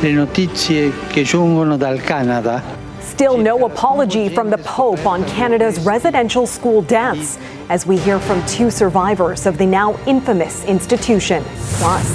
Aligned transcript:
le 0.00 0.12
notizie 0.12 0.92
che 1.08 1.22
giungono 1.22 1.76
dal 1.76 2.00
Canada. 2.00 2.62
Still 3.00 3.36
no 3.36 3.64
apology 3.64 4.28
from 4.28 4.48
the 4.48 4.58
Pope 4.58 5.04
on 5.04 5.24
Canada's 5.24 5.80
residential 5.80 6.46
school 6.46 6.82
deaths, 6.82 7.36
as 7.68 7.84
we 7.84 7.96
hear 7.96 8.20
from 8.20 8.44
two 8.46 8.70
survivors 8.70 9.44
of 9.46 9.58
the 9.58 9.66
now 9.66 9.98
infamous 10.06 10.64
institution. 10.66 11.42
Plus, 11.78 12.06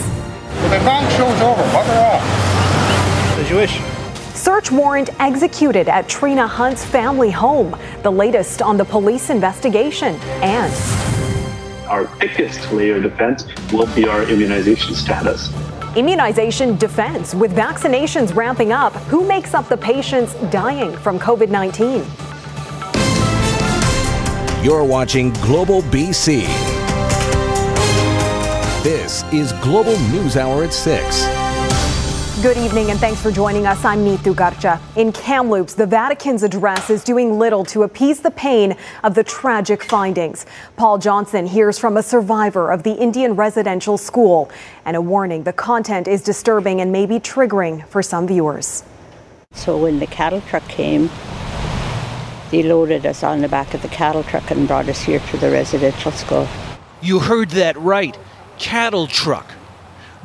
the 0.69 0.79
bank 0.85 1.09
show's 1.11 1.41
over. 1.41 1.61
Bugger 1.71 2.15
off. 2.15 3.39
As 3.39 3.49
you 3.49 3.57
wish. 3.57 3.81
Search 4.33 4.71
warrant 4.71 5.09
executed 5.19 5.89
at 5.89 6.07
Trina 6.07 6.47
Hunt's 6.47 6.85
family 6.85 7.31
home. 7.31 7.75
The 8.01 8.11
latest 8.11 8.61
on 8.61 8.77
the 8.77 8.85
police 8.85 9.29
investigation. 9.29 10.15
And 10.41 10.71
our 11.89 12.05
biggest 12.17 12.71
layer 12.71 12.95
of 12.95 13.03
defense 13.03 13.45
will 13.73 13.87
be 13.93 14.07
our 14.07 14.23
immunization 14.23 14.95
status. 14.95 15.51
Immunization 15.95 16.75
defense 16.77 17.35
with 17.35 17.55
vaccinations 17.55 18.35
ramping 18.35 18.71
up. 18.71 18.93
Who 19.11 19.27
makes 19.27 19.53
up 19.53 19.69
the 19.69 19.77
patients 19.77 20.33
dying 20.49 20.97
from 20.97 21.19
COVID 21.19 21.49
19? 21.49 22.03
You're 24.65 24.83
watching 24.83 25.31
Global 25.33 25.83
BC. 25.83 26.45
This 28.81 29.23
is 29.31 29.53
Global 29.61 29.99
News 30.09 30.35
Hour 30.35 30.63
at 30.63 30.73
6. 30.73 31.32
Good 32.41 32.57
evening 32.57 32.89
and 32.89 32.99
thanks 32.99 33.21
for 33.21 33.31
joining 33.31 33.67
us. 33.67 33.85
I'm 33.85 33.99
Neetu 33.99 34.33
Garcha. 34.33 34.81
In 34.97 35.11
Kamloops, 35.11 35.75
the 35.75 35.85
Vatican's 35.85 36.41
address 36.41 36.89
is 36.89 37.03
doing 37.03 37.37
little 37.37 37.63
to 37.65 37.83
appease 37.83 38.21
the 38.21 38.31
pain 38.31 38.75
of 39.03 39.13
the 39.13 39.23
tragic 39.23 39.83
findings. 39.83 40.47
Paul 40.75 40.97
Johnson 40.97 41.45
hears 41.45 41.77
from 41.77 41.95
a 41.95 42.01
survivor 42.01 42.71
of 42.71 42.81
the 42.81 42.95
Indian 42.95 43.35
residential 43.35 43.99
school 43.99 44.49
and 44.83 44.97
a 44.97 45.01
warning 45.01 45.43
the 45.43 45.53
content 45.53 46.07
is 46.07 46.23
disturbing 46.23 46.81
and 46.81 46.91
may 46.91 47.05
be 47.05 47.19
triggering 47.19 47.87
for 47.87 48.01
some 48.01 48.25
viewers. 48.25 48.83
So 49.51 49.77
when 49.77 49.99
the 49.99 50.07
cattle 50.07 50.41
truck 50.41 50.67
came, 50.67 51.11
they 52.49 52.63
loaded 52.63 53.05
us 53.05 53.21
on 53.21 53.41
the 53.41 53.47
back 53.47 53.75
of 53.75 53.83
the 53.83 53.89
cattle 53.89 54.23
truck 54.23 54.49
and 54.49 54.67
brought 54.67 54.89
us 54.89 55.03
here 55.03 55.19
to 55.19 55.37
the 55.37 55.51
residential 55.51 56.11
school. 56.11 56.47
You 56.99 57.19
heard 57.19 57.51
that 57.51 57.77
right. 57.77 58.17
Cattle 58.57 59.05
truck. 59.05 59.45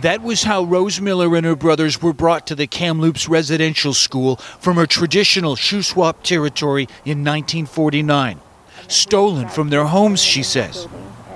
That 0.03 0.23
was 0.23 0.45
how 0.45 0.63
Rose 0.63 1.01
Miller 1.01 1.35
and 1.35 1.45
her 1.45 1.57
brothers 1.57 2.01
were 2.01 2.13
brought 2.13 2.47
to 2.47 2.55
the 2.55 2.69
Kamloops 2.69 3.29
Residential 3.29 3.93
School 3.93 4.37
from 4.37 4.77
her 4.77 4.87
traditional 4.87 5.57
Shuswap 5.57 6.23
territory 6.23 6.85
in 7.05 7.25
1949. 7.25 8.41
Stolen 8.87 9.49
from 9.49 9.71
their 9.71 9.87
homes, 9.87 10.23
she 10.23 10.45
says. 10.45 10.87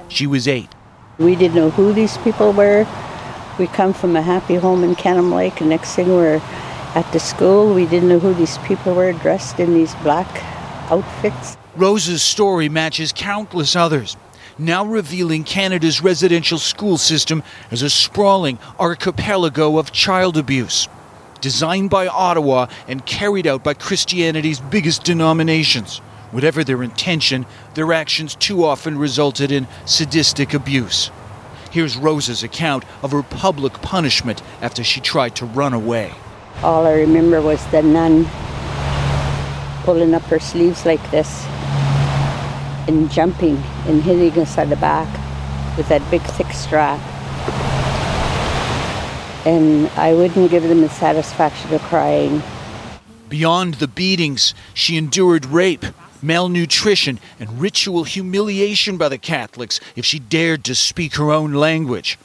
She 0.08 0.28
was 0.28 0.46
eight. 0.46 0.68
We 1.18 1.34
didn't 1.34 1.56
know 1.56 1.70
who 1.70 1.92
these 1.92 2.16
people 2.18 2.52
were. 2.52 2.86
We 3.58 3.66
come 3.66 3.92
from 3.92 4.14
a 4.14 4.22
happy 4.22 4.54
home 4.54 4.84
in 4.84 4.94
Canim 4.94 5.34
Lake, 5.34 5.60
and 5.60 5.68
next 5.68 5.96
thing 5.96 6.08
we're 6.08 6.40
at 6.94 7.10
the 7.12 7.18
school. 7.18 7.74
We 7.74 7.86
didn't 7.86 8.08
know 8.08 8.20
who 8.20 8.32
these 8.32 8.58
people 8.58 8.94
were 8.94 9.12
dressed 9.12 9.58
in 9.58 9.74
these 9.74 9.92
black 9.96 10.28
outfits. 10.88 11.56
Rose's 11.74 12.22
story 12.22 12.68
matches 12.68 13.12
countless 13.12 13.74
others 13.74 14.16
now 14.58 14.84
revealing 14.84 15.44
Canada's 15.44 16.02
residential 16.02 16.58
school 16.58 16.98
system 16.98 17.42
as 17.70 17.82
a 17.82 17.90
sprawling 17.90 18.58
archipelago 18.78 19.78
of 19.78 19.92
child 19.92 20.36
abuse. 20.36 20.88
Designed 21.40 21.90
by 21.90 22.06
Ottawa 22.06 22.66
and 22.86 23.04
carried 23.04 23.46
out 23.46 23.64
by 23.64 23.74
Christianity's 23.74 24.60
biggest 24.60 25.04
denominations. 25.04 25.98
Whatever 26.30 26.64
their 26.64 26.82
intention, 26.82 27.46
their 27.74 27.92
actions 27.92 28.34
too 28.34 28.64
often 28.64 28.96
resulted 28.96 29.52
in 29.52 29.66
sadistic 29.84 30.54
abuse. 30.54 31.10
Here's 31.70 31.96
Rose's 31.96 32.42
account 32.42 32.84
of 33.02 33.12
her 33.12 33.22
public 33.22 33.72
punishment 33.74 34.42
after 34.60 34.84
she 34.84 35.00
tried 35.00 35.34
to 35.36 35.46
run 35.46 35.72
away. 35.72 36.12
All 36.62 36.86
I 36.86 36.92
remember 36.92 37.40
was 37.40 37.64
the 37.68 37.82
nun 37.82 38.26
pulling 39.84 40.14
up 40.14 40.22
her 40.24 40.38
sleeves 40.38 40.86
like 40.86 41.10
this 41.10 41.44
and 42.88 43.10
jumping 43.10 43.56
and 43.86 44.02
hitting 44.02 44.42
us 44.42 44.58
on 44.58 44.70
the 44.70 44.76
back 44.76 45.08
with 45.76 45.88
that 45.88 46.08
big 46.10 46.22
thick 46.22 46.52
strap. 46.52 47.00
And 49.46 49.88
I 49.96 50.14
wouldn't 50.14 50.50
give 50.50 50.62
them 50.62 50.80
the 50.80 50.88
satisfaction 50.88 51.74
of 51.74 51.80
crying. 51.82 52.42
Beyond 53.28 53.74
the 53.74 53.88
beatings, 53.88 54.54
she 54.74 54.96
endured 54.96 55.46
rape, 55.46 55.86
malnutrition, 56.20 57.18
and 57.40 57.60
ritual 57.60 58.04
humiliation 58.04 58.96
by 58.96 59.08
the 59.08 59.18
Catholics 59.18 59.80
if 59.96 60.04
she 60.04 60.18
dared 60.18 60.64
to 60.64 60.74
speak 60.74 61.16
her 61.16 61.32
own 61.32 61.52
language. 61.52 62.18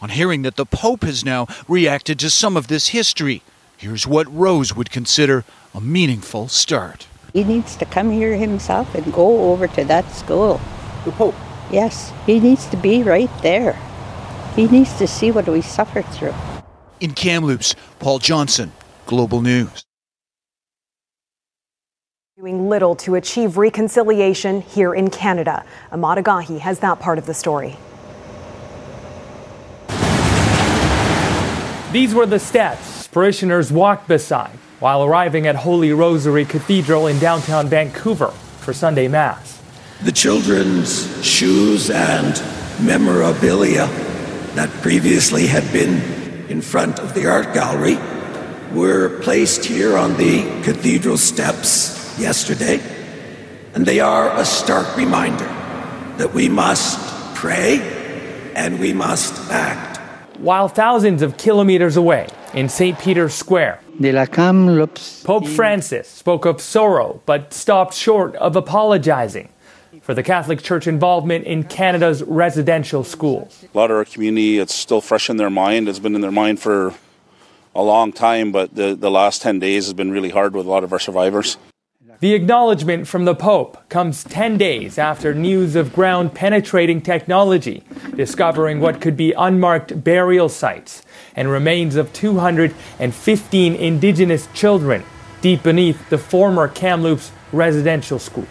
On 0.00 0.08
hearing 0.10 0.42
that 0.42 0.56
the 0.56 0.66
Pope 0.66 1.02
has 1.04 1.24
now 1.24 1.46
reacted 1.68 2.18
to 2.18 2.30
some 2.30 2.56
of 2.56 2.66
this 2.66 2.88
history, 2.88 3.42
here's 3.76 4.06
what 4.06 4.32
Rose 4.34 4.74
would 4.74 4.90
consider 4.90 5.44
a 5.74 5.80
meaningful 5.80 6.48
start. 6.48 7.06
He 7.34 7.42
needs 7.42 7.74
to 7.78 7.84
come 7.84 8.12
here 8.12 8.36
himself 8.36 8.94
and 8.94 9.12
go 9.12 9.50
over 9.50 9.66
to 9.66 9.84
that 9.86 10.08
school. 10.12 10.60
The 11.04 11.10
Pope? 11.10 11.34
Yes, 11.68 12.12
he 12.26 12.38
needs 12.38 12.66
to 12.66 12.76
be 12.76 13.02
right 13.02 13.30
there. 13.42 13.76
He 14.54 14.68
needs 14.68 14.96
to 14.98 15.08
see 15.08 15.32
what 15.32 15.48
we 15.48 15.60
suffered 15.60 16.06
through. 16.06 16.32
In 17.00 17.10
Kamloops, 17.10 17.74
Paul 17.98 18.20
Johnson, 18.20 18.70
Global 19.06 19.40
News. 19.40 19.84
Doing 22.38 22.68
little 22.68 22.94
to 22.96 23.16
achieve 23.16 23.56
reconciliation 23.56 24.60
here 24.60 24.94
in 24.94 25.10
Canada. 25.10 25.64
Emad 25.90 26.22
Agahi 26.22 26.60
has 26.60 26.78
that 26.80 27.00
part 27.00 27.18
of 27.18 27.26
the 27.26 27.34
story. 27.34 27.76
These 31.90 32.14
were 32.14 32.26
the 32.26 32.38
steps 32.38 33.08
parishioners 33.08 33.72
walked 33.72 34.06
beside 34.06 34.58
while 34.80 35.04
arriving 35.04 35.46
at 35.46 35.56
Holy 35.56 35.92
Rosary 35.92 36.44
Cathedral 36.44 37.06
in 37.06 37.18
downtown 37.18 37.68
Vancouver 37.68 38.28
for 38.28 38.72
Sunday 38.72 39.08
Mass. 39.08 39.62
The 40.02 40.12
children's 40.12 41.24
shoes 41.24 41.90
and 41.90 42.42
memorabilia 42.84 43.86
that 44.54 44.70
previously 44.82 45.46
had 45.46 45.70
been 45.72 46.02
in 46.48 46.60
front 46.60 46.98
of 46.98 47.14
the 47.14 47.26
art 47.26 47.54
gallery 47.54 47.96
were 48.72 49.20
placed 49.20 49.64
here 49.64 49.96
on 49.96 50.16
the 50.16 50.42
cathedral 50.62 51.16
steps 51.16 52.18
yesterday, 52.18 52.80
and 53.74 53.86
they 53.86 54.00
are 54.00 54.30
a 54.36 54.44
stark 54.44 54.96
reminder 54.96 55.46
that 56.18 56.32
we 56.34 56.48
must 56.48 56.98
pray 57.34 57.78
and 58.54 58.78
we 58.78 58.92
must 58.92 59.50
act. 59.50 59.98
While 60.38 60.68
thousands 60.68 61.22
of 61.22 61.36
kilometers 61.36 61.96
away 61.96 62.28
in 62.52 62.68
St. 62.68 62.98
Peter's 62.98 63.34
Square, 63.34 63.80
Pope 65.24 65.46
Francis 65.46 66.08
spoke 66.08 66.44
of 66.44 66.60
sorrow 66.60 67.20
but 67.26 67.52
stopped 67.52 67.94
short 67.94 68.34
of 68.36 68.56
apologizing 68.56 69.48
for 70.02 70.14
the 70.14 70.22
Catholic 70.22 70.62
Church 70.62 70.86
involvement 70.86 71.46
in 71.46 71.64
Canada's 71.64 72.22
residential 72.22 73.04
schools. 73.04 73.64
A 73.72 73.78
lot 73.78 73.90
of 73.90 73.96
our 73.96 74.04
community, 74.04 74.58
it's 74.58 74.74
still 74.74 75.00
fresh 75.00 75.30
in 75.30 75.36
their 75.36 75.50
mind. 75.50 75.88
It's 75.88 75.98
been 75.98 76.14
in 76.14 76.20
their 76.20 76.32
mind 76.32 76.60
for 76.60 76.94
a 77.74 77.82
long 77.82 78.12
time, 78.12 78.52
but 78.52 78.74
the, 78.74 78.94
the 78.94 79.10
last 79.10 79.42
10 79.42 79.58
days 79.58 79.86
has 79.86 79.94
been 79.94 80.10
really 80.10 80.30
hard 80.30 80.54
with 80.54 80.66
a 80.66 80.68
lot 80.68 80.84
of 80.84 80.92
our 80.92 80.98
survivors. 80.98 81.56
The 82.20 82.34
acknowledgement 82.34 83.08
from 83.08 83.24
the 83.24 83.34
Pope 83.34 83.88
comes 83.88 84.24
10 84.24 84.56
days 84.56 84.98
after 84.98 85.34
news 85.34 85.74
of 85.74 85.92
ground 85.92 86.34
penetrating 86.34 87.00
technology 87.00 87.82
discovering 88.14 88.80
what 88.80 89.00
could 89.00 89.16
be 89.16 89.32
unmarked 89.32 90.04
burial 90.04 90.48
sites 90.48 91.02
and 91.36 91.48
remains 91.48 91.96
of 91.96 92.12
215 92.12 93.74
Indigenous 93.74 94.48
children 94.54 95.04
deep 95.40 95.62
beneath 95.62 96.08
the 96.08 96.18
former 96.18 96.68
Kamloops 96.68 97.30
residential 97.52 98.18
school. 98.18 98.46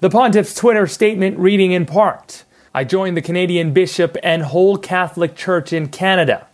The 0.00 0.10
pontiff's 0.10 0.54
Twitter 0.54 0.86
statement 0.86 1.38
reading 1.38 1.72
in 1.72 1.86
part 1.86 2.44
I 2.72 2.84
join 2.84 3.14
the 3.14 3.22
Canadian 3.22 3.72
Bishop 3.72 4.16
and 4.22 4.42
whole 4.42 4.78
Catholic 4.78 5.34
Church 5.34 5.72
in 5.72 5.88
Canada 5.88 6.46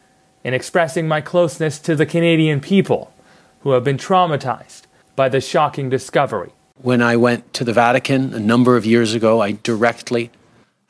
in 0.43 0.55
expressing 0.55 1.07
my 1.07 1.21
closeness 1.21 1.79
to 1.81 1.95
the 1.95 2.07
Canadian 2.07 2.61
people 2.61 3.13
who 3.61 3.73
have 3.73 3.85
been 3.85 3.99
traumatized 3.99 4.83
by 5.15 5.29
the 5.29 5.43
shocking 5.43 5.91
discovery. 5.91 6.53
When 6.81 7.03
I 7.03 7.17
went 7.17 7.53
to 7.55 7.65
the 7.65 7.73
Vatican 7.73 8.33
a 8.33 8.39
number 8.39 8.77
of 8.77 8.87
years 8.87 9.13
ago, 9.13 9.43
I 9.43 9.53
directly 9.63 10.31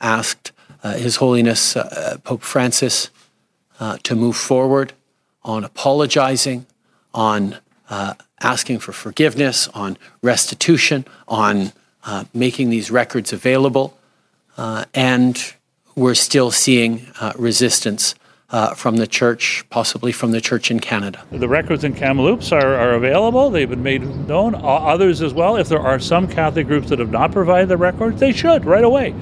asked 0.01 0.53
uh, 0.85 0.95
His 0.95 1.17
Holiness 1.17 1.77
uh, 1.77 2.19
Pope 2.23 2.43
Francis 2.43 3.11
uh, 3.81 3.99
to 4.03 4.15
move 4.15 4.37
forward 4.37 4.93
on 5.43 5.65
apologizing, 5.65 6.67
on 7.15 7.57
uh, 7.89 8.15
asking 8.41 8.79
for 8.79 8.93
forgiveness, 8.93 9.69
on 9.69 9.97
restitution, 10.23 11.05
on 11.29 11.73
uh, 12.05 12.25
making 12.35 12.71
these 12.71 12.91
records 12.91 13.33
available. 13.33 13.97
Uh, 14.57 14.85
and 14.95 15.55
we're 15.95 16.15
still 16.15 16.51
seeing 16.51 17.07
uh, 17.21 17.33
resistance 17.39 18.15
uh, 18.51 18.75
from 18.75 18.97
the 18.97 19.07
church, 19.07 19.65
possibly 19.71 20.13
from 20.13 20.31
the 20.31 20.41
church 20.41 20.71
in 20.71 20.79
Canada. 20.79 21.23
The 21.33 21.49
records 21.49 21.85
in 21.85 21.95
Kamloops 21.95 22.53
are, 22.53 22.75
are 22.75 22.93
available. 22.93 23.51
They've 23.51 23.69
been 23.69 23.83
made 23.83 24.03
known. 24.29 24.55
Others 24.55 25.21
as 25.21 25.35
well. 25.35 25.57
If 25.57 25.69
there 25.69 25.81
are 25.81 25.99
some 25.99 26.29
Catholic 26.29 26.67
groups 26.67 26.89
that 26.91 26.99
have 26.99 27.11
not 27.11 27.33
provided 27.33 27.69
the 27.69 27.77
records, 27.77 28.21
they 28.21 28.33
should 28.33 28.65
right 28.65 28.85
away. 28.85 29.15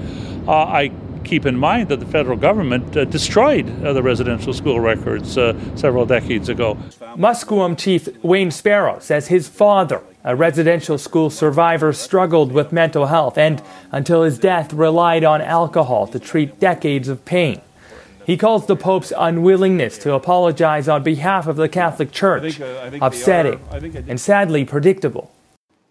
I 0.46 0.92
keep 1.25 1.47
in 1.47 1.56
mind 1.56 1.88
that 1.88 2.00
the 2.00 2.06
federal 2.06 2.37
government 2.37 2.97
uh, 2.97 3.05
destroyed 3.05 3.69
uh, 3.85 3.93
the 3.93 4.03
residential 4.03 4.53
school 4.53 4.81
records 4.81 5.37
uh, 5.37 5.55
several 5.76 6.06
decades 6.06 6.49
ago. 6.49 6.76
Musqueam 7.17 7.76
Chief 7.76 8.09
Wayne 8.23 8.50
Sparrow 8.50 8.99
says 8.99 9.29
his 9.29 9.49
father, 9.49 10.03
a 10.25 10.37
residential 10.37 10.99
school 10.99 11.31
survivor, 11.31 11.93
struggled 11.93 12.53
with 12.53 12.73
mental 12.73 13.06
health 13.06 13.37
and, 13.38 13.62
until 13.91 14.23
his 14.23 14.38
death, 14.38 14.73
relied 14.73 15.25
on 15.25 15.41
alcohol 15.41 16.06
to 16.06 16.19
treat 16.19 16.61
decades 16.61 17.09
of 17.09 17.25
pain. 17.25 17.61
He 18.26 18.37
calls 18.37 18.67
the 18.67 18.76
Pope's 18.76 19.12
unwillingness 19.17 19.99
to 19.99 20.15
apologize 20.15 20.88
on 20.88 21.03
behalf 21.03 21.47
of 21.47 21.56
the 21.56 21.69
Catholic 21.69 22.11
Church 22.11 22.43
I 22.43 22.50
think, 22.50 22.61
uh, 22.61 22.81
I 22.81 22.91
think 22.91 23.03
upsetting 23.03 23.61
are, 23.71 24.05
and 24.09 24.21
sadly 24.21 24.65
predictable. 24.65 25.31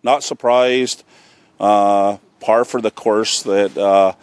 Not 0.02 0.24
surprised, 0.24 1.04
uh, 1.60 2.18
par 2.40 2.66
for 2.66 2.82
the 2.82 2.92
course 2.92 3.44
that 3.44 3.78
uh, 3.78 4.14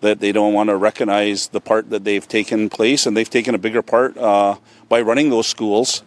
that 0.00 0.20
they 0.20 0.32
don't 0.32 0.52
want 0.52 0.68
to 0.68 0.76
recognize 0.76 1.48
the 1.48 1.60
part 1.60 1.90
that 1.90 2.04
they've 2.04 2.26
taken 2.26 2.68
place, 2.68 3.06
and 3.06 3.16
they've 3.16 3.28
taken 3.28 3.54
a 3.54 3.58
bigger 3.58 3.82
part 3.82 4.16
uh, 4.16 4.56
by 4.88 5.00
running 5.00 5.30
those 5.30 5.46
schools 5.46 6.02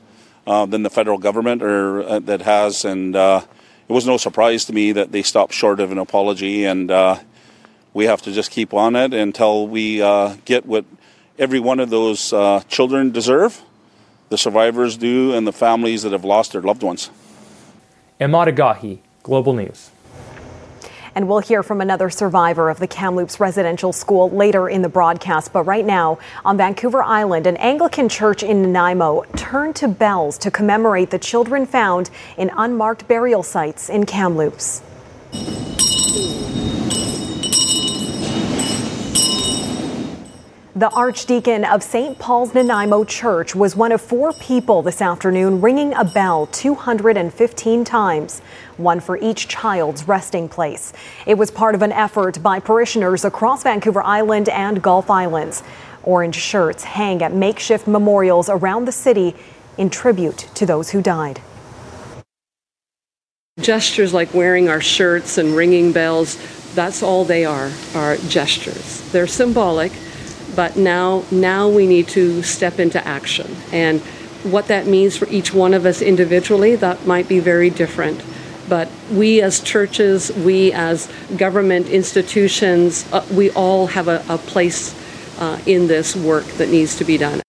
uh, 0.48 0.66
than 0.66 0.84
the 0.84 0.90
federal 0.90 1.18
government 1.18 1.62
or 1.62 2.02
uh, 2.04 2.20
that 2.20 2.42
has. 2.42 2.86
And 2.86 3.16
it 3.16 3.94
was 3.94 4.08
no 4.08 4.18
surprise 4.18 4.66
to 4.66 4.74
me 4.74 4.92
that 4.94 5.12
they 5.12 5.24
stopped 5.24 5.54
short 5.54 5.80
of 5.80 5.92
an 5.92 5.98
apology, 5.98 6.66
and 6.66 6.90
we 7.94 8.06
have 8.06 8.22
to 8.22 8.32
just 8.32 8.52
keep 8.52 8.74
on 8.74 8.96
it 8.96 9.14
until 9.14 9.68
we 9.68 9.98
get 10.46 10.66
what 10.66 10.86
every 11.42 11.60
one 11.60 11.80
of 11.80 11.90
those 11.90 12.32
uh, 12.32 12.62
children 12.70 13.12
deserve, 13.12 13.62
the 14.30 14.38
survivors 14.38 14.96
do, 14.96 15.34
and 15.34 15.46
the 15.48 15.52
families 15.52 16.04
that 16.04 16.12
have 16.12 16.24
lost 16.24 16.54
their 16.54 16.62
loved 16.62 16.84
ones. 16.84 17.10
Emad 18.20 18.56
Agahi, 18.56 19.00
Global 19.24 19.54
News. 19.54 19.90
And 21.14 21.28
we'll 21.28 21.40
hear 21.40 21.62
from 21.62 21.82
another 21.82 22.10
survivor 22.10 22.70
of 22.70 22.80
the 22.80 22.88
Kamloops 22.88 23.40
residential 23.40 23.92
school 23.92 24.30
later 24.30 24.70
in 24.70 24.82
the 24.82 24.90
broadcast. 24.90 25.52
But 25.52 25.64
right 25.64 25.86
now, 25.86 26.20
on 26.46 26.58
Vancouver 26.58 27.04
Island, 27.04 27.48
an 27.48 27.58
Anglican 27.58 28.08
church 28.08 28.44
in 28.44 28.62
Nanaimo 28.62 29.24
turned 29.36 29.76
to 29.78 29.88
bells 29.88 30.38
to 30.40 30.52
commemorate 30.52 31.10
the 31.10 31.20
children 31.20 31.66
found 31.66 32.10
in 32.38 32.50
unmarked 32.56 33.08
burial 33.08 33.44
sites 33.44 33.90
in 33.90 34.06
Kamloops. 34.06 34.82
The 40.82 40.90
Archdeacon 40.90 41.64
of 41.64 41.84
St. 41.84 42.18
Paul's 42.18 42.56
Nanaimo 42.56 43.04
Church 43.04 43.54
was 43.54 43.76
one 43.76 43.92
of 43.92 44.02
four 44.02 44.34
people 44.34 44.82
this 44.82 45.00
afternoon 45.00 45.62
ringing 45.62 45.94
a 45.94 46.04
bell 46.04 46.48
215 46.48 47.84
times, 47.84 48.42
one 48.82 49.00
for 49.00 49.18
each 49.18 49.48
child's 49.48 50.08
resting 50.08 50.50
place. 50.50 50.94
It 51.26 51.38
was 51.38 51.52
part 51.52 51.76
of 51.76 51.82
an 51.82 51.92
effort 51.92 52.42
by 52.42 52.60
parishioners 52.60 53.26
across 53.26 53.64
Vancouver 53.64 54.04
Island 54.04 54.50
and 54.50 54.82
Gulf 54.82 55.10
Islands. 55.10 55.64
Orange 56.04 56.36
shirts 56.36 56.84
hang 56.84 57.22
at 57.22 57.34
makeshift 57.34 57.88
memorials 57.88 58.50
around 58.50 58.86
the 58.86 58.92
city 58.92 59.36
in 59.78 59.90
tribute 59.90 60.50
to 60.56 60.66
those 60.66 60.90
who 60.90 61.02
died. 61.02 61.42
Gestures 63.60 64.14
like 64.14 64.34
wearing 64.34 64.70
our 64.70 64.82
shirts 64.82 65.38
and 65.38 65.56
ringing 65.56 65.92
bells, 65.92 66.38
that's 66.74 67.04
all 67.04 67.26
they 67.26 67.46
are, 67.46 67.72
are 67.94 68.18
gestures. 68.18 69.02
They're 69.12 69.28
symbolic 69.28 69.92
but 70.56 70.76
now 70.76 71.24
now 71.32 71.70
we 71.70 71.88
need 71.88 72.08
to 72.10 72.42
step 72.44 72.80
into 72.80 73.06
action 73.08 73.56
and 73.72 74.02
what 74.44 74.68
that 74.68 74.88
means 74.88 75.16
for 75.16 75.28
each 75.30 75.54
one 75.54 75.74
of 75.74 75.86
us 75.86 76.02
individually 76.02 76.76
that 76.76 77.06
might 77.06 77.28
be 77.28 77.40
very 77.40 77.70
different 77.70 78.22
but 78.72 78.90
we 79.12 79.42
as 79.42 79.60
churches 79.60 80.32
we 80.38 80.72
as 80.72 81.12
government 81.36 81.90
institutions 81.90 83.06
uh, 83.12 83.24
we 83.34 83.52
all 83.52 83.86
have 83.86 84.08
a, 84.08 84.24
a 84.30 84.38
place 84.38 84.96
uh, 85.40 85.60
in 85.66 85.88
this 85.88 86.16
work 86.16 86.46
that 86.58 86.70
needs 86.70 86.96
to 86.96 87.04
be 87.04 87.18
done 87.18 87.42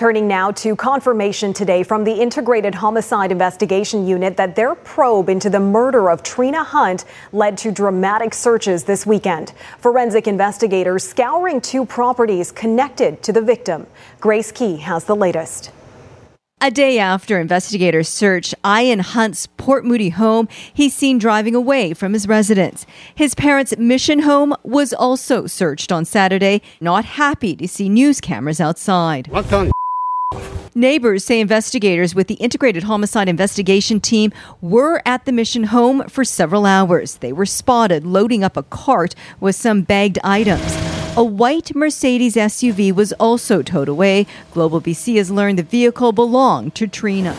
Turning 0.00 0.26
now 0.26 0.50
to 0.50 0.74
confirmation 0.74 1.52
today 1.52 1.82
from 1.82 2.04
the 2.04 2.22
Integrated 2.22 2.74
Homicide 2.74 3.30
Investigation 3.30 4.06
Unit 4.06 4.34
that 4.38 4.56
their 4.56 4.74
probe 4.74 5.28
into 5.28 5.50
the 5.50 5.60
murder 5.60 6.08
of 6.08 6.22
Trina 6.22 6.64
Hunt 6.64 7.04
led 7.32 7.58
to 7.58 7.70
dramatic 7.70 8.32
searches 8.32 8.84
this 8.84 9.04
weekend. 9.04 9.52
Forensic 9.78 10.26
investigators 10.26 11.06
scouring 11.06 11.60
two 11.60 11.84
properties 11.84 12.50
connected 12.50 13.22
to 13.24 13.30
the 13.30 13.42
victim. 13.42 13.86
Grace 14.20 14.50
Ke 14.50 14.80
has 14.80 15.04
the 15.04 15.14
latest. 15.14 15.70
A 16.62 16.70
day 16.70 16.98
after 16.98 17.40
investigators 17.40 18.06
searched 18.06 18.54
Ian 18.66 18.98
Hunt's 18.98 19.46
Port 19.56 19.82
Moody 19.82 20.10
home, 20.10 20.46
he's 20.74 20.92
seen 20.92 21.16
driving 21.16 21.54
away 21.54 21.94
from 21.94 22.12
his 22.12 22.28
residence. 22.28 22.84
His 23.14 23.34
parents' 23.34 23.78
mission 23.78 24.18
home 24.18 24.54
was 24.62 24.92
also 24.92 25.46
searched 25.46 25.90
on 25.90 26.04
Saturday, 26.04 26.60
not 26.78 27.06
happy 27.06 27.56
to 27.56 27.66
see 27.66 27.88
news 27.88 28.20
cameras 28.20 28.60
outside. 28.60 29.30
Neighbors 30.74 31.24
say 31.24 31.40
investigators 31.40 32.14
with 32.14 32.26
the 32.26 32.34
Integrated 32.34 32.82
Homicide 32.82 33.30
Investigation 33.30 33.98
Team 33.98 34.30
were 34.60 35.00
at 35.06 35.24
the 35.24 35.32
mission 35.32 35.64
home 35.64 36.06
for 36.10 36.26
several 36.26 36.66
hours. 36.66 37.16
They 37.16 37.32
were 37.32 37.46
spotted 37.46 38.04
loading 38.04 38.44
up 38.44 38.58
a 38.58 38.64
cart 38.64 39.14
with 39.40 39.56
some 39.56 39.80
bagged 39.80 40.18
items. 40.22 40.89
A 41.16 41.24
white 41.24 41.74
Mercedes 41.74 42.36
SUV 42.36 42.94
was 42.94 43.12
also 43.14 43.62
towed 43.62 43.88
away. 43.88 44.28
Global 44.52 44.80
BC 44.80 45.16
has 45.16 45.28
learned 45.28 45.58
the 45.58 45.64
vehicle 45.64 46.12
belonged 46.12 46.76
to 46.76 46.86
Trina. 46.86 47.36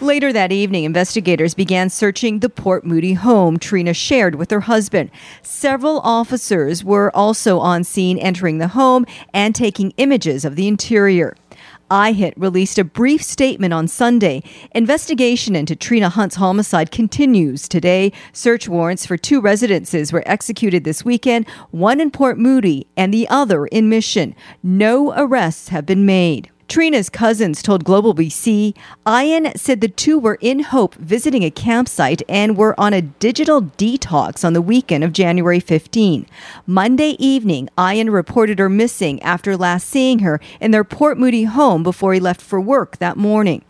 Later 0.00 0.32
that 0.32 0.50
evening, 0.50 0.82
investigators 0.82 1.54
began 1.54 1.88
searching 1.88 2.40
the 2.40 2.48
Port 2.48 2.84
Moody 2.84 3.12
home 3.12 3.56
Trina 3.56 3.94
shared 3.94 4.34
with 4.34 4.50
her 4.50 4.62
husband. 4.62 5.10
Several 5.42 6.00
officers 6.00 6.82
were 6.82 7.14
also 7.16 7.60
on 7.60 7.84
scene 7.84 8.18
entering 8.18 8.58
the 8.58 8.68
home 8.68 9.06
and 9.32 9.54
taking 9.54 9.92
images 9.96 10.44
of 10.44 10.56
the 10.56 10.66
interior. 10.66 11.36
IHIT 11.94 12.34
released 12.36 12.76
a 12.76 12.82
brief 12.82 13.22
statement 13.22 13.72
on 13.72 13.86
Sunday. 13.86 14.42
Investigation 14.74 15.54
into 15.54 15.76
Trina 15.76 16.08
Hunt's 16.08 16.34
homicide 16.34 16.90
continues 16.90 17.68
today. 17.68 18.10
Search 18.32 18.68
warrants 18.68 19.06
for 19.06 19.16
two 19.16 19.40
residences 19.40 20.12
were 20.12 20.24
executed 20.26 20.82
this 20.82 21.04
weekend, 21.04 21.48
one 21.70 22.00
in 22.00 22.10
Port 22.10 22.36
Moody 22.36 22.88
and 22.96 23.14
the 23.14 23.28
other 23.28 23.66
in 23.66 23.88
Mission. 23.88 24.34
No 24.60 25.14
arrests 25.16 25.68
have 25.68 25.86
been 25.86 26.04
made. 26.04 26.50
Trina's 26.68 27.10
cousins 27.10 27.62
told 27.62 27.84
Global 27.84 28.14
BC 28.14 28.74
Ian 29.06 29.52
said 29.56 29.80
the 29.80 29.88
two 29.88 30.18
were 30.18 30.38
in 30.40 30.60
Hope 30.60 30.94
visiting 30.94 31.42
a 31.42 31.50
campsite 31.50 32.22
and 32.28 32.56
were 32.56 32.78
on 32.80 32.94
a 32.94 33.02
digital 33.02 33.62
detox 33.62 34.44
on 34.44 34.54
the 34.54 34.62
weekend 34.62 35.04
of 35.04 35.12
January 35.12 35.60
15. 35.60 36.26
Monday 36.66 37.16
evening, 37.18 37.68
Ian 37.78 38.10
reported 38.10 38.58
her 38.58 38.68
missing 38.68 39.22
after 39.22 39.56
last 39.56 39.88
seeing 39.88 40.20
her 40.20 40.40
in 40.60 40.70
their 40.70 40.84
Port 40.84 41.18
Moody 41.18 41.44
home 41.44 41.82
before 41.82 42.14
he 42.14 42.20
left 42.20 42.40
for 42.40 42.60
work 42.60 42.96
that 42.96 43.16
morning. 43.16 43.62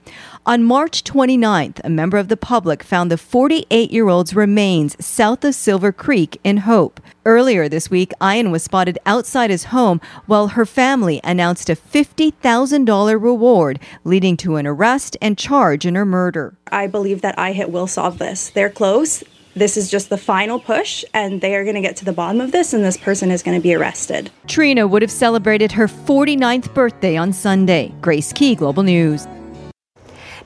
On 0.47 0.63
March 0.63 1.03
29th, 1.05 1.81
a 1.83 1.91
member 1.91 2.19
of 2.19 2.29
the 2.29 2.37
public 2.37 2.83
found 2.83 3.11
the 3.11 3.19
48 3.19 3.91
year 3.91 4.09
old's 4.09 4.37
remains 4.37 4.95
south 5.05 5.43
of 5.45 5.55
Silver 5.55 5.91
Creek 5.91 6.39
in 6.45 6.59
Hope. 6.59 7.01
Earlier 7.27 7.71
this 7.71 7.91
week, 7.91 8.13
Ian 8.23 8.51
was 8.51 8.63
spotted 8.63 8.99
outside 9.07 9.49
his 9.49 9.65
home 9.65 9.99
while 10.27 10.49
her 10.49 10.67
family 10.67 11.23
announced 11.25 11.71
a 11.71 11.77
$50,000 11.77 13.23
reward, 13.23 13.81
leading 14.05 14.37
to 14.39 14.57
an 14.57 14.67
arrest 14.67 15.17
and 15.23 15.39
charge 15.39 15.87
in 15.87 15.95
her 15.95 16.05
murder. 16.05 16.55
I 16.71 16.87
believe 16.87 17.23
that 17.23 17.39
IHIT 17.39 17.71
will 17.71 17.87
solve 17.87 18.19
this. 18.19 18.51
They're 18.51 18.69
close. 18.69 19.25
This 19.57 19.79
is 19.79 19.91
just 19.91 20.11
the 20.11 20.19
final 20.19 20.61
push, 20.61 21.03
and 21.15 21.41
they 21.41 21.55
are 21.55 21.63
going 21.65 21.77
to 21.77 21.81
get 21.81 21.97
to 21.97 22.05
the 22.05 22.13
bottom 22.13 22.43
of 22.43 22.53
this, 22.53 22.75
and 22.75 22.85
this 22.85 22.99
person 22.99 23.31
is 23.31 23.43
going 23.43 23.57
to 23.57 23.63
be 23.63 23.73
arrested. 23.73 24.31
Trina 24.47 24.87
would 24.87 25.01
have 25.01 25.11
celebrated 25.11 25.73
her 25.73 25.89
49th 25.89 26.75
birthday 26.75 27.17
on 27.17 27.33
Sunday. 27.33 27.95
Grace 28.03 28.35
Ke, 28.35 28.55
Global 28.55 28.83
News. 28.83 29.27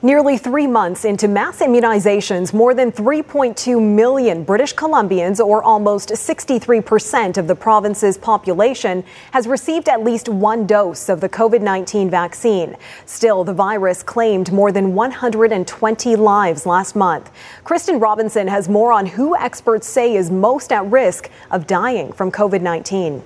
Nearly 0.01 0.37
three 0.37 0.65
months 0.65 1.03
into 1.03 1.27
mass 1.27 1.59
immunizations, 1.59 2.53
more 2.53 2.73
than 2.73 2.89
3.2 2.89 3.81
million 3.83 4.45
British 4.45 4.73
Columbians, 4.73 5.45
or 5.45 5.61
almost 5.61 6.07
63% 6.07 7.37
of 7.37 7.47
the 7.47 7.55
province's 7.55 8.17
population, 8.17 9.03
has 9.33 9.45
received 9.45 9.89
at 9.89 10.01
least 10.01 10.29
one 10.29 10.65
dose 10.65 11.09
of 11.09 11.19
the 11.19 11.27
COVID 11.27 11.59
19 11.59 12.09
vaccine. 12.09 12.77
Still, 13.05 13.43
the 13.43 13.53
virus 13.53 14.01
claimed 14.01 14.53
more 14.53 14.71
than 14.71 14.95
120 14.95 16.15
lives 16.15 16.65
last 16.65 16.95
month. 16.95 17.29
Kristen 17.65 17.99
Robinson 17.99 18.47
has 18.47 18.69
more 18.69 18.93
on 18.93 19.05
who 19.05 19.35
experts 19.35 19.85
say 19.85 20.15
is 20.15 20.31
most 20.31 20.71
at 20.71 20.85
risk 20.85 21.29
of 21.51 21.67
dying 21.67 22.13
from 22.13 22.31
COVID 22.31 22.61
19. 22.61 23.21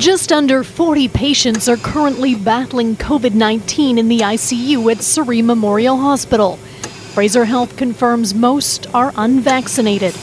Just 0.00 0.32
under 0.32 0.64
40 0.64 1.08
patients 1.08 1.68
are 1.68 1.76
currently 1.76 2.34
battling 2.34 2.96
COVID 2.96 3.34
19 3.34 3.98
in 3.98 4.08
the 4.08 4.20
ICU 4.20 4.90
at 4.90 5.02
Surrey 5.02 5.42
Memorial 5.42 5.98
Hospital. 5.98 6.56
Fraser 7.12 7.44
Health 7.44 7.76
confirms 7.76 8.32
most 8.32 8.86
are 8.94 9.12
unvaccinated. 9.16 10.14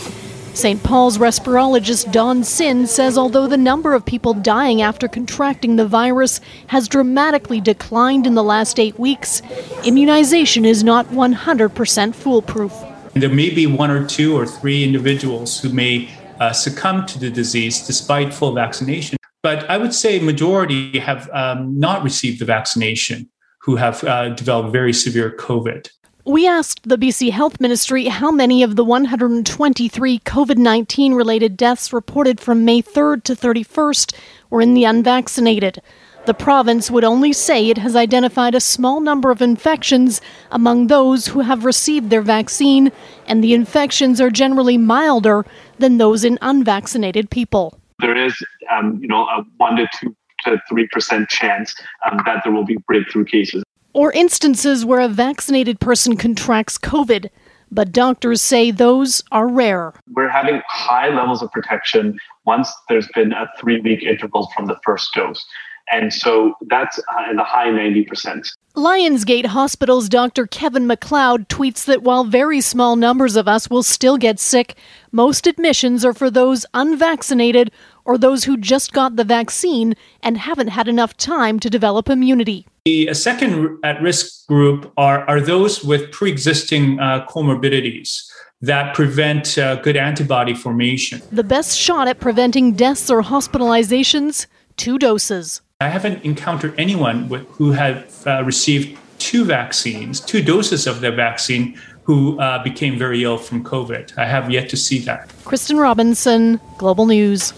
St. 0.56 0.82
Paul's 0.82 1.20
respirologist 1.20 2.12
Don 2.12 2.44
Sin 2.44 2.88
says 2.88 3.20
although 3.20 3.46
the 3.46 3.56
number 3.56 3.94
of 3.94 4.04
people 4.04 4.34
dying 4.34 4.82
after 4.82 5.08
contracting 5.08 5.76
the 5.76 5.86
virus 5.86 6.42
has 6.70 6.88
dramatically 6.88 7.62
declined 7.62 8.26
in 8.26 8.34
the 8.34 8.44
last 8.44 8.80
eight 8.80 8.98
weeks, 8.98 9.44
immunization 9.86 10.66
is 10.66 10.84
not 10.84 11.06
100% 11.10 12.16
foolproof. 12.16 12.74
There 13.14 13.30
may 13.30 13.52
be 13.52 13.68
one 13.68 13.92
or 13.92 14.08
two 14.08 14.36
or 14.36 14.48
three 14.48 14.84
individuals 14.84 15.60
who 15.60 15.70
may 15.70 16.10
uh, 16.40 16.52
succumb 16.52 17.06
to 17.06 17.20
the 17.20 17.30
disease 17.30 17.86
despite 17.86 18.34
full 18.34 18.54
vaccination. 18.54 19.18
But 19.48 19.70
I 19.70 19.78
would 19.78 19.94
say 19.94 20.20
majority 20.20 21.00
have 21.00 21.30
um, 21.32 21.80
not 21.80 22.04
received 22.04 22.40
the 22.42 22.44
vaccination 22.44 23.30
who 23.62 23.78
have 23.78 24.04
uh, 24.04 24.28
developed 24.32 24.74
very 24.74 24.92
severe 24.92 25.34
COVID. 25.40 25.88
We 26.26 26.46
asked 26.46 26.90
the 26.90 26.98
BC 26.98 27.32
Health 27.32 27.62
Ministry 27.62 28.08
how 28.08 28.30
many 28.30 28.62
of 28.62 28.76
the 28.76 28.84
123 28.84 30.20
COVID 30.20 30.58
19 30.58 31.14
related 31.14 31.56
deaths 31.56 31.94
reported 31.94 32.42
from 32.42 32.66
May 32.66 32.82
3rd 32.82 33.24
to 33.24 33.36
31st 33.36 34.14
were 34.50 34.62
in 34.62 34.74
the 34.74 34.84
unvaccinated. 34.84 35.82
The 36.26 36.34
province 36.34 36.92
would 36.92 37.06
only 37.06 37.32
say 37.32 37.70
it 37.70 37.78
has 37.78 37.96
identified 37.96 38.54
a 38.54 38.60
small 38.60 39.00
number 39.00 39.32
of 39.32 39.42
infections 39.42 40.20
among 40.52 40.88
those 40.88 41.28
who 41.28 41.40
have 41.40 41.64
received 41.64 42.10
their 42.10 42.22
vaccine, 42.22 42.92
and 43.26 43.42
the 43.42 43.54
infections 43.54 44.20
are 44.20 44.30
generally 44.30 44.78
milder 44.78 45.46
than 45.80 46.00
those 46.00 46.26
in 46.26 46.38
unvaccinated 46.42 47.30
people. 47.30 47.80
There 48.00 48.16
is, 48.16 48.36
um, 48.72 49.00
you 49.02 49.08
know, 49.08 49.24
a 49.24 49.44
one 49.58 49.76
to 49.78 49.88
two 50.00 50.16
to 50.44 50.62
three 50.70 50.88
percent 50.88 51.30
chance 51.30 51.74
um, 52.10 52.22
that 52.26 52.42
there 52.44 52.54
will 52.54 52.66
be 52.66 52.78
breakthrough 52.88 53.26
cases 53.26 53.64
or 53.98 54.12
instances 54.12 54.86
where 54.86 55.00
a 55.00 55.08
vaccinated 55.08 55.80
person 55.80 56.16
contracts 56.16 56.78
COVID, 56.78 57.30
but 57.72 57.92
doctors 57.92 58.44
say 58.44 58.70
those 58.70 59.24
are 59.32 59.48
rare. 59.48 59.92
We're 60.14 60.30
having 60.30 60.62
high 60.68 61.10
levels 61.10 61.42
of 61.42 61.52
protection 61.52 62.16
once 62.46 62.72
there's 62.90 63.08
been 63.16 63.34
a 63.34 63.50
three 63.60 63.82
week 63.82 64.04
interval 64.04 64.52
from 64.56 64.68
the 64.68 64.78
first 64.86 65.12
dose. 65.16 65.44
And 65.92 66.14
so 66.14 66.56
that's 66.70 67.00
uh, 67.00 67.30
in 67.30 67.38
the 67.38 67.44
high 67.44 67.68
90%. 67.68 68.48
Lionsgate 68.76 69.48
Hospital's 69.48 70.10
Dr. 70.10 70.46
Kevin 70.46 70.88
McLeod 70.88 71.48
tweets 71.48 71.86
that 71.86 72.04
while 72.04 72.26
very 72.26 72.62
small 72.62 72.96
numbers 72.96 73.36
of 73.36 73.48
us 73.48 73.70
will 73.70 73.84
still 73.84 74.18
get 74.18 74.40
sick, 74.40 74.76
most 75.12 75.48
admissions 75.48 76.06
are 76.06 76.14
for 76.14 76.30
those 76.30 76.66
unvaccinated 76.74 77.72
or 78.06 78.18
those 78.18 78.44
who 78.44 78.58
just 78.58 78.94
got 78.94 79.16
the 79.16 79.24
vaccine 79.24 79.96
and 80.22 80.38
haven't 80.38 80.68
had 80.68 80.88
enough 80.88 81.18
time 81.18 81.60
to 81.60 81.70
develop 81.70 82.10
immunity. 82.10 82.68
The 82.86 83.14
second 83.14 83.80
at 83.84 84.02
risk 84.02 84.48
group 84.48 84.94
are, 84.98 85.28
are 85.28 85.42
those 85.42 85.84
with 85.84 86.12
pre 86.12 86.30
existing 86.30 87.00
uh, 87.00 87.26
comorbidities 87.28 88.30
that 88.62 88.96
prevent 88.96 89.58
uh, 89.58 89.76
good 89.76 89.98
antibody 89.98 90.54
formation. 90.54 91.22
The 91.32 91.44
best 91.44 91.78
shot 91.78 92.08
at 92.08 92.20
preventing 92.20 92.74
deaths 92.74 93.10
or 93.10 93.22
hospitalizations 93.22 94.48
two 94.78 94.98
doses. 94.98 95.62
I 95.80 95.90
haven't 95.90 96.26
encountered 96.26 96.74
anyone 96.80 97.30
with, 97.30 97.48
who 97.50 97.72
have 97.72 98.26
uh, 98.26 98.44
received 98.44 98.98
two 99.20 99.46
vaccines, 99.46 100.20
two 100.20 100.42
doses 100.42 100.88
of 100.88 101.02
the 101.02 101.12
vaccine, 101.12 101.80
who 102.02 102.40
uh, 102.40 102.64
became 102.64 102.98
very 102.98 103.24
ill 103.24 103.38
from 103.38 103.64
COVID. 103.64 104.18
I 104.18 104.26
have 104.26 104.50
yet 104.50 104.70
to 104.70 104.78
see 104.78 104.98
that. 105.02 105.32
Kristen 105.46 105.78
Robinson, 105.78 106.60
Global 106.80 107.06
News. 107.06 107.54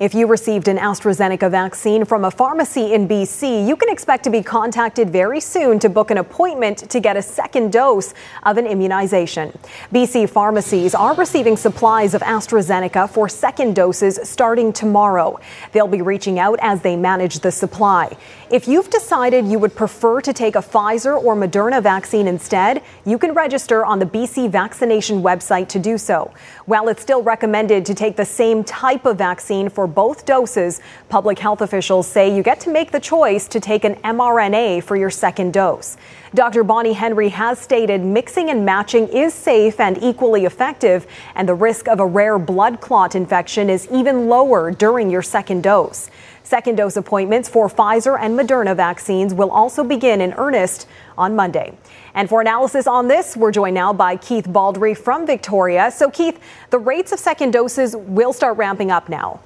If 0.00 0.12
you 0.12 0.26
received 0.26 0.66
an 0.66 0.76
AstraZeneca 0.76 1.48
vaccine 1.52 2.04
from 2.04 2.24
a 2.24 2.30
pharmacy 2.30 2.94
in 2.94 3.06
BC, 3.06 3.64
you 3.64 3.76
can 3.76 3.88
expect 3.88 4.24
to 4.24 4.30
be 4.30 4.42
contacted 4.42 5.08
very 5.10 5.38
soon 5.38 5.78
to 5.78 5.88
book 5.88 6.10
an 6.10 6.18
appointment 6.18 6.90
to 6.90 6.98
get 6.98 7.16
a 7.16 7.22
second 7.22 7.70
dose 7.70 8.12
of 8.42 8.58
an 8.58 8.66
immunization. 8.66 9.56
BC 9.92 10.28
pharmacies 10.28 10.96
are 10.96 11.14
receiving 11.14 11.56
supplies 11.56 12.12
of 12.12 12.22
AstraZeneca 12.22 13.08
for 13.08 13.28
second 13.28 13.76
doses 13.76 14.18
starting 14.24 14.72
tomorrow. 14.72 15.38
They'll 15.70 15.86
be 15.86 16.02
reaching 16.02 16.40
out 16.40 16.58
as 16.60 16.82
they 16.82 16.96
manage 16.96 17.38
the 17.38 17.52
supply. 17.52 18.16
If 18.50 18.66
you've 18.66 18.90
decided 18.90 19.46
you 19.46 19.60
would 19.60 19.76
prefer 19.76 20.20
to 20.22 20.32
take 20.32 20.56
a 20.56 20.58
Pfizer 20.58 21.22
or 21.22 21.36
Moderna 21.36 21.80
vaccine 21.80 22.26
instead, 22.26 22.82
you 23.06 23.16
can 23.16 23.32
register 23.32 23.84
on 23.84 24.00
the 24.00 24.06
BC 24.06 24.50
vaccination 24.50 25.22
website 25.22 25.68
to 25.68 25.78
do 25.78 25.98
so. 25.98 26.34
While 26.66 26.88
it's 26.88 27.02
still 27.02 27.22
recommended 27.22 27.84
to 27.84 27.94
take 27.94 28.16
the 28.16 28.24
same 28.24 28.64
type 28.64 29.04
of 29.04 29.18
vaccine 29.18 29.68
for 29.68 29.86
both 29.86 30.24
doses, 30.24 30.80
public 31.10 31.38
health 31.38 31.60
officials 31.60 32.06
say 32.06 32.34
you 32.34 32.42
get 32.42 32.58
to 32.60 32.70
make 32.70 32.90
the 32.90 33.00
choice 33.00 33.46
to 33.48 33.60
take 33.60 33.84
an 33.84 33.96
mRNA 33.96 34.82
for 34.82 34.96
your 34.96 35.10
second 35.10 35.52
dose. 35.52 35.98
Dr. 36.32 36.64
Bonnie 36.64 36.94
Henry 36.94 37.28
has 37.28 37.58
stated 37.58 38.02
mixing 38.02 38.48
and 38.48 38.64
matching 38.64 39.08
is 39.08 39.34
safe 39.34 39.78
and 39.78 40.02
equally 40.02 40.46
effective, 40.46 41.06
and 41.34 41.46
the 41.46 41.54
risk 41.54 41.86
of 41.86 42.00
a 42.00 42.06
rare 42.06 42.38
blood 42.38 42.80
clot 42.80 43.14
infection 43.14 43.68
is 43.68 43.86
even 43.92 44.30
lower 44.30 44.70
during 44.70 45.10
your 45.10 45.22
second 45.22 45.62
dose. 45.62 46.08
Second 46.44 46.76
dose 46.76 46.96
appointments 46.96 47.48
for 47.48 47.68
Pfizer 47.68 48.18
and 48.18 48.38
Moderna 48.38 48.74
vaccines 48.74 49.34
will 49.34 49.50
also 49.50 49.84
begin 49.84 50.22
in 50.22 50.32
earnest 50.34 50.86
on 51.18 51.36
Monday. 51.36 51.74
And 52.14 52.28
for 52.28 52.40
analysis 52.40 52.86
on 52.86 53.08
this, 53.08 53.36
we're 53.36 53.50
joined 53.50 53.74
now 53.74 53.92
by 53.92 54.16
Keith 54.16 54.46
Baldrey 54.46 54.96
from 54.96 55.26
Victoria. 55.26 55.90
So, 55.90 56.10
Keith, 56.10 56.38
the 56.70 56.78
rates 56.78 57.10
of 57.12 57.18
second 57.18 57.52
doses 57.52 57.96
will 57.96 58.32
start 58.32 58.56
ramping 58.56 58.90
up 58.90 59.08
now. 59.08 59.40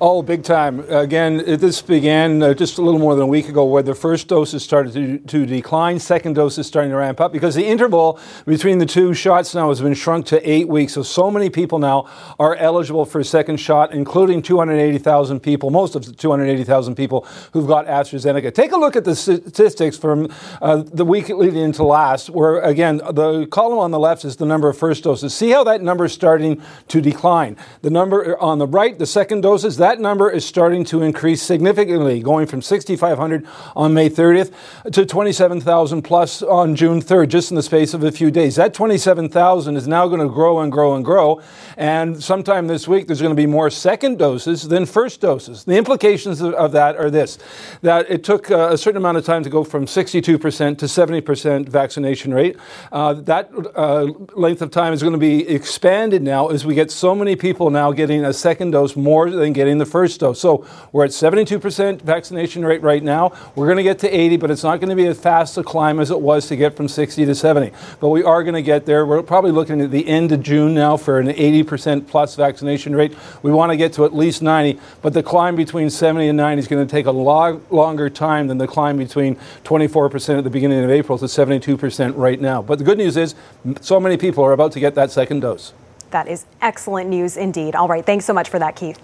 Oh, 0.00 0.22
big 0.22 0.42
time. 0.42 0.80
Again, 0.90 1.36
this 1.36 1.80
began 1.80 2.42
uh, 2.42 2.52
just 2.52 2.78
a 2.78 2.82
little 2.82 2.98
more 2.98 3.14
than 3.14 3.22
a 3.22 3.28
week 3.28 3.48
ago 3.48 3.64
where 3.64 3.82
the 3.82 3.94
first 3.94 4.26
doses 4.26 4.64
started 4.64 4.92
to, 4.94 5.18
to 5.18 5.46
decline, 5.46 6.00
second 6.00 6.34
doses 6.34 6.66
starting 6.66 6.90
to 6.90 6.96
ramp 6.96 7.20
up 7.20 7.32
because 7.32 7.54
the 7.54 7.64
interval 7.64 8.18
between 8.44 8.78
the 8.78 8.86
two 8.86 9.14
shots 9.14 9.54
now 9.54 9.68
has 9.68 9.80
been 9.80 9.94
shrunk 9.94 10.26
to 10.26 10.50
eight 10.50 10.66
weeks. 10.66 10.94
So, 10.94 11.04
so 11.04 11.30
many 11.30 11.48
people 11.48 11.78
now 11.78 12.08
are 12.40 12.56
eligible 12.56 13.04
for 13.04 13.20
a 13.20 13.24
second 13.24 13.58
shot, 13.58 13.92
including 13.92 14.42
280,000 14.42 15.38
people, 15.38 15.70
most 15.70 15.94
of 15.94 16.04
the 16.04 16.12
280,000 16.12 16.96
people 16.96 17.24
who've 17.52 17.66
got 17.68 17.86
AstraZeneca. 17.86 18.52
Take 18.52 18.72
a 18.72 18.76
look 18.76 18.96
at 18.96 19.04
the 19.04 19.14
statistics 19.14 19.96
from 19.96 20.28
uh, 20.60 20.82
the 20.92 21.04
week 21.04 21.28
leading 21.28 21.62
into 21.62 21.84
last, 21.84 22.30
where 22.30 22.60
again, 22.62 22.96
the 23.12 23.46
column 23.46 23.78
on 23.78 23.92
the 23.92 24.00
left 24.00 24.24
is 24.24 24.36
the 24.36 24.46
number 24.46 24.68
of 24.68 24.76
first 24.76 25.04
doses. 25.04 25.32
See 25.32 25.50
how 25.50 25.62
that 25.64 25.82
number 25.82 26.06
is 26.06 26.12
starting 26.12 26.60
to 26.88 27.00
decline. 27.00 27.56
The 27.82 27.90
number 27.90 28.36
on 28.40 28.58
the 28.58 28.66
right, 28.66 28.98
the 28.98 29.06
second 29.06 29.42
doses, 29.42 29.76
that 29.84 30.00
number 30.00 30.30
is 30.30 30.46
starting 30.46 30.82
to 30.84 31.02
increase 31.02 31.42
significantly, 31.42 32.20
going 32.20 32.46
from 32.46 32.62
6,500 32.62 33.46
on 33.76 33.92
May 33.92 34.08
30th 34.08 34.50
to 34.90 35.04
27,000 35.04 36.00
plus 36.00 36.42
on 36.42 36.74
June 36.74 37.02
3rd, 37.02 37.28
just 37.28 37.50
in 37.50 37.56
the 37.56 37.62
space 37.62 37.92
of 37.92 38.02
a 38.02 38.10
few 38.10 38.30
days. 38.30 38.56
That 38.56 38.72
27,000 38.72 39.76
is 39.76 39.86
now 39.86 40.08
going 40.08 40.22
to 40.22 40.28
grow 40.28 40.60
and 40.60 40.72
grow 40.72 40.94
and 40.94 41.04
grow. 41.04 41.42
And 41.76 42.22
sometime 42.22 42.66
this 42.66 42.88
week, 42.88 43.06
there's 43.06 43.20
going 43.20 43.36
to 43.36 43.40
be 43.40 43.44
more 43.44 43.68
second 43.68 44.18
doses 44.18 44.68
than 44.68 44.86
first 44.86 45.20
doses. 45.20 45.64
The 45.64 45.76
implications 45.76 46.40
of, 46.40 46.72
that 46.72 46.96
are 46.96 47.10
this 47.10 47.36
that 47.82 48.10
it 48.10 48.24
took 48.24 48.50
uh, 48.50 48.70
a 48.70 48.78
certain 48.78 48.96
amount 48.96 49.18
of 49.18 49.26
time 49.26 49.42
to 49.42 49.50
go 49.50 49.64
from 49.64 49.84
62% 49.84 50.22
to 50.22 50.86
70% 50.86 51.68
vaccination 51.68 52.32
rate. 52.32 52.56
Uh, 52.90 53.12
that 53.12 53.50
uh, 53.74 54.04
length 54.32 54.62
of 54.62 54.70
time 54.70 54.94
is 54.94 55.02
going 55.02 55.12
to 55.12 55.18
be 55.18 55.46
expanded 55.46 56.22
now 56.22 56.48
as 56.48 56.64
we 56.64 56.74
get 56.74 56.90
so 56.90 57.14
many 57.14 57.36
people 57.36 57.68
now 57.68 57.92
getting 57.92 58.24
a 58.24 58.32
second 58.32 58.70
dose 58.70 58.96
more 58.96 59.30
than 59.30 59.52
getting 59.52 59.73
getting 59.74 59.78
the 59.78 59.90
first 59.90 60.20
dose. 60.20 60.40
So 60.40 60.64
we're 60.92 61.04
at 61.04 61.10
72% 61.10 62.02
vaccination 62.02 62.64
rate 62.64 62.82
right 62.82 63.02
now. 63.02 63.32
We're 63.54 63.66
going 63.66 63.78
to 63.78 63.82
get 63.82 63.98
to 64.00 64.08
80, 64.08 64.36
but 64.36 64.50
it's 64.50 64.62
not 64.62 64.80
going 64.80 64.90
to 64.90 64.96
be 64.96 65.06
as 65.06 65.18
fast 65.18 65.58
a 65.58 65.62
climb 65.62 65.98
as 66.00 66.10
it 66.10 66.20
was 66.20 66.46
to 66.48 66.56
get 66.56 66.76
from 66.76 66.88
60 66.88 67.24
to 67.26 67.34
70. 67.34 67.72
But 68.00 68.10
we 68.10 68.22
are 68.22 68.42
going 68.42 68.54
to 68.54 68.62
get 68.62 68.86
there. 68.86 69.04
We're 69.04 69.22
probably 69.22 69.50
looking 69.50 69.80
at 69.80 69.90
the 69.90 70.06
end 70.06 70.30
of 70.32 70.42
June 70.42 70.74
now 70.74 70.96
for 70.96 71.18
an 71.18 71.28
80% 71.28 72.06
plus 72.06 72.36
vaccination 72.36 72.94
rate. 72.94 73.14
We 73.42 73.52
want 73.52 73.72
to 73.72 73.76
get 73.76 73.92
to 73.94 74.04
at 74.04 74.14
least 74.14 74.42
90, 74.42 74.78
but 75.02 75.12
the 75.12 75.22
climb 75.22 75.56
between 75.56 75.90
70 75.90 76.28
and 76.28 76.36
90 76.36 76.60
is 76.60 76.68
going 76.68 76.86
to 76.86 76.90
take 76.90 77.06
a 77.06 77.10
long, 77.10 77.64
longer 77.70 78.08
time 78.08 78.46
than 78.46 78.58
the 78.58 78.68
climb 78.68 78.96
between 78.96 79.36
24% 79.64 80.38
at 80.38 80.44
the 80.44 80.50
beginning 80.50 80.84
of 80.84 80.90
April 80.90 81.18
to 81.18 81.24
72% 81.26 82.12
right 82.16 82.40
now. 82.40 82.62
But 82.62 82.78
the 82.78 82.84
good 82.84 82.98
news 82.98 83.16
is 83.16 83.34
so 83.80 83.98
many 83.98 84.16
people 84.16 84.44
are 84.44 84.52
about 84.52 84.72
to 84.72 84.80
get 84.80 84.94
that 84.94 85.10
second 85.10 85.40
dose. 85.40 85.72
That 86.10 86.28
is 86.28 86.44
excellent 86.62 87.10
news 87.10 87.36
indeed. 87.36 87.74
All 87.74 87.88
right. 87.88 88.06
Thanks 88.06 88.24
so 88.24 88.32
much 88.32 88.48
for 88.48 88.60
that, 88.60 88.76
Keith. 88.76 89.00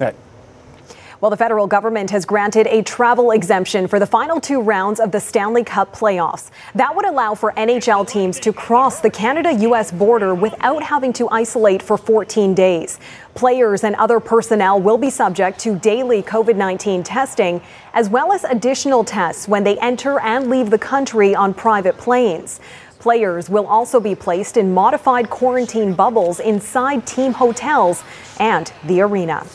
Well, 1.20 1.28
the 1.30 1.36
federal 1.36 1.66
government 1.66 2.08
has 2.12 2.24
granted 2.24 2.66
a 2.68 2.82
travel 2.82 3.32
exemption 3.32 3.86
for 3.88 3.98
the 3.98 4.06
final 4.06 4.40
two 4.40 4.62
rounds 4.62 5.00
of 5.00 5.12
the 5.12 5.20
Stanley 5.20 5.62
Cup 5.62 5.94
playoffs. 5.94 6.48
That 6.74 6.96
would 6.96 7.04
allow 7.04 7.34
for 7.34 7.52
NHL 7.58 8.08
teams 8.08 8.40
to 8.40 8.54
cross 8.54 9.00
the 9.00 9.10
Canada 9.10 9.52
US 9.68 9.92
border 9.92 10.34
without 10.34 10.82
having 10.82 11.12
to 11.12 11.28
isolate 11.28 11.82
for 11.82 11.98
14 11.98 12.54
days. 12.54 12.98
Players 13.34 13.84
and 13.84 13.94
other 13.96 14.18
personnel 14.18 14.80
will 14.80 14.96
be 14.96 15.10
subject 15.10 15.58
to 15.60 15.78
daily 15.78 16.22
COVID 16.22 16.56
19 16.56 17.02
testing, 17.02 17.60
as 17.92 18.08
well 18.08 18.32
as 18.32 18.44
additional 18.44 19.04
tests 19.04 19.46
when 19.46 19.62
they 19.62 19.76
enter 19.80 20.20
and 20.20 20.48
leave 20.48 20.70
the 20.70 20.78
country 20.78 21.34
on 21.34 21.52
private 21.52 21.98
planes. 21.98 22.60
Players 22.98 23.50
will 23.50 23.66
also 23.66 24.00
be 24.00 24.14
placed 24.14 24.56
in 24.56 24.72
modified 24.72 25.28
quarantine 25.28 25.92
bubbles 25.92 26.40
inside 26.40 27.06
team 27.06 27.34
hotels 27.34 28.02
and 28.38 28.72
the 28.86 29.02
arena. 29.02 29.46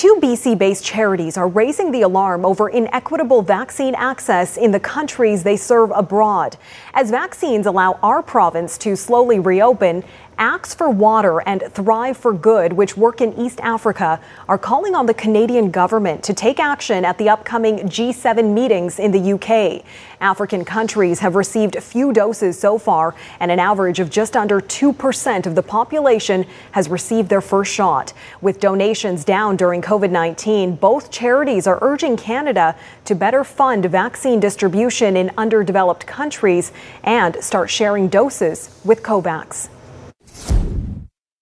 Two 0.00 0.16
BC 0.22 0.56
based 0.56 0.82
charities 0.82 1.36
are 1.36 1.46
raising 1.46 1.90
the 1.90 2.00
alarm 2.00 2.46
over 2.46 2.70
inequitable 2.70 3.42
vaccine 3.42 3.94
access 3.94 4.56
in 4.56 4.70
the 4.70 4.80
countries 4.80 5.42
they 5.42 5.58
serve 5.58 5.92
abroad. 5.94 6.56
As 6.94 7.10
vaccines 7.10 7.66
allow 7.66 7.98
our 8.02 8.22
province 8.22 8.78
to 8.78 8.96
slowly 8.96 9.40
reopen, 9.40 10.02
Acts 10.42 10.72
for 10.72 10.88
Water 10.88 11.42
and 11.46 11.62
Thrive 11.72 12.16
for 12.16 12.32
Good, 12.32 12.72
which 12.72 12.96
work 12.96 13.20
in 13.20 13.38
East 13.38 13.60
Africa, 13.60 14.18
are 14.48 14.56
calling 14.56 14.94
on 14.94 15.04
the 15.04 15.12
Canadian 15.12 15.70
government 15.70 16.24
to 16.24 16.32
take 16.32 16.58
action 16.58 17.04
at 17.04 17.18
the 17.18 17.28
upcoming 17.28 17.80
G7 17.80 18.54
meetings 18.54 18.98
in 18.98 19.10
the 19.10 19.34
UK. 19.34 19.84
African 20.18 20.64
countries 20.64 21.18
have 21.18 21.34
received 21.34 21.76
few 21.82 22.10
doses 22.14 22.58
so 22.58 22.78
far, 22.78 23.14
and 23.38 23.50
an 23.50 23.58
average 23.58 24.00
of 24.00 24.08
just 24.08 24.34
under 24.34 24.62
2% 24.62 25.44
of 25.44 25.54
the 25.54 25.62
population 25.62 26.46
has 26.70 26.88
received 26.88 27.28
their 27.28 27.42
first 27.42 27.70
shot. 27.70 28.14
With 28.40 28.60
donations 28.60 29.26
down 29.26 29.56
during 29.56 29.82
COVID 29.82 30.10
19, 30.10 30.76
both 30.76 31.10
charities 31.10 31.66
are 31.66 31.78
urging 31.82 32.16
Canada 32.16 32.74
to 33.04 33.14
better 33.14 33.44
fund 33.44 33.84
vaccine 33.84 34.40
distribution 34.40 35.18
in 35.18 35.32
underdeveloped 35.36 36.06
countries 36.06 36.72
and 37.04 37.36
start 37.44 37.68
sharing 37.68 38.08
doses 38.08 38.80
with 38.86 39.02
COVAX. 39.02 39.68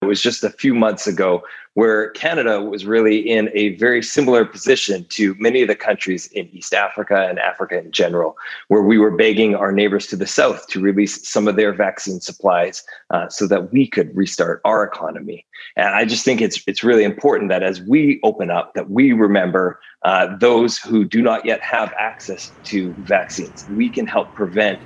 It 0.01 0.05
was 0.05 0.21
just 0.21 0.43
a 0.43 0.49
few 0.49 0.73
months 0.73 1.07
ago 1.07 1.43
where 1.73 2.09
Canada 2.11 2.61
was 2.61 2.85
really 2.85 3.19
in 3.19 3.49
a 3.53 3.75
very 3.77 4.01
similar 4.01 4.43
position 4.43 5.05
to 5.09 5.35
many 5.39 5.61
of 5.61 5.67
the 5.67 5.75
countries 5.75 6.27
in 6.33 6.49
East 6.49 6.73
Africa 6.73 7.27
and 7.29 7.37
Africa 7.37 7.77
in 7.79 7.91
general, 7.91 8.35
where 8.69 8.81
we 8.81 8.97
were 8.97 9.11
begging 9.11 9.55
our 9.55 9.71
neighbors 9.71 10.07
to 10.07 10.15
the 10.15 10.25
south 10.25 10.67
to 10.67 10.81
release 10.81 11.27
some 11.27 11.47
of 11.47 11.55
their 11.55 11.73
vaccine 11.73 12.19
supplies 12.19 12.83
uh, 13.11 13.29
so 13.29 13.45
that 13.47 13.71
we 13.71 13.87
could 13.87 14.15
restart 14.15 14.61
our 14.65 14.83
economy. 14.83 15.45
And 15.75 15.89
I 15.89 16.05
just 16.05 16.25
think 16.25 16.41
it's 16.41 16.61
it's 16.65 16.83
really 16.83 17.03
important 17.03 17.49
that 17.49 17.63
as 17.63 17.81
we 17.81 18.19
open 18.23 18.49
up, 18.49 18.73
that 18.73 18.89
we 18.89 19.13
remember 19.13 19.79
uh, 20.03 20.35
those 20.37 20.77
who 20.77 21.05
do 21.05 21.21
not 21.21 21.45
yet 21.45 21.61
have 21.61 21.93
access 21.99 22.51
to 22.65 22.93
vaccines. 22.99 23.65
We 23.69 23.89
can 23.89 24.07
help 24.07 24.33
prevent 24.33 24.79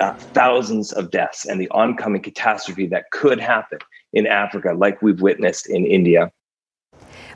uh, 0.00 0.14
thousands 0.14 0.92
of 0.92 1.10
deaths 1.10 1.46
and 1.46 1.60
the 1.60 1.68
oncoming 1.70 2.22
catastrophe 2.22 2.86
that 2.86 3.10
could 3.10 3.38
happen 3.38 3.78
in 4.12 4.26
Africa, 4.26 4.72
like 4.76 5.00
we've 5.02 5.20
witnessed 5.20 5.68
in 5.68 5.86
India. 5.86 6.32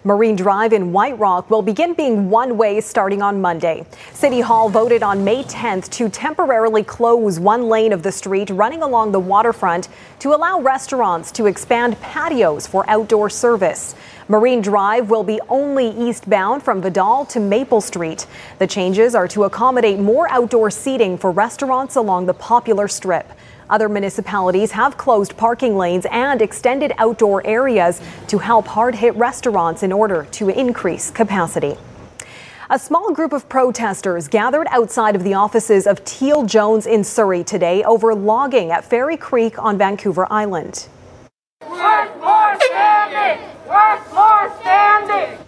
Marine 0.07 0.37
Drive 0.37 0.75
in 0.75 0.93
White 0.93 1.19
Rock 1.19 1.49
will 1.49 1.63
begin 1.63 1.95
being 1.95 2.29
one 2.29 2.59
way 2.59 2.79
starting 2.83 3.23
on 3.23 3.41
Monday. 3.41 3.87
City 4.13 4.41
Hall 4.41 4.69
voted 4.69 5.03
on 5.03 5.25
May 5.25 5.43
10th 5.45 5.89
to 5.93 6.11
temporarily 6.11 6.85
close 6.85 7.41
one 7.41 7.71
lane 7.71 7.91
of 7.91 8.03
the 8.03 8.13
street 8.13 8.51
running 8.51 8.83
along 8.83 9.13
the 9.13 9.21
waterfront 9.21 9.89
to 10.19 10.35
allow 10.35 10.61
restaurants 10.61 11.33
to 11.33 11.47
expand 11.47 11.99
patios 12.03 12.67
for 12.67 12.85
outdoor 12.87 13.31
service. 13.31 13.95
Marine 14.29 14.61
Drive 14.61 15.09
will 15.09 15.25
be 15.25 15.41
only 15.49 15.89
eastbound 15.93 16.63
from 16.63 16.83
Vidal 16.83 17.25
to 17.25 17.41
Maple 17.41 17.81
Street. 17.81 18.27
The 18.59 18.67
changes 18.67 19.15
are 19.15 19.29
to 19.29 19.45
accommodate 19.45 19.99
more 19.99 20.31
outdoor 20.31 20.71
seating 20.71 21.17
for 21.17 21.31
restaurants 21.31 21.97
along 21.97 22.27
the 22.27 22.35
popular 22.35 22.89
strip. 22.89 23.27
Other 23.75 23.89
municipalities 23.89 24.71
have 24.71 24.97
closed 24.97 25.37
parking 25.37 25.77
lanes 25.77 26.07
and 26.13 26.41
extended 26.41 26.93
outdoor 26.97 27.45
areas 27.45 28.01
to 28.29 28.39
help 28.39 28.69
hard 28.69 28.95
hit 28.95 29.17
restaurants 29.17 29.83
in 29.83 29.91
order 29.91 30.29
to 30.31 30.49
increase 30.49 31.11
capacity. 31.11 31.75
A 32.71 32.79
small 32.79 33.13
group 33.13 33.33
of 33.33 33.49
protesters 33.49 34.29
gathered 34.29 34.69
outside 34.71 35.17
of 35.17 35.25
the 35.25 35.35
offices 35.35 35.89
of 35.89 36.05
Teal 36.05 36.45
Jones 36.45 36.87
in 36.87 37.03
Surrey 37.03 37.43
today 37.43 37.83
over 37.83 38.15
logging 38.15 38.71
at 38.71 38.85
Fairy 38.85 39.17
Creek 39.17 39.61
on 39.61 39.77
Vancouver 39.77 40.29
Island. 40.31 40.87
Work 41.69 42.21
more 42.21 42.55
standing! 42.61 43.45
Work 43.67 44.15
more 44.15 44.55
standing! 44.61 45.44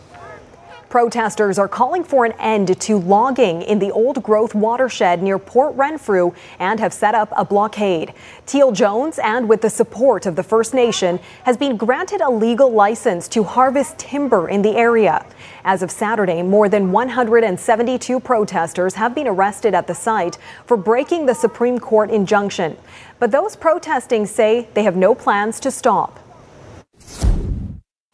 Protesters 0.88 1.58
are 1.58 1.66
calling 1.66 2.04
for 2.04 2.24
an 2.24 2.32
end 2.38 2.80
to 2.80 2.96
logging 2.96 3.60
in 3.60 3.80
the 3.80 3.90
old 3.90 4.22
growth 4.22 4.54
watershed 4.54 5.20
near 5.20 5.36
Port 5.36 5.74
Renfrew 5.74 6.32
and 6.60 6.78
have 6.78 6.92
set 6.92 7.12
up 7.12 7.32
a 7.36 7.44
blockade. 7.44 8.14
Teal 8.46 8.70
Jones, 8.70 9.18
and 9.18 9.48
with 9.48 9.62
the 9.62 9.70
support 9.70 10.26
of 10.26 10.36
the 10.36 10.44
First 10.44 10.74
Nation, 10.74 11.18
has 11.42 11.56
been 11.56 11.76
granted 11.76 12.20
a 12.20 12.30
legal 12.30 12.70
license 12.70 13.26
to 13.28 13.42
harvest 13.42 13.98
timber 13.98 14.48
in 14.48 14.62
the 14.62 14.76
area. 14.76 15.26
As 15.64 15.82
of 15.82 15.90
Saturday, 15.90 16.40
more 16.42 16.68
than 16.68 16.92
172 16.92 18.20
protesters 18.20 18.94
have 18.94 19.12
been 19.12 19.26
arrested 19.26 19.74
at 19.74 19.88
the 19.88 19.94
site 19.94 20.38
for 20.64 20.76
breaking 20.76 21.26
the 21.26 21.34
Supreme 21.34 21.80
Court 21.80 22.10
injunction. 22.10 22.76
But 23.18 23.32
those 23.32 23.56
protesting 23.56 24.24
say 24.26 24.68
they 24.74 24.84
have 24.84 24.94
no 24.94 25.16
plans 25.16 25.58
to 25.60 25.72
stop. 25.72 26.20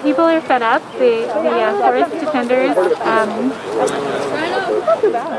People 0.03 0.25
are 0.25 0.41
fed 0.41 0.63
up. 0.63 0.83
The, 0.95 1.27
the 1.27 1.55
uh, 1.63 1.79
forest 1.79 2.13
defenders, 2.19 2.77
um, 3.01 3.51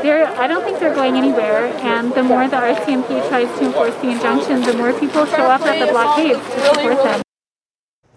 they're, 0.02 0.26
I 0.26 0.46
don't 0.46 0.64
think 0.64 0.78
they're 0.78 0.94
going 0.94 1.16
anywhere. 1.16 1.66
And 1.82 2.12
the 2.14 2.22
more 2.22 2.48
the 2.48 2.56
RCMP 2.56 3.28
tries 3.28 3.48
to 3.58 3.66
enforce 3.66 3.94
the 3.96 4.10
injunction, 4.10 4.62
the 4.62 4.74
more 4.74 4.92
people 4.98 5.26
show 5.26 5.46
up 5.50 5.62
at 5.62 5.84
the 5.84 5.92
blockades 5.92 6.40
to 6.40 6.60
support 6.74 6.96
them. 7.04 7.23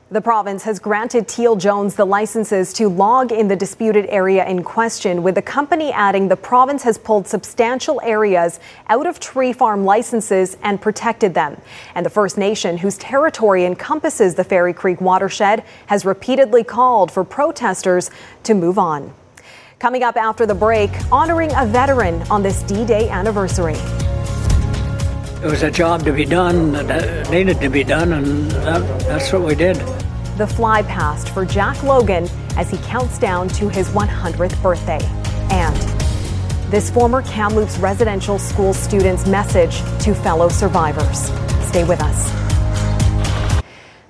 The 0.10 0.22
province 0.22 0.64
has 0.64 0.80
granted 0.80 1.28
Teal 1.28 1.58
Jones 1.58 1.96
the 1.96 2.06
licenses 2.06 2.72
to 2.74 2.88
log 2.88 3.34
in 3.34 3.50
the 3.50 3.58
disputed 3.58 4.06
area 4.06 4.48
in 4.48 4.64
question, 4.64 5.22
with 5.22 5.36
the 5.36 5.42
company 5.42 5.92
adding 5.92 6.30
the 6.30 6.38
province 6.38 6.82
has 6.84 6.98
pulled 6.98 7.28
substantial 7.28 8.00
areas 8.02 8.62
out 8.88 9.06
of 9.06 9.20
tree 9.20 9.52
farm 9.52 9.84
licenses 9.84 10.56
and 10.64 10.80
protected 10.82 11.34
them. 11.34 11.60
And 11.94 12.06
the 12.06 12.10
First 12.10 12.38
Nation, 12.38 12.78
whose 12.78 12.98
territory 12.98 13.66
encompasses 13.66 14.36
the 14.36 14.46
Fairy 14.46 14.72
Creek 14.74 15.02
watershed, 15.02 15.66
has 15.88 16.06
repeatedly 16.06 16.64
called 16.64 17.12
for 17.12 17.26
protesters 17.26 18.10
to 18.44 18.54
move 18.54 18.80
on. 18.80 19.14
Coming 19.78 20.04
up 20.04 20.16
after 20.16 20.46
the 20.46 20.56
break, 20.56 20.90
honoring 21.12 21.52
a 21.54 21.66
veteran 21.66 22.22
on 22.32 22.42
this 22.42 22.64
D 22.64 22.86
Day 22.86 23.10
anniversary. 23.10 23.76
It 25.44 25.46
was 25.46 25.62
a 25.62 25.70
job 25.70 26.04
to 26.06 26.12
be 26.12 26.26
done 26.26 26.72
that 26.72 27.30
needed 27.30 27.62
to 27.62 27.70
be 27.70 27.84
done, 27.84 28.14
and 28.14 28.50
that, 28.52 29.00
that's 29.02 29.32
what 29.32 29.44
we 29.44 29.54
did. 29.54 29.76
The 30.38 30.48
fly 30.48 30.82
past 30.82 31.30
for 31.30 31.46
Jack 31.46 31.84
Logan 31.84 32.28
as 32.56 32.72
he 32.72 32.78
counts 32.80 33.20
down 33.20 33.48
to 33.50 33.70
his 33.70 33.88
100th 33.90 34.60
birthday. 34.64 35.00
And 35.52 35.76
this 36.72 36.90
former 36.90 37.22
Kamloops 37.22 37.78
residential 37.78 38.40
school 38.40 38.74
student's 38.74 39.28
message 39.28 39.78
to 40.04 40.16
fellow 40.16 40.50
survivors. 40.50 41.32
Stay 41.68 41.84
with 41.84 42.02
us. 42.02 42.47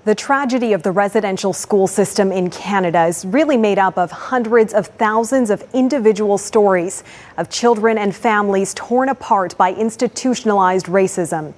The 0.08 0.16
tragedy 0.16 0.72
of 0.72 0.84
the 0.84 0.92
residential 0.94 1.52
school 1.52 1.86
system 1.86 2.32
in 2.32 2.50
Canada 2.50 3.08
is 3.08 3.26
really 3.26 3.58
made 3.58 3.78
up 3.78 3.98
of 3.98 4.10
hundreds 4.10 4.74
of 4.74 4.88
thousands 4.88 5.50
of 5.50 5.62
individual 5.74 6.38
stories 6.38 7.04
of 7.36 7.50
children 7.50 7.98
and 7.98 8.16
families 8.16 8.74
torn 8.74 9.10
apart 9.10 9.58
by 9.58 9.74
institutionalized 9.74 10.86
racism. 10.86 11.52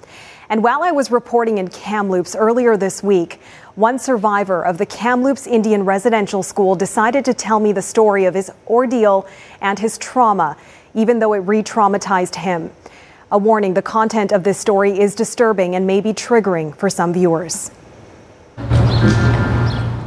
And 0.48 0.64
while 0.64 0.82
I 0.82 0.90
was 0.90 1.12
reporting 1.12 1.58
in 1.58 1.68
Kamloops 1.68 2.34
earlier 2.34 2.76
this 2.76 3.04
week, 3.04 3.40
one 3.76 4.00
survivor 4.00 4.64
of 4.64 4.78
the 4.78 4.86
Kamloops 4.86 5.46
Indian 5.46 5.84
Residential 5.84 6.42
School 6.42 6.74
decided 6.74 7.24
to 7.26 7.34
tell 7.34 7.60
me 7.60 7.70
the 7.70 7.82
story 7.82 8.24
of 8.24 8.34
his 8.34 8.50
ordeal 8.66 9.28
and 9.60 9.78
his 9.78 9.96
trauma, 9.96 10.56
even 10.92 11.20
though 11.20 11.34
it 11.34 11.46
re 11.46 11.62
traumatized 11.62 12.34
him. 12.34 12.72
A 13.30 13.38
warning 13.38 13.74
the 13.74 13.82
content 13.82 14.32
of 14.32 14.42
this 14.42 14.58
story 14.58 14.98
is 14.98 15.14
disturbing 15.14 15.76
and 15.76 15.86
may 15.86 16.00
be 16.00 16.12
triggering 16.12 16.74
for 16.74 16.90
some 16.90 17.12
viewers. 17.12 17.70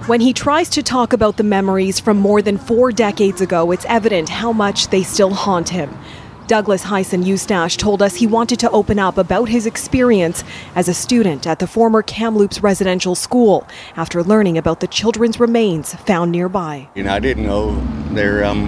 When 0.08 0.22
he 0.22 0.34
tries 0.34 0.70
to 0.70 0.84
talk 0.84 1.14
about 1.14 1.38
the 1.38 1.44
memories 1.44 2.00
from 2.00 2.18
more 2.18 2.42
than 2.42 2.58
four 2.58 2.92
decades 2.92 3.42
ago, 3.42 3.72
it's 3.72 3.86
evident 3.86 4.30
how 4.30 4.52
much 4.52 4.90
they 4.90 5.02
still 5.02 5.34
haunt 5.34 5.70
him. 5.70 5.98
Douglas 6.46 6.84
Hyson 6.84 7.24
Eustache 7.24 7.78
told 7.78 8.04
us 8.04 8.16
he 8.16 8.28
wanted 8.28 8.60
to 8.60 8.70
open 8.70 9.00
up 9.00 9.18
about 9.18 9.50
his 9.50 9.66
experience 9.66 10.44
as 10.76 10.88
a 10.88 10.94
student 10.94 11.48
at 11.48 11.58
the 11.58 11.66
former 11.66 12.04
Kamloops 12.04 12.62
residential 12.62 13.16
school 13.16 13.66
after 13.96 14.22
learning 14.22 14.58
about 14.58 14.80
the 14.80 14.88
children's 14.88 15.40
remains 15.40 15.96
found 15.96 16.32
nearby. 16.32 16.88
You 16.94 17.04
know, 17.04 17.14
I 17.14 17.20
didn't 17.20 17.46
know 17.46 17.82
there 18.12 18.44
um, 18.44 18.68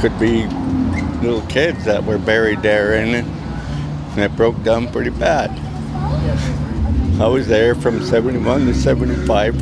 could 0.00 0.18
be 0.18 0.46
little 1.22 1.46
kids 1.46 1.84
that 1.84 2.04
were 2.04 2.18
buried 2.18 2.62
there, 2.62 2.94
and 2.94 3.26
it, 4.18 4.36
broke 4.36 4.62
down 4.64 4.90
pretty 4.92 5.10
bad. 5.10 5.50
I 7.20 7.26
was 7.26 7.48
there 7.48 7.74
from 7.74 8.00
71 8.00 8.66
to 8.66 8.74
75. 8.74 9.56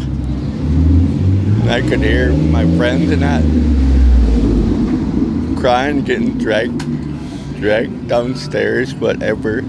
And 1.63 1.71
I 1.71 1.81
could 1.81 2.01
hear 2.01 2.35
my 2.35 2.65
friends 2.77 3.11
and 3.11 3.23
that 3.23 3.43
crying, 5.59 6.05
getting 6.05 6.37
dragged, 6.37 6.79
dragged 7.59 8.09
downstairs, 8.09 8.95
whatever. 8.95 9.63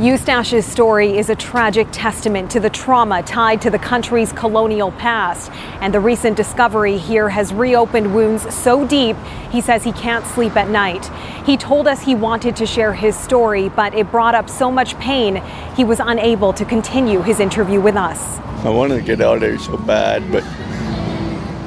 Eustache's 0.00 0.66
story 0.66 1.18
is 1.18 1.30
a 1.30 1.36
tragic 1.36 1.86
testament 1.92 2.50
to 2.50 2.58
the 2.58 2.68
trauma 2.68 3.22
tied 3.22 3.62
to 3.62 3.70
the 3.70 3.78
country's 3.78 4.32
colonial 4.32 4.90
past. 4.90 5.52
And 5.80 5.94
the 5.94 6.00
recent 6.00 6.36
discovery 6.36 6.98
here 6.98 7.28
has 7.28 7.54
reopened 7.54 8.12
wounds 8.12 8.52
so 8.52 8.84
deep, 8.84 9.16
he 9.52 9.60
says 9.60 9.84
he 9.84 9.92
can't 9.92 10.26
sleep 10.26 10.56
at 10.56 10.68
night. 10.68 11.06
He 11.46 11.56
told 11.56 11.86
us 11.86 12.02
he 12.02 12.16
wanted 12.16 12.56
to 12.56 12.66
share 12.66 12.92
his 12.92 13.16
story, 13.16 13.68
but 13.68 13.94
it 13.94 14.10
brought 14.10 14.34
up 14.34 14.50
so 14.50 14.68
much 14.68 14.98
pain, 14.98 15.40
he 15.76 15.84
was 15.84 16.00
unable 16.00 16.52
to 16.54 16.64
continue 16.64 17.22
his 17.22 17.38
interview 17.38 17.80
with 17.80 17.94
us. 17.94 18.40
I 18.64 18.70
wanted 18.70 18.96
to 18.96 19.02
get 19.02 19.20
out 19.20 19.36
of 19.36 19.40
there 19.42 19.58
so 19.60 19.76
bad, 19.76 20.24
but 20.32 20.42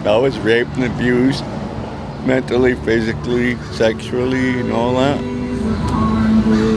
I 0.06 0.18
was 0.18 0.38
raped 0.40 0.72
and 0.76 0.84
abused 0.84 1.46
mentally, 2.26 2.76
physically, 2.76 3.56
sexually, 3.72 4.60
and 4.60 4.74
all 4.74 4.96
that. 4.96 6.77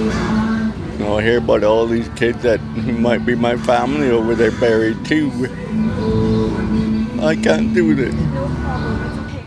Know, 1.00 1.18
I 1.18 1.22
hear 1.22 1.38
about 1.38 1.64
all 1.64 1.86
these 1.86 2.08
kids 2.10 2.42
that 2.42 2.60
might 2.74 3.26
be 3.26 3.34
my 3.34 3.56
family 3.56 4.10
over 4.10 4.34
there 4.34 4.52
buried 4.52 5.04
too. 5.04 5.30
I 7.20 7.36
can't 7.36 7.74
do 7.74 7.94
this. 7.94 8.14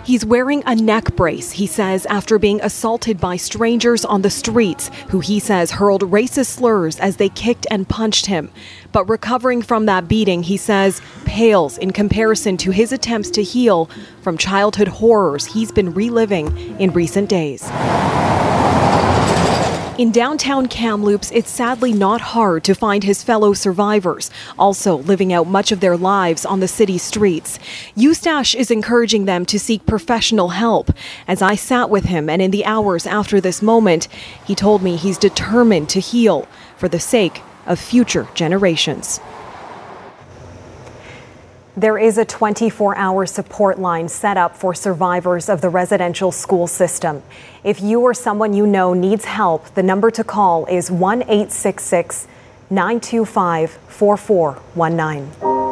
He's 0.05 0.25
wearing 0.25 0.63
a 0.65 0.75
neck 0.75 1.15
brace, 1.15 1.53
he 1.53 1.65
says, 1.65 2.05
after 2.07 2.37
being 2.37 2.59
assaulted 2.61 3.21
by 3.21 3.37
strangers 3.37 4.03
on 4.03 4.21
the 4.21 4.29
streets, 4.29 4.91
who 5.07 5.21
he 5.21 5.39
says 5.39 5.71
hurled 5.71 6.01
racist 6.01 6.47
slurs 6.47 6.99
as 6.99 7.15
they 7.15 7.29
kicked 7.29 7.65
and 7.71 7.87
punched 7.87 8.25
him. 8.25 8.51
But 8.91 9.07
recovering 9.07 9.61
from 9.61 9.85
that 9.85 10.09
beating, 10.09 10.43
he 10.43 10.57
says, 10.57 11.01
pales 11.23 11.77
in 11.77 11.93
comparison 11.93 12.57
to 12.57 12.71
his 12.71 12.91
attempts 12.91 13.29
to 13.31 13.43
heal 13.43 13.89
from 14.21 14.37
childhood 14.37 14.89
horrors 14.89 15.45
he's 15.45 15.71
been 15.71 15.93
reliving 15.93 16.77
in 16.81 16.91
recent 16.91 17.29
days. 17.29 17.63
In 19.95 20.11
downtown 20.11 20.65
Kamloops, 20.69 21.29
it's 21.29 21.51
sadly 21.51 21.93
not 21.93 22.19
hard 22.19 22.63
to 22.63 22.73
find 22.73 23.03
his 23.03 23.21
fellow 23.21 23.53
survivors, 23.53 24.31
also 24.57 24.95
living 24.97 25.31
out 25.31 25.45
much 25.45 25.71
of 25.71 25.81
their 25.81 25.95
lives 25.95 26.47
on 26.47 26.61
the 26.61 26.67
city 26.67 26.97
streets. 26.97 27.59
Eustache 27.93 28.55
is 28.55 28.71
encouraging 28.71 29.25
them 29.25 29.45
to 29.45 29.59
seek 29.59 29.85
professional 29.85 30.49
help. 30.49 30.89
As 31.27 31.43
I 31.43 31.53
sat 31.53 31.91
with 31.91 32.05
him 32.05 32.27
and 32.27 32.41
in 32.41 32.49
the 32.49 32.65
hours 32.65 33.05
after 33.05 33.39
this 33.39 33.61
moment, 33.61 34.07
he 34.43 34.55
told 34.55 34.81
me 34.81 34.95
he's 34.95 35.19
determined 35.19 35.89
to 35.89 35.99
heal 35.99 36.47
for 36.75 36.89
the 36.89 36.99
sake 36.99 37.43
of 37.67 37.77
future 37.77 38.27
generations. 38.33 39.19
There 41.75 41.97
is 41.97 42.19
a 42.19 42.25
24 42.25 42.95
hour 42.97 43.25
support 43.25 43.79
line 43.79 44.07
set 44.07 44.37
up 44.37 44.55
for 44.55 44.75
survivors 44.75 45.49
of 45.49 45.61
the 45.61 45.69
residential 45.69 46.31
school 46.31 46.67
system. 46.67 47.23
If 47.63 47.81
you 47.81 48.01
or 48.01 48.13
someone 48.13 48.53
you 48.53 48.67
know 48.67 48.93
needs 48.93 49.25
help, 49.25 49.73
the 49.73 49.81
number 49.81 50.11
to 50.11 50.23
call 50.23 50.67
is 50.67 50.91
1 50.91 51.23
866 51.23 52.27
925 52.69 53.71
4419. 53.87 55.62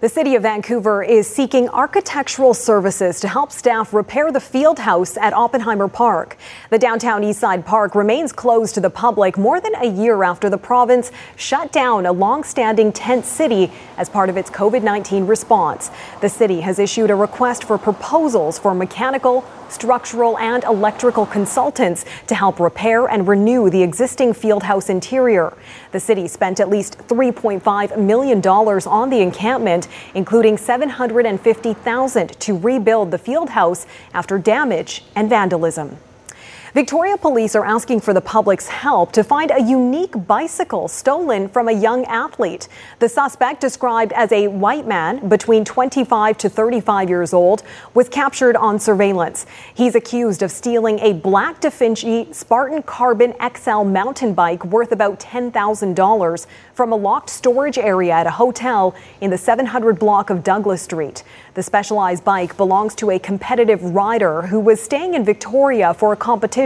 The 0.00 0.08
City 0.08 0.36
of 0.36 0.44
Vancouver 0.44 1.02
is 1.02 1.26
seeking 1.26 1.68
architectural 1.70 2.54
services 2.54 3.18
to 3.18 3.26
help 3.26 3.50
staff 3.50 3.92
repair 3.92 4.30
the 4.30 4.38
field 4.38 4.78
house 4.78 5.16
at 5.16 5.32
Oppenheimer 5.32 5.88
Park. 5.88 6.36
The 6.70 6.78
downtown 6.78 7.22
Eastside 7.22 7.64
Park 7.64 7.96
remains 7.96 8.30
closed 8.30 8.76
to 8.76 8.80
the 8.80 8.90
public 8.90 9.36
more 9.36 9.60
than 9.60 9.74
a 9.74 9.88
year 9.88 10.22
after 10.22 10.48
the 10.48 10.56
province 10.56 11.10
shut 11.34 11.72
down 11.72 12.06
a 12.06 12.12
long-standing 12.12 12.92
tent 12.92 13.24
city 13.24 13.72
as 13.96 14.08
part 14.08 14.28
of 14.30 14.36
its 14.36 14.50
COVID-19 14.50 15.26
response. 15.26 15.90
The 16.20 16.28
city 16.28 16.60
has 16.60 16.78
issued 16.78 17.10
a 17.10 17.16
request 17.16 17.64
for 17.64 17.76
proposals 17.76 18.56
for 18.56 18.74
mechanical, 18.74 19.44
structural, 19.68 20.38
and 20.38 20.64
electrical 20.64 21.26
consultants 21.26 22.04
to 22.26 22.34
help 22.34 22.60
repair 22.60 23.06
and 23.06 23.28
renew 23.28 23.70
the 23.70 23.82
existing 23.82 24.32
fieldhouse 24.32 24.90
interior. 24.90 25.56
The 25.92 26.00
city 26.00 26.28
spent 26.28 26.60
at 26.60 26.68
least 26.68 26.98
$3.5 27.08 27.98
million 27.98 28.40
on 28.46 29.10
the 29.10 29.20
encampment, 29.20 29.88
including 30.14 30.56
750,000 30.56 32.40
to 32.40 32.58
rebuild 32.58 33.10
the 33.10 33.18
fieldhouse 33.18 33.86
after 34.14 34.38
damage 34.38 35.04
and 35.14 35.28
vandalism. 35.28 35.98
Victoria 36.74 37.16
police 37.16 37.56
are 37.56 37.64
asking 37.64 37.98
for 37.98 38.12
the 38.12 38.20
public's 38.20 38.68
help 38.68 39.10
to 39.12 39.24
find 39.24 39.50
a 39.50 39.62
unique 39.62 40.26
bicycle 40.26 40.86
stolen 40.86 41.48
from 41.48 41.66
a 41.66 41.72
young 41.72 42.04
athlete. 42.04 42.68
The 42.98 43.08
suspect, 43.08 43.62
described 43.62 44.12
as 44.12 44.30
a 44.32 44.48
white 44.48 44.86
man 44.86 45.30
between 45.30 45.64
25 45.64 46.36
to 46.36 46.48
35 46.50 47.08
years 47.08 47.32
old, 47.32 47.62
was 47.94 48.10
captured 48.10 48.54
on 48.54 48.78
surveillance. 48.78 49.46
He's 49.72 49.94
accused 49.94 50.42
of 50.42 50.50
stealing 50.50 50.98
a 50.98 51.14
black 51.14 51.62
Devinci 51.62 52.34
Spartan 52.34 52.82
Carbon 52.82 53.32
XL 53.56 53.84
mountain 53.84 54.34
bike 54.34 54.62
worth 54.66 54.92
about 54.92 55.20
$10,000 55.20 56.46
from 56.74 56.92
a 56.92 56.96
locked 56.96 57.30
storage 57.30 57.78
area 57.78 58.12
at 58.12 58.26
a 58.26 58.32
hotel 58.32 58.94
in 59.22 59.30
the 59.30 59.38
700 59.38 59.98
block 59.98 60.28
of 60.28 60.44
Douglas 60.44 60.82
Street. 60.82 61.24
The 61.54 61.62
specialized 61.62 62.24
bike 62.24 62.58
belongs 62.58 62.94
to 62.96 63.10
a 63.10 63.18
competitive 63.18 63.82
rider 63.82 64.42
who 64.42 64.60
was 64.60 64.82
staying 64.82 65.14
in 65.14 65.24
Victoria 65.24 65.94
for 65.94 66.12
a 66.12 66.16
competition. 66.16 66.57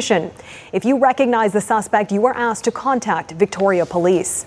If 0.73 0.85
you 0.85 0.99
recognize 0.99 1.53
the 1.53 1.61
suspect, 1.61 2.13
you 2.13 2.25
are 2.25 2.35
asked 2.35 2.65
to 2.65 2.73
contact 2.73 3.33
Victoria 3.33 3.85
Police. 3.85 4.47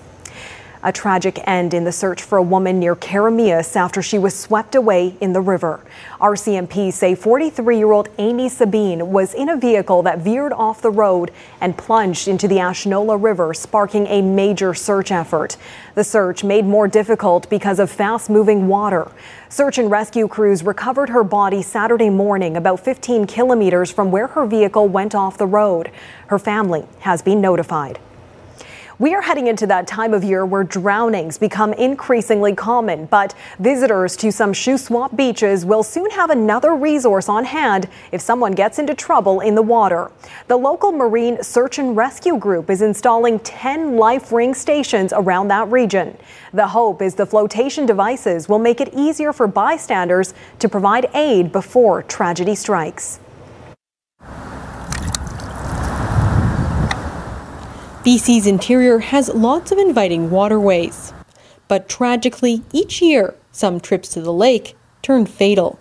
A 0.86 0.92
tragic 0.92 1.40
end 1.48 1.74
in 1.74 1.84
the 1.84 1.92
search 1.92 2.22
for 2.22 2.38
a 2.38 2.44
woman 2.44 2.80
near 2.80 2.96
Keremeos 2.96 3.76
after 3.76 4.04
she 4.04 4.20
was 4.20 4.38
swept 4.38 4.76
away 4.76 5.18
in 5.20 5.34
the 5.34 5.42
river. 5.42 5.84
RCMP 6.22 6.94
say 6.94 7.16
43 7.16 7.76
year 7.76 7.92
old 7.92 8.08
Amy 8.20 8.50
Sabine 8.50 9.10
was 9.10 9.34
in 9.34 9.50
a 9.50 9.58
vehicle 9.58 10.04
that 10.04 10.20
veered 10.20 10.54
off 10.54 10.84
the 10.84 10.92
road 10.92 11.32
and 11.60 11.76
plunged 11.76 12.28
into 12.28 12.48
the 12.48 12.58
Ashnola 12.58 13.20
River, 13.20 13.52
sparking 13.56 14.06
a 14.06 14.22
major 14.22 14.76
search 14.76 15.12
effort. 15.12 15.58
The 15.96 16.04
search 16.04 16.44
made 16.44 16.66
more 16.66 16.88
difficult 16.88 17.50
because 17.50 17.80
of 17.80 17.90
fast 17.90 18.30
moving 18.30 18.68
water. 18.68 19.12
Search 19.50 19.80
and 19.80 19.90
rescue 19.90 20.28
crews 20.28 20.62
recovered 20.62 21.10
her 21.10 21.24
body 21.24 21.64
Saturday 21.64 22.12
morning, 22.12 22.56
about 22.56 22.80
15 22.80 23.26
kilometers 23.26 23.90
from 23.90 24.12
where 24.12 24.28
her 24.28 24.46
vehicle 24.46 24.88
went 24.88 25.16
off 25.16 25.40
the 25.40 25.48
road. 25.48 25.90
Her 26.28 26.38
family 26.38 26.86
has 27.00 27.24
been 27.24 27.42
notified. 27.42 27.98
We 28.98 29.14
are 29.14 29.22
heading 29.22 29.48
into 29.48 29.68
that 29.68 29.88
time 29.88 30.14
of 30.14 30.24
year 30.24 30.46
where 30.46 30.64
drownings 30.64 31.38
become 31.38 31.74
increasingly 31.74 32.56
common, 32.56 33.08
but 33.08 33.36
visitors 33.60 34.16
to 34.16 34.32
some 34.32 34.54
Shuswap 34.54 35.18
beaches 35.18 35.66
will 35.66 35.84
soon 35.84 36.10
have 36.12 36.30
another 36.30 36.74
resource 36.74 37.28
on 37.28 37.44
hand 37.44 37.90
if 38.14 38.22
someone 38.22 38.54
gets 38.54 38.80
into 38.80 38.94
trouble 38.94 39.42
in 39.42 39.54
the 39.54 39.62
water. 39.62 40.12
The 40.48 40.56
local 40.56 40.94
marine 40.94 41.44
search 41.44 41.78
and 41.78 41.98
rescue 41.98 42.38
group 42.38 42.70
is 42.70 42.82
installing 42.82 43.40
10 43.40 43.98
life 43.98 44.32
ring 44.32 44.54
stations 44.54 45.12
around 45.12 45.50
that 45.50 45.70
region. 45.70 46.18
The 46.54 46.68
hope 46.68 47.02
is 47.02 47.16
the 47.16 47.26
flotation 47.26 47.86
devices 47.86 48.48
will 48.48 48.60
make 48.60 48.80
it 48.80 48.94
easier 48.94 49.34
for 49.34 49.46
bystanders 49.46 50.34
to 50.60 50.70
provide 50.70 51.10
aid 51.14 51.52
before 51.52 52.02
tragedy 52.04 52.56
strikes. 52.56 53.20
BC's 58.06 58.46
interior 58.46 59.00
has 59.00 59.30
lots 59.30 59.72
of 59.72 59.80
inviting 59.80 60.30
waterways. 60.30 61.12
But 61.68 61.90
tragically, 61.90 62.62
each 62.72 63.02
year, 63.02 63.34
some 63.52 63.80
trips 63.80 64.10
to 64.10 64.22
the 64.22 64.32
lake 64.32 64.78
turn 65.02 65.26
fatal. 65.26 65.80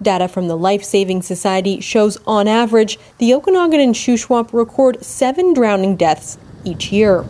Data 0.00 0.28
from 0.28 0.48
the 0.48 0.56
Life 0.56 0.82
Saving 0.82 1.20
Society 1.20 1.78
shows 1.78 2.16
on 2.26 2.48
average, 2.48 2.98
the 3.18 3.34
Okanagan 3.34 3.80
and 3.80 3.94
Shuswap 3.94 4.54
record 4.54 5.04
seven 5.04 5.52
drowning 5.52 5.94
deaths 5.94 6.38
each 6.64 6.90
year. 6.90 7.26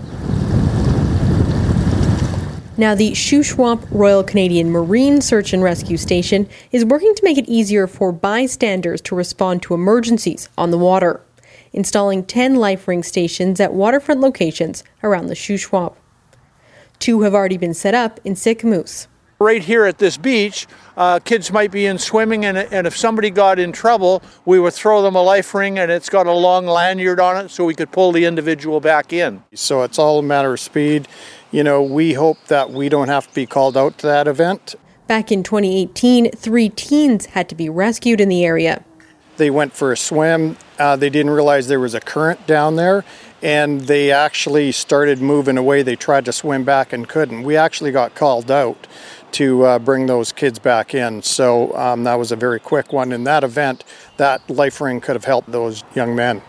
Now, 2.77 2.95
the 2.95 3.11
Shuswap 3.11 3.85
Royal 3.91 4.23
Canadian 4.23 4.71
Marine 4.71 5.21
Search 5.21 5.53
and 5.53 5.65
Rescue 5.65 5.97
Station 5.97 6.49
is 6.71 6.85
working 6.85 7.13
to 7.17 7.25
make 7.25 7.39
it 7.39 7.49
easier 7.49 7.89
for 7.89 8.13
bystanders 8.13 9.01
to 9.01 9.17
respond 9.17 9.63
to 9.63 9.75
emergencies 9.75 10.49
on 10.57 10.71
the 10.71 10.79
water 10.79 11.21
installing 11.73 12.25
10 12.25 12.57
life 12.57 12.87
ring 12.89 13.03
stations 13.03 13.61
at 13.61 13.73
waterfront 13.73 14.21
locations 14.21 14.85
around 15.03 15.27
the 15.27 15.35
Shuswap. 15.35 15.95
Two 16.99 17.23
have 17.23 17.35
already 17.35 17.57
been 17.57 17.75
set 17.75 17.95
up 17.95 18.21
in 18.25 18.35
Sicamous. 18.35 19.07
Right 19.39 19.63
here 19.63 19.87
at 19.87 19.97
this 19.97 20.19
beach, 20.19 20.67
uh, 20.99 21.19
kids 21.19 21.51
might 21.51 21.71
be 21.71 21.87
in 21.87 21.97
swimming, 21.97 22.45
and, 22.45 22.59
and 22.59 22.87
if 22.87 22.95
somebody 22.95 23.31
got 23.31 23.59
in 23.59 23.73
trouble, 23.73 24.23
we 24.45 24.61
would 24.61 24.75
throw 24.75 25.01
them 25.01 25.15
a 25.15 25.23
life 25.23 25.55
ring, 25.55 25.79
and 25.79 25.91
it's 25.91 26.11
got 26.11 26.27
a 26.27 26.33
long 26.33 26.67
lanyard 26.67 27.21
on 27.21 27.47
it 27.47 27.49
so 27.51 27.65
we 27.65 27.75
could 27.75 27.91
pull 27.91 28.13
the 28.13 28.27
individual 28.27 28.81
back 28.81 29.15
in. 29.15 29.43
So 29.55 29.83
it's 29.83 29.99
all 29.99 30.19
a 30.19 30.23
matter 30.23 30.53
of 30.53 30.61
speed. 30.61 31.09
You 31.53 31.65
know, 31.65 31.83
we 31.83 32.13
hope 32.13 32.37
that 32.49 32.71
we 32.71 32.91
don't 32.91 33.09
have 33.09 33.29
to 33.29 33.35
be 33.35 33.47
called 33.47 33.79
out 33.79 33.97
to 33.99 34.07
that 34.09 34.29
event. 34.29 34.75
Back 35.07 35.33
in 35.33 35.43
2018, 35.43 36.33
three 36.33 36.69
teens 36.69 37.27
had 37.27 37.49
to 37.49 37.55
be 37.55 37.71
rescued 37.71 38.21
in 38.21 38.29
the 38.29 38.45
area. 38.45 38.85
They 39.37 39.51
went 39.51 39.73
for 39.73 39.93
a 39.93 39.97
swim. 39.97 40.57
Uh, 40.79 40.97
they 40.97 41.11
didn't 41.11 41.31
realize 41.31 41.69
there 41.69 41.81
was 41.81 41.95
a 41.95 42.01
current 42.01 42.47
down 42.47 42.77
there, 42.77 43.05
and 43.43 43.83
they 43.83 44.11
actually 44.11 44.73
started 44.73 45.21
moving 45.21 45.57
away. 45.57 45.83
They 45.83 45.97
tried 45.97 46.25
to 46.27 46.33
swim 46.33 46.65
back 46.65 46.93
and 46.93 47.09
couldn't. 47.09 47.43
We 47.43 47.57
actually 47.57 47.93
got 47.93 48.15
called 48.15 48.51
out 48.51 48.87
to 49.33 49.65
uh, 49.65 49.79
bring 49.79 50.07
those 50.07 50.33
kids 50.33 50.59
back 50.59 50.95
in. 50.95 51.23
So 51.23 51.75
um, 51.77 52.05
that 52.05 52.19
was 52.19 52.33
a 52.33 52.37
very 52.37 52.61
quick 52.61 52.93
one. 52.93 53.13
In 53.13 53.25
that 53.25 53.45
event, 53.45 53.85
that 54.17 54.49
life 54.51 54.81
ring 54.81 55.01
could 55.01 55.17
have 55.17 55.25
helped 55.25 55.53
those 55.53 55.85
young 55.95 56.15
men. 56.15 56.43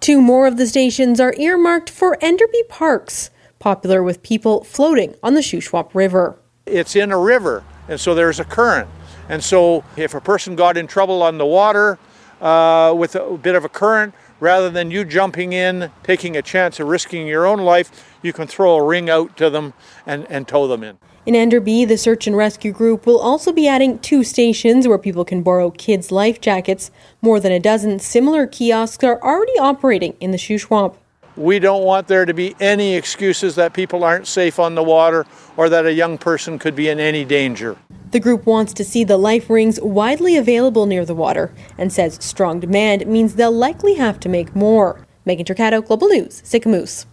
Two 0.00 0.20
more 0.20 0.46
of 0.46 0.56
the 0.56 0.66
stations 0.66 1.20
are 1.20 1.34
earmarked 1.38 1.88
for 1.88 2.18
Enderby 2.20 2.64
Parks, 2.68 3.30
popular 3.60 4.02
with 4.02 4.22
people 4.22 4.64
floating 4.64 5.14
on 5.22 5.34
the 5.34 5.40
Shuswap 5.40 5.94
River. 5.94 6.36
It's 6.66 6.96
in 6.96 7.12
a 7.12 7.18
river, 7.18 7.62
and 7.88 8.00
so 8.00 8.14
there's 8.14 8.40
a 8.40 8.44
current. 8.44 8.88
And 9.28 9.42
so 9.42 9.84
if 9.96 10.14
a 10.14 10.20
person 10.20 10.56
got 10.56 10.76
in 10.76 10.86
trouble 10.88 11.22
on 11.22 11.38
the 11.38 11.46
water, 11.46 11.98
uh, 12.42 12.92
with 12.94 13.14
a 13.14 13.38
bit 13.38 13.54
of 13.54 13.64
a 13.64 13.68
current, 13.68 14.14
rather 14.40 14.68
than 14.68 14.90
you 14.90 15.04
jumping 15.04 15.52
in, 15.52 15.90
taking 16.02 16.36
a 16.36 16.42
chance 16.42 16.80
of 16.80 16.88
risking 16.88 17.26
your 17.26 17.46
own 17.46 17.60
life, 17.60 18.04
you 18.20 18.32
can 18.32 18.46
throw 18.46 18.74
a 18.74 18.84
ring 18.84 19.08
out 19.08 19.36
to 19.36 19.48
them 19.48 19.72
and, 20.04 20.26
and 20.28 20.46
tow 20.46 20.66
them 20.66 20.82
in. 20.82 20.98
In 21.24 21.36
Enderby, 21.36 21.84
the 21.84 21.96
search 21.96 22.26
and 22.26 22.36
rescue 22.36 22.72
group 22.72 23.06
will 23.06 23.20
also 23.20 23.52
be 23.52 23.68
adding 23.68 24.00
two 24.00 24.24
stations 24.24 24.88
where 24.88 24.98
people 24.98 25.24
can 25.24 25.42
borrow 25.42 25.70
kids' 25.70 26.10
life 26.10 26.40
jackets. 26.40 26.90
More 27.20 27.38
than 27.38 27.52
a 27.52 27.60
dozen 27.60 28.00
similar 28.00 28.48
kiosks 28.48 29.04
are 29.04 29.22
already 29.22 29.56
operating 29.60 30.16
in 30.18 30.32
the 30.32 30.36
Shuswap. 30.36 30.96
We 31.36 31.58
don't 31.58 31.84
want 31.84 32.08
there 32.08 32.26
to 32.26 32.34
be 32.34 32.54
any 32.60 32.94
excuses 32.94 33.54
that 33.54 33.72
people 33.72 34.04
aren't 34.04 34.26
safe 34.26 34.58
on 34.58 34.74
the 34.74 34.82
water 34.82 35.24
or 35.56 35.70
that 35.70 35.86
a 35.86 35.92
young 35.92 36.18
person 36.18 36.58
could 36.58 36.76
be 36.76 36.90
in 36.90 37.00
any 37.00 37.24
danger. 37.24 37.76
The 38.10 38.20
group 38.20 38.44
wants 38.44 38.74
to 38.74 38.84
see 38.84 39.04
the 39.04 39.16
life 39.16 39.48
rings 39.48 39.80
widely 39.80 40.36
available 40.36 40.84
near 40.84 41.06
the 41.06 41.14
water 41.14 41.54
and 41.78 41.90
says 41.90 42.18
strong 42.20 42.60
demand 42.60 43.06
means 43.06 43.36
they'll 43.36 43.50
likely 43.50 43.94
have 43.94 44.20
to 44.20 44.28
make 44.28 44.54
more. 44.54 45.06
Megan 45.24 45.46
Turcato, 45.46 45.84
Global 45.84 46.08
News, 46.08 46.42
Sicamous. 46.42 47.06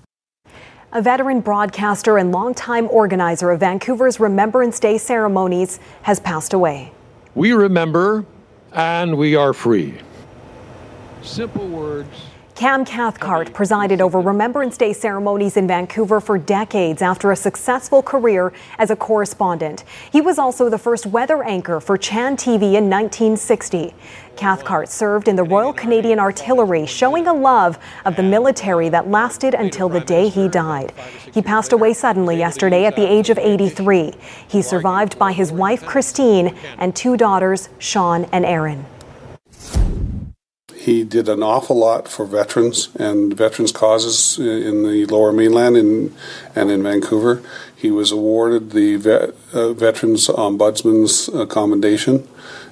A 0.91 1.01
veteran 1.01 1.39
broadcaster 1.39 2.17
and 2.17 2.33
longtime 2.33 2.89
organizer 2.91 3.51
of 3.51 3.61
Vancouver's 3.61 4.19
Remembrance 4.19 4.79
Day 4.79 4.97
ceremonies 4.97 5.79
has 6.01 6.19
passed 6.19 6.51
away. 6.53 6.91
We 7.35 7.53
remember 7.53 8.25
and 8.73 9.17
we 9.17 9.35
are 9.35 9.53
free. 9.53 9.93
Simple 11.21 11.67
words. 11.67 12.28
Cam 12.59 12.83
Cathcart 12.83 13.53
presided 13.53 14.01
over 14.01 14.19
Remembrance 14.19 14.75
Day 14.75 14.91
ceremonies 14.91 15.55
in 15.55 15.65
Vancouver 15.65 16.19
for 16.19 16.37
decades 16.37 17.01
after 17.01 17.31
a 17.31 17.35
successful 17.37 18.03
career 18.03 18.51
as 18.77 18.91
a 18.91 18.97
correspondent. 18.97 19.85
He 20.11 20.19
was 20.19 20.37
also 20.37 20.69
the 20.69 20.77
first 20.77 21.05
weather 21.05 21.41
anchor 21.41 21.79
for 21.79 21.97
CHAN 21.97 22.35
TV 22.35 22.73
in 22.73 22.89
1960. 22.89 23.93
Cathcart 24.35 24.89
served 24.89 25.29
in 25.29 25.37
the 25.37 25.43
Royal 25.45 25.71
Canadian 25.71 26.19
Artillery, 26.19 26.85
showing 26.85 27.27
a 27.27 27.33
love 27.33 27.79
of 28.03 28.17
the 28.17 28.23
military 28.23 28.89
that 28.89 29.09
lasted 29.09 29.53
until 29.53 29.87
the 29.87 30.01
day 30.01 30.27
he 30.27 30.49
died. 30.49 30.91
He 31.33 31.41
passed 31.41 31.71
away 31.71 31.93
suddenly 31.93 32.35
yesterday 32.35 32.83
at 32.83 32.97
the 32.97 33.09
age 33.09 33.29
of 33.29 33.37
83. 33.37 34.13
He's 34.49 34.67
survived 34.67 35.17
by 35.17 35.31
his 35.31 35.49
wife 35.49 35.85
Christine 35.85 36.57
and 36.77 36.93
two 36.93 37.15
daughters, 37.15 37.69
Sean 37.79 38.25
and 38.33 38.43
Erin. 38.43 38.85
He 40.79 41.03
did 41.03 41.27
an 41.27 41.43
awful 41.43 41.77
lot 41.77 42.07
for 42.07 42.25
veterans 42.25 42.87
and 42.95 43.35
veterans 43.35 43.73
causes 43.73 44.39
in 44.39 44.83
the 44.83 45.05
Lower 45.07 45.33
Mainland 45.33 45.75
and 45.75 46.15
and 46.55 46.71
in 46.71 46.83
Vancouver. 46.83 47.43
He 47.75 47.91
was 47.91 48.13
awarded 48.13 48.71
the 48.71 48.95
vet, 48.95 49.35
uh, 49.53 49.73
Veterans 49.73 50.27
Ombudsman's 50.27 51.27
uh, 51.27 51.45
Commendation, 51.47 52.25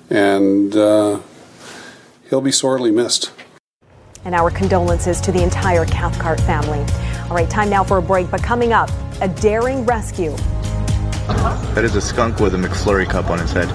and 0.10 0.74
uh, 0.74 1.20
he'll 2.30 2.40
be 2.40 2.52
sorely 2.52 2.92
missed. 2.92 3.34
And 4.24 4.34
our 4.34 4.52
condolences 4.52 5.20
to 5.22 5.34
the 5.34 5.44
entire 5.44 5.84
Cathcart 5.84 6.40
family. 6.42 6.86
All 7.30 7.36
right, 7.36 7.50
time 7.50 7.70
now 7.70 7.84
for 7.84 7.98
a 7.98 8.02
break, 8.02 8.32
but 8.32 8.42
coming 8.42 8.72
up, 8.72 8.90
a 9.20 9.28
daring 9.28 9.86
rescue. 9.86 10.32
That 11.76 11.84
is 11.84 11.96
a 11.98 12.02
skunk 12.02 12.40
with 12.40 12.56
a 12.56 12.58
McFlurry 12.58 13.10
cup 13.10 13.30
on 13.30 13.40
his 13.40 13.52
head. 13.52 13.68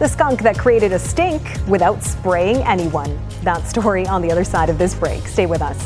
The 0.00 0.08
skunk 0.08 0.42
that 0.42 0.58
created 0.58 0.92
a 0.92 0.98
stink 0.98 1.40
without 1.68 2.02
spraying 2.02 2.56
anyone. 2.64 3.16
That 3.44 3.68
story 3.68 4.04
on 4.08 4.22
the 4.22 4.32
other 4.32 4.42
side 4.42 4.68
of 4.68 4.76
this 4.76 4.92
break. 4.92 5.28
Stay 5.28 5.46
with 5.46 5.62
us. 5.62 5.78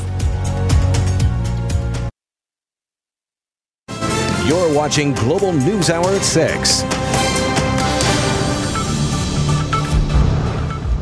You're 4.47 4.73
watching 4.73 5.13
Global 5.13 5.53
News 5.53 5.91
Hour 5.91 6.07
at 6.07 6.23
6. 6.23 6.83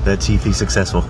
Let's 0.06 0.26
see 0.26 0.36
if 0.36 0.44
he's 0.44 0.58
successful. 0.58 1.06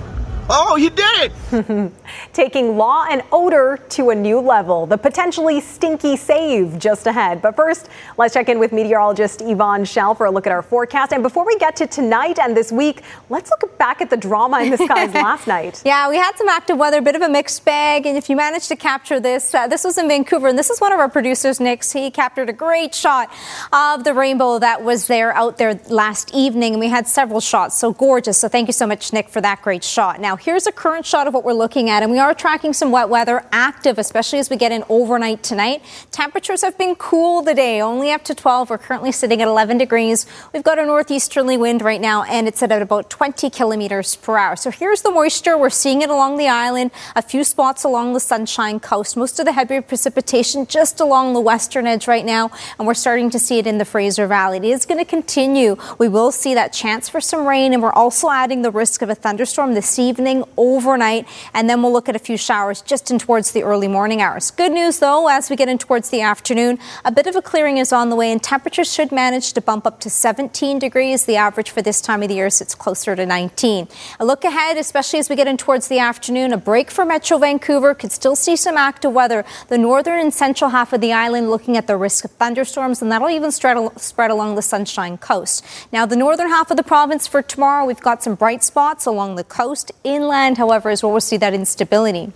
Oh, 0.49 0.77
you 0.77 0.89
did 0.89 1.31
it! 1.51 1.91
Taking 2.33 2.77
law 2.77 3.05
and 3.09 3.21
odor 3.33 3.79
to 3.89 4.11
a 4.11 4.15
new 4.15 4.39
level. 4.39 4.85
The 4.85 4.97
potentially 4.97 5.59
stinky 5.59 6.15
save 6.15 6.79
just 6.79 7.05
ahead. 7.05 7.41
But 7.41 7.57
first, 7.57 7.89
let's 8.17 8.33
check 8.33 8.47
in 8.47 8.57
with 8.57 8.71
meteorologist 8.71 9.41
Yvonne 9.41 9.83
Schalle 9.83 10.15
for 10.15 10.25
a 10.25 10.31
look 10.31 10.47
at 10.47 10.53
our 10.53 10.61
forecast. 10.61 11.11
And 11.11 11.21
before 11.21 11.45
we 11.45 11.57
get 11.57 11.75
to 11.77 11.87
tonight 11.87 12.39
and 12.39 12.55
this 12.55 12.71
week, 12.71 13.01
let's 13.29 13.49
look 13.49 13.77
back 13.77 13.99
at 13.99 14.09
the 14.09 14.15
drama 14.15 14.61
in 14.61 14.69
the 14.69 14.77
skies 14.77 15.13
last 15.13 15.47
night. 15.47 15.81
Yeah, 15.83 16.07
we 16.07 16.15
had 16.15 16.37
some 16.37 16.47
active 16.47 16.77
weather, 16.77 16.99
a 16.99 17.01
bit 17.01 17.17
of 17.17 17.21
a 17.23 17.29
mixed 17.29 17.65
bag. 17.65 18.05
And 18.05 18.17
if 18.17 18.29
you 18.29 18.37
managed 18.37 18.69
to 18.69 18.77
capture 18.77 19.19
this, 19.19 19.53
uh, 19.53 19.67
this 19.67 19.83
was 19.83 19.97
in 19.97 20.07
Vancouver. 20.07 20.47
And 20.47 20.57
this 20.57 20.69
is 20.69 20.79
one 20.79 20.93
of 20.93 20.99
our 20.99 21.09
producers, 21.09 21.59
Nick. 21.59 21.83
He 21.83 22.09
captured 22.09 22.49
a 22.49 22.53
great 22.53 22.95
shot 22.95 23.29
of 23.73 24.05
the 24.05 24.13
rainbow 24.13 24.59
that 24.59 24.81
was 24.81 25.07
there 25.07 25.33
out 25.35 25.57
there 25.57 25.77
last 25.89 26.33
evening. 26.33 26.73
And 26.75 26.79
we 26.79 26.87
had 26.87 27.05
several 27.05 27.41
shots. 27.41 27.77
So 27.77 27.91
gorgeous. 27.91 28.37
So 28.37 28.47
thank 28.47 28.69
you 28.69 28.73
so 28.73 28.87
much, 28.87 29.11
Nick, 29.11 29.27
for 29.27 29.41
that 29.41 29.61
great 29.61 29.83
shot. 29.83 30.21
Now, 30.21 30.36
here's 30.37 30.67
a 30.67 30.71
current 30.71 31.05
shot 31.05 31.27
of 31.27 31.33
what 31.33 31.43
we're 31.43 31.53
looking 31.53 31.89
at, 31.89 32.03
and 32.03 32.11
we 32.11 32.19
are 32.19 32.33
tracking 32.33 32.73
some 32.73 32.91
wet 32.91 33.09
weather 33.09 33.45
active, 33.51 33.97
especially 33.97 34.39
as 34.39 34.49
we 34.49 34.55
get 34.55 34.71
in 34.71 34.83
overnight 34.89 35.43
tonight. 35.43 35.83
Temperatures 36.11 36.61
have 36.61 36.77
been 36.77 36.95
cool 36.95 37.43
today, 37.43 37.81
only 37.81 38.11
up 38.11 38.23
to 38.25 38.35
12. 38.35 38.69
We're 38.69 38.77
currently 38.77 39.11
sitting 39.11 39.41
at 39.41 39.47
11 39.47 39.77
degrees. 39.77 40.25
We've 40.53 40.63
got 40.63 40.79
a 40.79 40.85
northeasterly 40.85 41.57
wind 41.57 41.81
right 41.81 41.99
now, 41.99 42.23
and 42.23 42.47
it's 42.47 42.61
at 42.61 42.71
about 42.71 43.09
20 43.09 43.49
kilometers 43.49 44.15
per 44.15 44.37
hour. 44.37 44.55
So 44.55 44.71
here's 44.71 45.01
the 45.01 45.11
moisture. 45.11 45.57
We're 45.57 45.69
seeing 45.69 46.01
it 46.01 46.09
along 46.09 46.37
the 46.37 46.47
island, 46.47 46.91
a 47.15 47.21
few 47.21 47.43
spots 47.43 47.83
along 47.83 48.13
the 48.13 48.19
Sunshine 48.19 48.79
Coast. 48.79 49.17
Most 49.17 49.39
of 49.39 49.45
the 49.45 49.53
heavier 49.53 49.81
precipitation 49.81 50.67
just 50.67 50.99
along 50.99 51.33
the 51.33 51.41
western 51.41 51.87
edge 51.87 52.07
right 52.07 52.25
now, 52.25 52.51
and 52.77 52.87
we're 52.87 52.93
starting 52.93 53.29
to 53.31 53.39
see 53.39 53.59
it 53.59 53.67
in 53.67 53.77
the 53.77 53.85
Fraser 53.85 54.27
Valley. 54.27 54.57
It 54.57 54.65
is 54.65 54.85
going 54.85 54.99
to 54.99 55.09
continue. 55.09 55.77
We 55.97 56.07
will 56.07 56.31
see 56.31 56.53
that 56.53 56.73
chance 56.73 57.09
for 57.09 57.21
some 57.21 57.47
rain, 57.47 57.73
and 57.73 57.81
we're 57.81 57.91
also 57.93 58.29
adding 58.29 58.61
the 58.61 58.71
risk 58.71 59.01
of 59.01 59.09
a 59.09 59.15
thunderstorm 59.15 59.73
this 59.73 59.97
evening 59.97 60.26
overnight, 60.57 61.27
and 61.53 61.69
then 61.69 61.81
we'll 61.81 61.93
look 61.93 62.09
at 62.09 62.15
a 62.15 62.19
few 62.19 62.37
showers 62.37 62.81
just 62.81 63.09
in 63.09 63.19
towards 63.19 63.51
the 63.51 63.63
early 63.63 63.87
morning 63.87 64.21
hours. 64.21 64.51
Good 64.51 64.71
news, 64.71 64.99
though, 64.99 65.27
as 65.27 65.49
we 65.49 65.55
get 65.55 65.69
in 65.69 65.77
towards 65.77 66.09
the 66.09 66.21
afternoon, 66.21 66.79
a 67.05 67.11
bit 67.11 67.27
of 67.27 67.35
a 67.35 67.41
clearing 67.41 67.77
is 67.77 67.93
on 67.93 68.09
the 68.09 68.15
way, 68.15 68.31
and 68.31 68.41
temperatures 68.41 68.93
should 68.93 69.11
manage 69.11 69.53
to 69.53 69.61
bump 69.61 69.87
up 69.87 69.99
to 70.01 70.09
17 70.09 70.79
degrees. 70.79 71.25
The 71.25 71.37
average 71.37 71.69
for 71.71 71.81
this 71.81 72.01
time 72.01 72.21
of 72.21 72.29
the 72.29 72.35
year 72.35 72.49
sits 72.49 72.75
closer 72.75 73.15
to 73.15 73.25
19. 73.25 73.87
A 74.19 74.25
look 74.25 74.43
ahead, 74.43 74.77
especially 74.77 75.19
as 75.19 75.29
we 75.29 75.35
get 75.35 75.47
in 75.47 75.57
towards 75.57 75.87
the 75.87 75.99
afternoon, 75.99 76.53
a 76.53 76.57
break 76.57 76.91
for 76.91 77.05
Metro 77.05 77.37
Vancouver 77.37 77.93
could 77.93 78.11
still 78.11 78.35
see 78.35 78.55
some 78.55 78.77
active 78.77 79.13
weather. 79.13 79.45
The 79.69 79.77
northern 79.77 80.19
and 80.19 80.33
central 80.33 80.71
half 80.71 80.93
of 80.93 81.01
the 81.01 81.13
island 81.13 81.49
looking 81.49 81.77
at 81.77 81.87
the 81.87 81.95
risk 81.95 82.25
of 82.25 82.31
thunderstorms, 82.31 83.01
and 83.01 83.11
that'll 83.11 83.29
even 83.29 83.51
spread, 83.51 83.77
along 84.31 84.55
the 84.55 84.61
Sunshine 84.61 85.17
Coast. 85.17 85.63
Now, 85.91 86.05
the 86.05 86.15
northern 86.15 86.49
half 86.49 86.71
of 86.71 86.77
the 86.77 86.83
province 86.83 87.27
for 87.27 87.41
tomorrow, 87.41 87.85
we've 87.85 88.01
got 88.01 88.23
some 88.23 88.35
bright 88.35 88.63
spots 88.63 89.05
along 89.05 89.35
the 89.35 89.43
coast. 89.43 89.91
Inland, 90.17 90.57
however, 90.57 90.89
is 90.89 91.03
where 91.03 91.11
we'll 91.11 91.21
see 91.21 91.37
that 91.37 91.53
instability. 91.53 92.33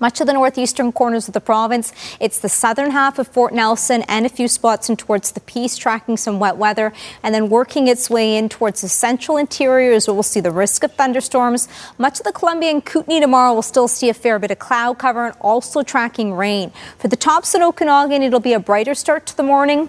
Much 0.00 0.20
of 0.20 0.28
the 0.28 0.32
northeastern 0.32 0.92
corners 0.92 1.26
of 1.26 1.34
the 1.34 1.40
province. 1.40 1.92
It's 2.20 2.38
the 2.38 2.48
southern 2.48 2.92
half 2.92 3.18
of 3.18 3.26
Fort 3.26 3.52
Nelson 3.52 4.04
and 4.06 4.24
a 4.24 4.28
few 4.28 4.46
spots 4.46 4.88
in 4.88 4.96
towards 4.96 5.32
the 5.32 5.40
Peace, 5.40 5.76
tracking 5.76 6.16
some 6.16 6.38
wet 6.38 6.56
weather, 6.56 6.92
and 7.24 7.34
then 7.34 7.48
working 7.48 7.88
its 7.88 8.08
way 8.08 8.36
in 8.36 8.48
towards 8.48 8.82
the 8.82 8.88
central 8.88 9.36
interior 9.36 9.90
is 9.90 10.06
where 10.06 10.14
we'll 10.14 10.22
see 10.22 10.38
the 10.38 10.52
risk 10.52 10.84
of 10.84 10.92
thunderstorms. 10.92 11.66
Much 11.98 12.20
of 12.20 12.24
the 12.24 12.32
Columbia 12.32 12.70
and 12.70 12.84
Kootenay 12.84 13.18
tomorrow 13.18 13.52
will 13.52 13.62
still 13.62 13.88
see 13.88 14.08
a 14.08 14.14
fair 14.14 14.38
bit 14.38 14.52
of 14.52 14.60
cloud 14.60 14.98
cover 14.98 15.26
and 15.26 15.36
also 15.40 15.82
tracking 15.82 16.32
rain. 16.32 16.70
For 16.98 17.08
the 17.08 17.16
Thompson 17.16 17.62
Okanagan, 17.62 18.22
it'll 18.22 18.38
be 18.38 18.52
a 18.52 18.60
brighter 18.60 18.94
start 18.94 19.26
to 19.26 19.36
the 19.36 19.42
morning. 19.42 19.88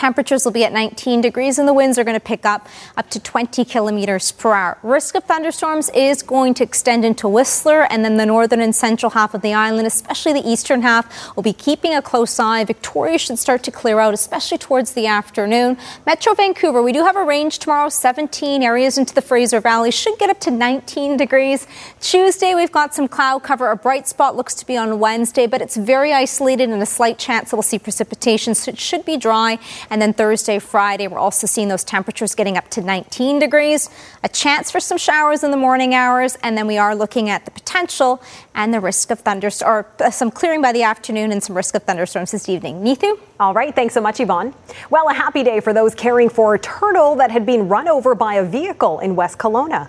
Temperatures 0.00 0.46
will 0.46 0.52
be 0.52 0.64
at 0.64 0.72
19 0.72 1.20
degrees 1.20 1.58
and 1.58 1.68
the 1.68 1.74
winds 1.74 1.98
are 1.98 2.04
going 2.04 2.16
to 2.16 2.24
pick 2.24 2.46
up 2.46 2.66
up 2.96 3.10
to 3.10 3.20
20 3.20 3.66
kilometers 3.66 4.32
per 4.32 4.54
hour. 4.54 4.78
Risk 4.82 5.14
of 5.14 5.24
thunderstorms 5.24 5.90
is 5.90 6.22
going 6.22 6.54
to 6.54 6.64
extend 6.64 7.04
into 7.04 7.28
Whistler 7.28 7.82
and 7.82 8.02
then 8.02 8.16
the 8.16 8.24
northern 8.24 8.62
and 8.62 8.74
central 8.74 9.10
half 9.10 9.34
of 9.34 9.42
the 9.42 9.52
island, 9.52 9.86
especially 9.86 10.32
the 10.32 10.50
eastern 10.50 10.80
half. 10.80 11.36
will 11.36 11.42
be 11.42 11.52
keeping 11.52 11.92
a 11.92 12.00
close 12.00 12.40
eye. 12.40 12.64
Victoria 12.64 13.18
should 13.18 13.38
start 13.38 13.62
to 13.64 13.70
clear 13.70 14.00
out, 14.00 14.14
especially 14.14 14.56
towards 14.56 14.94
the 14.94 15.06
afternoon. 15.06 15.76
Metro 16.06 16.32
Vancouver, 16.32 16.82
we 16.82 16.92
do 16.92 17.04
have 17.04 17.16
a 17.16 17.22
range 17.22 17.58
tomorrow, 17.58 17.90
17 17.90 18.62
areas 18.62 18.96
into 18.96 19.14
the 19.14 19.20
Fraser 19.20 19.60
Valley, 19.60 19.90
should 19.90 20.18
get 20.18 20.30
up 20.30 20.40
to 20.40 20.50
19 20.50 21.18
degrees. 21.18 21.66
Tuesday, 22.00 22.54
we've 22.54 22.72
got 22.72 22.94
some 22.94 23.06
cloud 23.06 23.42
cover. 23.42 23.70
A 23.70 23.76
bright 23.76 24.08
spot 24.08 24.34
looks 24.34 24.54
to 24.54 24.66
be 24.66 24.78
on 24.78 24.98
Wednesday, 24.98 25.46
but 25.46 25.60
it's 25.60 25.76
very 25.76 26.14
isolated 26.14 26.70
and 26.70 26.82
a 26.82 26.86
slight 26.86 27.18
chance 27.18 27.50
that 27.50 27.56
we'll 27.56 27.62
see 27.62 27.78
precipitation, 27.78 28.54
so 28.54 28.70
it 28.70 28.78
should 28.78 29.04
be 29.04 29.18
dry. 29.18 29.58
And 29.90 30.00
then 30.00 30.12
Thursday, 30.12 30.58
Friday, 30.60 31.08
we're 31.08 31.18
also 31.18 31.46
seeing 31.46 31.68
those 31.68 31.84
temperatures 31.84 32.34
getting 32.34 32.56
up 32.56 32.68
to 32.70 32.80
19 32.80 33.40
degrees. 33.40 33.90
A 34.22 34.28
chance 34.28 34.70
for 34.70 34.78
some 34.78 34.96
showers 34.96 35.42
in 35.42 35.50
the 35.50 35.56
morning 35.56 35.94
hours. 35.94 36.38
And 36.42 36.56
then 36.56 36.66
we 36.66 36.78
are 36.78 36.94
looking 36.94 37.28
at 37.28 37.44
the 37.44 37.50
potential 37.50 38.22
and 38.54 38.72
the 38.72 38.80
risk 38.80 39.10
of 39.10 39.20
thunderstorms, 39.20 39.68
or 39.68 40.06
uh, 40.06 40.10
some 40.10 40.30
clearing 40.30 40.62
by 40.62 40.72
the 40.72 40.84
afternoon 40.84 41.32
and 41.32 41.42
some 41.42 41.56
risk 41.56 41.74
of 41.74 41.82
thunderstorms 41.82 42.30
this 42.30 42.48
evening. 42.48 42.82
Neetu? 42.82 43.18
All 43.40 43.52
right. 43.52 43.74
Thanks 43.74 43.94
so 43.94 44.00
much, 44.00 44.20
Yvonne. 44.20 44.54
Well, 44.90 45.08
a 45.08 45.14
happy 45.14 45.42
day 45.42 45.60
for 45.60 45.72
those 45.72 45.94
caring 45.94 46.28
for 46.28 46.54
a 46.54 46.58
turtle 46.58 47.16
that 47.16 47.30
had 47.30 47.44
been 47.44 47.68
run 47.68 47.88
over 47.88 48.14
by 48.14 48.34
a 48.34 48.44
vehicle 48.44 49.00
in 49.00 49.16
West 49.16 49.38
Kelowna. 49.38 49.88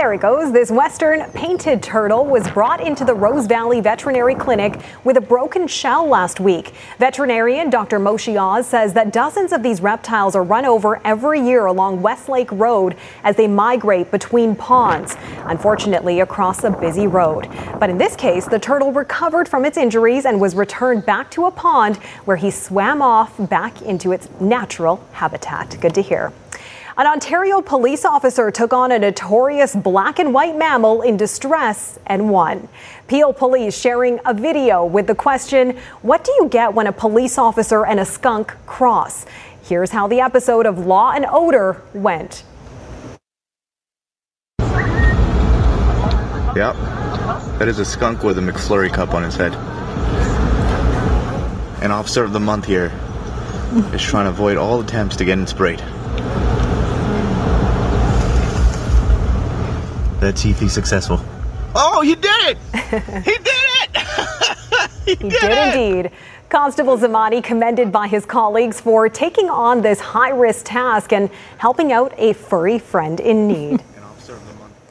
There 0.00 0.14
it 0.14 0.22
goes. 0.22 0.50
This 0.50 0.70
western 0.70 1.30
painted 1.32 1.82
turtle 1.82 2.24
was 2.24 2.48
brought 2.52 2.80
into 2.80 3.04
the 3.04 3.12
Rose 3.12 3.44
Valley 3.44 3.82
Veterinary 3.82 4.34
Clinic 4.34 4.80
with 5.04 5.18
a 5.18 5.20
broken 5.20 5.66
shell 5.66 6.08
last 6.08 6.40
week. 6.40 6.72
Veterinarian 6.98 7.68
Dr. 7.68 8.00
Moshe 8.00 8.34
Oz 8.34 8.66
says 8.66 8.94
that 8.94 9.12
dozens 9.12 9.52
of 9.52 9.62
these 9.62 9.82
reptiles 9.82 10.34
are 10.34 10.42
run 10.42 10.64
over 10.64 11.02
every 11.04 11.38
year 11.38 11.66
along 11.66 12.00
Westlake 12.00 12.50
Road 12.52 12.96
as 13.24 13.36
they 13.36 13.46
migrate 13.46 14.10
between 14.10 14.56
ponds, 14.56 15.18
unfortunately 15.44 16.20
across 16.20 16.64
a 16.64 16.70
busy 16.70 17.06
road. 17.06 17.46
But 17.78 17.90
in 17.90 17.98
this 17.98 18.16
case, 18.16 18.46
the 18.46 18.58
turtle 18.58 18.92
recovered 18.92 19.50
from 19.50 19.66
its 19.66 19.76
injuries 19.76 20.24
and 20.24 20.40
was 20.40 20.54
returned 20.54 21.04
back 21.04 21.30
to 21.32 21.44
a 21.44 21.50
pond 21.50 21.96
where 22.24 22.38
he 22.38 22.50
swam 22.50 23.02
off 23.02 23.36
back 23.50 23.82
into 23.82 24.12
its 24.12 24.30
natural 24.40 25.06
habitat. 25.12 25.76
Good 25.78 25.94
to 25.94 26.00
hear. 26.00 26.32
An 27.00 27.06
Ontario 27.06 27.62
police 27.62 28.04
officer 28.04 28.50
took 28.50 28.74
on 28.74 28.92
a 28.92 28.98
notorious 28.98 29.74
black 29.74 30.18
and 30.18 30.34
white 30.34 30.54
mammal 30.54 31.00
in 31.00 31.16
distress 31.16 31.98
and 32.04 32.28
won. 32.28 32.68
Peel 33.08 33.32
police 33.32 33.74
sharing 33.74 34.20
a 34.26 34.34
video 34.34 34.84
with 34.84 35.06
the 35.06 35.14
question 35.14 35.78
What 36.02 36.24
do 36.24 36.32
you 36.32 36.48
get 36.50 36.74
when 36.74 36.86
a 36.86 36.92
police 36.92 37.38
officer 37.38 37.86
and 37.86 38.00
a 38.00 38.04
skunk 38.04 38.54
cross? 38.66 39.24
Here's 39.62 39.90
how 39.90 40.08
the 40.08 40.20
episode 40.20 40.66
of 40.66 40.80
Law 40.80 41.12
and 41.12 41.24
Odor 41.30 41.80
went. 41.94 42.44
Yep. 44.58 46.74
That 47.56 47.66
is 47.66 47.78
a 47.78 47.84
skunk 47.86 48.24
with 48.24 48.36
a 48.36 48.42
McFlurry 48.42 48.92
cup 48.92 49.14
on 49.14 49.22
his 49.22 49.36
head. 49.36 49.54
An 51.82 51.92
officer 51.92 52.24
of 52.24 52.34
the 52.34 52.40
month 52.40 52.66
here 52.66 52.92
is 53.94 54.02
trying 54.02 54.26
to 54.26 54.30
avoid 54.32 54.58
all 54.58 54.82
attempts 54.82 55.16
to 55.16 55.24
get 55.24 55.38
in 55.38 55.46
sprayed. 55.46 55.82
Let's 60.20 60.42
see 60.42 60.52
successful. 60.68 61.18
Oh, 61.74 62.02
you 62.02 62.14
did 62.16 62.30
it! 62.48 62.58
he 63.24 63.38
did 63.38 63.48
it! 63.96 64.90
he 65.06 65.14
did, 65.14 65.76
indeed. 65.76 66.10
Constable 66.50 66.98
Zamani 66.98 67.42
commended 67.42 67.92
by 67.92 68.08
his 68.08 68.26
colleagues 68.26 68.80
for 68.80 69.08
taking 69.08 69.48
on 69.48 69.82
this 69.82 70.00
high 70.00 70.30
risk 70.30 70.66
task 70.66 71.12
and 71.12 71.30
helping 71.58 71.92
out 71.92 72.12
a 72.18 72.32
furry 72.34 72.78
friend 72.78 73.20
in 73.20 73.46
need. 73.48 73.82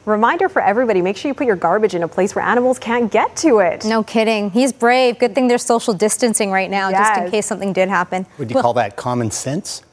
Reminder 0.06 0.50
for 0.50 0.63
everybody 0.63 1.04
make 1.04 1.15
sure 1.18 1.30
you 1.30 1.36
put 1.36 1.46
your 1.46 1.58
garbage 1.58 1.94
in 1.94 2.02
a 2.02 2.08
place 2.08 2.34
where 2.34 2.44
animals 2.44 2.80
can't 2.80 3.12
get 3.12 3.36
to 3.38 3.60
it. 3.60 3.86
No 3.86 4.04
kidding. 4.04 4.50
He's 4.50 4.74
brave. 4.74 5.20
Good 5.20 5.36
thing 5.36 5.48
there's 5.48 5.63
social 5.63 5.94
distancing 5.94 6.50
right 6.50 6.72
now, 6.72 6.89
just 6.89 7.22
in 7.22 7.30
case 7.30 7.46
something 7.46 7.74
did 7.74 7.89
happen. 7.89 8.26
Would 8.39 8.50
you 8.50 8.60
call 8.60 8.74
that 8.74 8.96
common 8.96 9.30
sense? 9.30 9.84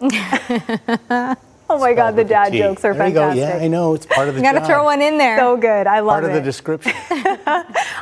Oh 1.69 1.79
my 1.79 1.95
God, 1.95 2.15
the 2.15 2.23
dad 2.25 2.53
Gee, 2.53 2.59
jokes 2.59 2.85
are 2.85 2.95
there 2.95 3.09
you 3.09 3.15
go. 3.15 3.29
fantastic. 3.29 3.61
Yeah, 3.61 3.65
I 3.65 3.69
know. 3.69 3.95
It's 3.95 4.07
part 4.07 4.29
of 4.29 4.35
the 4.37 4.41
You 4.41 4.45
gotta 4.53 4.65
throw 4.65 4.85
one 4.85 5.03
in 5.03 5.19
there. 5.19 5.37
So 5.39 5.57
good. 5.57 5.87
I 5.89 5.99
love 5.99 6.21
Part 6.21 6.25
of 6.25 6.31
it. 6.31 6.35
the 6.35 6.41
description. 6.41 6.93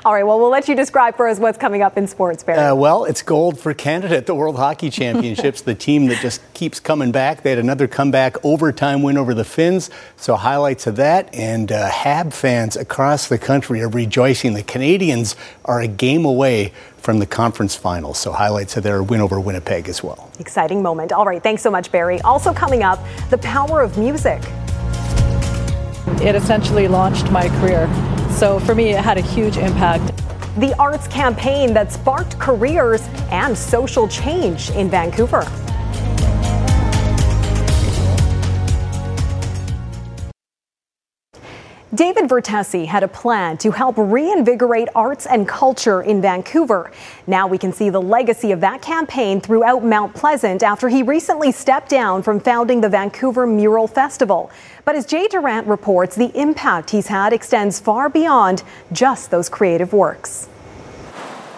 All 0.05 0.12
right, 0.12 0.22
well, 0.22 0.38
we'll 0.38 0.50
let 0.50 0.68
you 0.68 0.74
describe 0.74 1.16
for 1.16 1.27
us 1.27 1.38
what's 1.38 1.57
coming 1.57 1.81
up 1.83 1.96
in 1.96 2.07
sports, 2.07 2.42
Barry. 2.42 2.59
Uh, 2.59 2.74
well, 2.74 3.05
it's 3.05 3.22
gold 3.22 3.59
for 3.59 3.72
Canada 3.72 4.16
at 4.16 4.27
the 4.27 4.35
World 4.35 4.57
Hockey 4.57 4.90
Championships, 4.90 5.62
the 5.62 5.74
team 5.74 6.07
that 6.07 6.20
just 6.20 6.42
keeps 6.53 6.79
coming 6.79 7.11
back. 7.11 7.42
They 7.42 7.50
had 7.50 7.59
another 7.59 7.88
comeback 7.88 8.44
overtime 8.44 9.03
win 9.03 9.16
over 9.16 9.33
the 9.33 9.44
Finns. 9.44 9.88
So, 10.16 10.37
highlights 10.37 10.87
of 10.87 10.96
that. 10.96 11.35
And 11.35 11.72
uh, 11.72 11.88
Hab 11.88 12.33
fans 12.35 12.77
across 12.77 13.29
the 13.29 13.38
country 13.38 13.81
are 13.81 13.88
rejoicing. 13.88 14.53
The 14.53 14.62
Canadiens 14.62 15.37
are 15.64 15.81
a 15.81 15.88
game 15.88 16.27
away 16.27 16.72
from 17.05 17.19
the 17.19 17.27
conference 17.27 17.77
finals. 17.77 18.19
So, 18.19 18.33
highlights 18.33 18.79
of 18.79 18.83
their 18.83 19.03
win 19.03 19.21
over 19.21 19.38
Winnipeg 19.38 19.90
as 19.90 20.03
well. 20.03 20.31
Exciting 20.38 20.83
moment. 20.83 21.12
All 21.12 21.27
right, 21.27 21.43
thanks 21.43 21.62
so 21.62 21.71
much, 21.71 21.93
Barry. 21.93 22.19
Also 22.23 22.55
coming 22.55 22.83
up, 22.83 22.99
the 23.29 23.37
power 23.38 23.83
of 23.83 23.99
music. 23.99 24.43
It 26.23 26.35
essentially 26.35 26.88
launched 26.88 27.31
my 27.31 27.51
career. 27.61 27.87
So 28.31 28.59
for 28.61 28.75
me, 28.75 28.90
it 28.90 29.01
had 29.01 29.19
a 29.19 29.21
huge 29.21 29.59
impact. 29.59 30.17
The 30.59 30.75
arts 30.79 31.07
campaign 31.09 31.75
that 31.75 31.93
sparked 31.93 32.38
careers 32.38 33.03
and 33.31 33.57
social 33.57 34.09
change 34.09 34.71
in 34.71 34.88
Vancouver. 34.88 35.43
David 41.94 42.24
Vertesi 42.24 42.87
had 42.87 43.04
a 43.04 43.09
plan 43.09 43.57
to 43.59 43.70
help 43.70 43.94
reinvigorate 43.96 44.88
arts 44.96 45.26
and 45.26 45.46
culture 45.46 46.02
in 46.02 46.20
Vancouver. 46.20 46.90
Now 47.28 47.46
we 47.46 47.57
can 47.57 47.72
see 47.72 47.88
the 47.88 48.02
legacy 48.02 48.50
of 48.50 48.61
that 48.62 48.83
campaign 48.83 49.40
throughout 49.40 49.85
Mount 49.85 50.12
Pleasant 50.12 50.64
after 50.64 50.88
he 50.88 51.04
recently 51.04 51.52
stepped 51.52 51.88
down 51.88 52.22
from 52.22 52.40
founding 52.40 52.80
the 52.80 52.88
Vancouver 52.88 53.46
Mural 53.46 53.87
Festival. 53.87 54.50
But 54.85 54.96
as 54.96 55.07
Jay 55.07 55.28
Durant 55.28 55.68
reports, 55.68 56.16
the 56.16 56.33
impact 56.35 56.90
he's 56.90 57.07
had 57.07 57.33
extends 57.33 57.78
far 57.78 58.09
beyond 58.09 58.64
just 58.90 59.30
those 59.30 59.48
creative 59.48 59.92
works. 59.92 60.48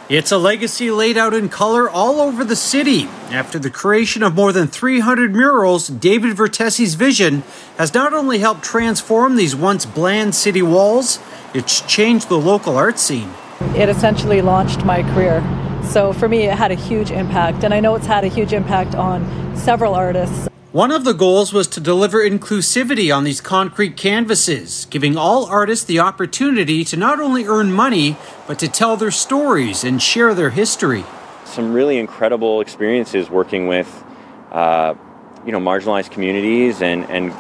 It's 0.08 0.30
a 0.30 0.38
legacy 0.38 0.92
laid 0.92 1.18
out 1.18 1.34
in 1.34 1.48
color 1.48 1.90
all 1.90 2.20
over 2.20 2.44
the 2.44 2.54
city. 2.54 3.08
After 3.32 3.58
the 3.58 3.70
creation 3.70 4.22
of 4.22 4.36
more 4.36 4.52
than 4.52 4.68
300 4.68 5.34
murals, 5.34 5.88
David 5.88 6.36
Vertesi's 6.36 6.94
vision 6.94 7.42
has 7.76 7.92
not 7.92 8.14
only 8.14 8.38
helped 8.38 8.62
transform 8.62 9.34
these 9.34 9.56
once 9.56 9.84
bland 9.84 10.36
city 10.36 10.62
walls, 10.62 11.18
it's 11.54 11.80
changed 11.80 12.28
the 12.28 12.38
local 12.38 12.76
art 12.76 13.00
scene. 13.00 13.30
It 13.74 13.88
essentially 13.88 14.42
launched 14.42 14.84
my 14.84 15.02
career. 15.12 15.42
So 15.82 16.12
for 16.12 16.28
me, 16.28 16.44
it 16.44 16.54
had 16.54 16.70
a 16.70 16.76
huge 16.76 17.10
impact. 17.10 17.64
And 17.64 17.74
I 17.74 17.80
know 17.80 17.96
it's 17.96 18.06
had 18.06 18.22
a 18.22 18.28
huge 18.28 18.52
impact 18.52 18.94
on 18.94 19.56
several 19.56 19.96
artists. 19.96 20.48
One 20.76 20.92
of 20.92 21.04
the 21.04 21.14
goals 21.14 21.54
was 21.54 21.68
to 21.68 21.80
deliver 21.80 22.18
inclusivity 22.18 23.10
on 23.10 23.24
these 23.24 23.40
concrete 23.40 23.96
canvases, 23.96 24.86
giving 24.90 25.16
all 25.16 25.46
artists 25.46 25.86
the 25.86 26.00
opportunity 26.00 26.84
to 26.84 26.98
not 26.98 27.18
only 27.18 27.46
earn 27.46 27.72
money, 27.72 28.18
but 28.46 28.58
to 28.58 28.68
tell 28.68 28.98
their 28.98 29.10
stories 29.10 29.84
and 29.84 30.02
share 30.02 30.34
their 30.34 30.50
history. 30.50 31.06
some 31.46 31.72
really 31.72 31.96
incredible 31.96 32.60
experiences 32.60 33.30
working 33.30 33.66
with, 33.68 34.04
uh, 34.52 34.92
you 35.46 35.52
know, 35.52 35.60
marginalized 35.60 36.10
communities 36.10 36.82
and, 36.82 37.08
and 37.08 37.32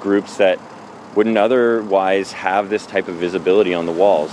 groups 0.00 0.36
that 0.36 0.60
wouldn't 1.16 1.36
otherwise 1.36 2.30
have 2.30 2.70
this 2.70 2.86
type 2.86 3.08
of 3.08 3.16
visibility 3.16 3.74
on 3.74 3.86
the 3.86 3.92
walls. 3.92 4.30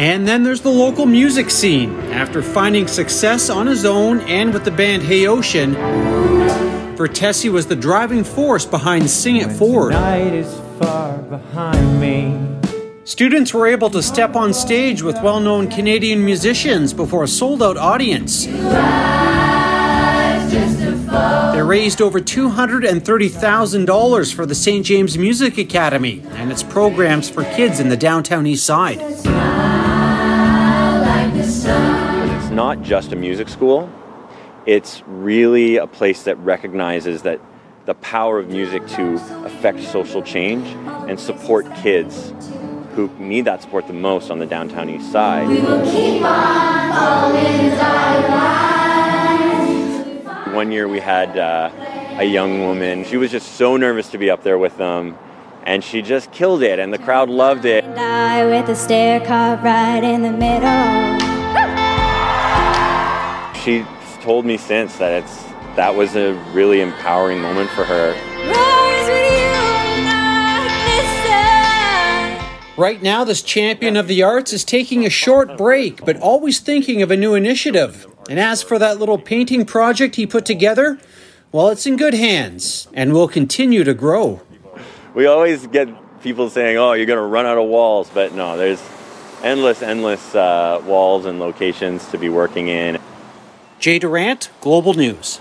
And 0.00 0.26
then 0.26 0.42
there's 0.44 0.62
the 0.62 0.70
local 0.70 1.04
music 1.04 1.50
scene. 1.50 1.94
After 2.10 2.40
finding 2.40 2.86
success 2.86 3.50
on 3.50 3.66
his 3.66 3.84
own 3.84 4.20
and 4.20 4.54
with 4.54 4.64
the 4.64 4.70
band 4.70 5.02
Hey 5.02 5.26
Ocean, 5.26 5.74
Vertesi 6.96 7.52
was 7.52 7.66
the 7.66 7.76
driving 7.76 8.24
force 8.24 8.64
behind 8.64 9.10
Sing 9.10 9.36
It 9.36 9.52
Forward. 9.52 9.92
Students 13.04 13.52
were 13.52 13.66
able 13.66 13.90
to 13.90 14.02
step 14.02 14.36
on 14.36 14.54
stage 14.54 15.02
with 15.02 15.20
well 15.20 15.38
known 15.38 15.68
Canadian 15.68 16.24
musicians 16.24 16.94
before 16.94 17.24
a 17.24 17.28
sold 17.28 17.62
out 17.62 17.76
audience. 17.76 18.46
They 21.52 21.62
raised 21.62 22.00
over 22.00 22.20
$230,000 22.20 24.34
for 24.34 24.46
the 24.46 24.54
St. 24.54 24.86
James 24.86 25.18
Music 25.18 25.58
Academy 25.58 26.22
and 26.30 26.50
its 26.50 26.62
programs 26.62 27.28
for 27.28 27.44
kids 27.44 27.80
in 27.80 27.90
the 27.90 27.98
downtown 27.98 28.46
east 28.46 28.64
side. 28.64 29.49
It's 32.50 32.56
not 32.56 32.82
just 32.82 33.12
a 33.12 33.16
music 33.16 33.48
school, 33.48 33.88
it's 34.66 35.04
really 35.06 35.76
a 35.76 35.86
place 35.86 36.24
that 36.24 36.36
recognizes 36.38 37.22
that 37.22 37.40
the 37.86 37.94
power 37.94 38.40
of 38.40 38.48
music 38.48 38.84
to 38.88 39.14
affect 39.44 39.84
social 39.84 40.20
change 40.20 40.66
and 41.08 41.20
support 41.20 41.72
kids 41.76 42.34
who 42.96 43.08
need 43.20 43.42
that 43.42 43.62
support 43.62 43.86
the 43.86 43.92
most 43.92 44.32
on 44.32 44.40
the 44.40 44.46
downtown 44.46 44.90
east 44.90 45.12
side. 45.12 45.46
One 50.52 50.72
year 50.72 50.88
we 50.88 50.98
had 50.98 51.38
uh, 51.38 51.70
a 52.18 52.24
young 52.24 52.62
woman, 52.62 53.04
she 53.04 53.16
was 53.16 53.30
just 53.30 53.52
so 53.52 53.76
nervous 53.76 54.08
to 54.08 54.18
be 54.18 54.28
up 54.28 54.42
there 54.42 54.58
with 54.58 54.76
them, 54.76 55.16
and 55.62 55.84
she 55.84 56.02
just 56.02 56.32
killed 56.32 56.64
it, 56.64 56.80
and 56.80 56.92
the 56.92 56.98
crowd 56.98 57.30
loved 57.30 57.64
it. 57.64 57.84
She 63.62 63.84
told 64.20 64.46
me 64.46 64.56
since 64.56 64.96
that 64.96 65.22
it's 65.22 65.44
that 65.76 65.94
was 65.94 66.16
a 66.16 66.34
really 66.52 66.80
empowering 66.80 67.40
moment 67.40 67.70
for 67.70 67.84
her. 67.84 68.14
Right 72.76 73.02
now, 73.02 73.24
this 73.24 73.42
champion 73.42 73.96
of 73.96 74.08
the 74.08 74.22
arts 74.22 74.54
is 74.54 74.64
taking 74.64 75.04
a 75.04 75.10
short 75.10 75.58
break, 75.58 76.02
but 76.04 76.16
always 76.16 76.60
thinking 76.60 77.02
of 77.02 77.10
a 77.10 77.16
new 77.16 77.34
initiative. 77.34 78.06
And 78.30 78.40
as 78.40 78.62
for 78.62 78.78
that 78.78 78.98
little 78.98 79.18
painting 79.18 79.66
project 79.66 80.16
he 80.16 80.26
put 80.26 80.46
together, 80.46 80.98
well, 81.52 81.68
it's 81.68 81.84
in 81.84 81.96
good 81.96 82.14
hands 82.14 82.88
and 82.94 83.12
will 83.12 83.28
continue 83.28 83.84
to 83.84 83.92
grow. 83.92 84.40
We 85.14 85.26
always 85.26 85.66
get 85.66 85.88
people 86.22 86.48
saying, 86.48 86.78
"Oh, 86.78 86.92
you're 86.92 87.06
going 87.06 87.18
to 87.18 87.22
run 87.26 87.44
out 87.44 87.58
of 87.58 87.68
walls," 87.68 88.10
but 88.14 88.32
no, 88.32 88.56
there's 88.56 88.82
endless, 89.42 89.82
endless 89.82 90.34
uh, 90.34 90.80
walls 90.86 91.26
and 91.26 91.38
locations 91.38 92.08
to 92.12 92.18
be 92.18 92.30
working 92.30 92.68
in. 92.68 92.98
Jay 93.80 93.98
Durant, 93.98 94.50
Global 94.60 94.92
News. 94.92 95.40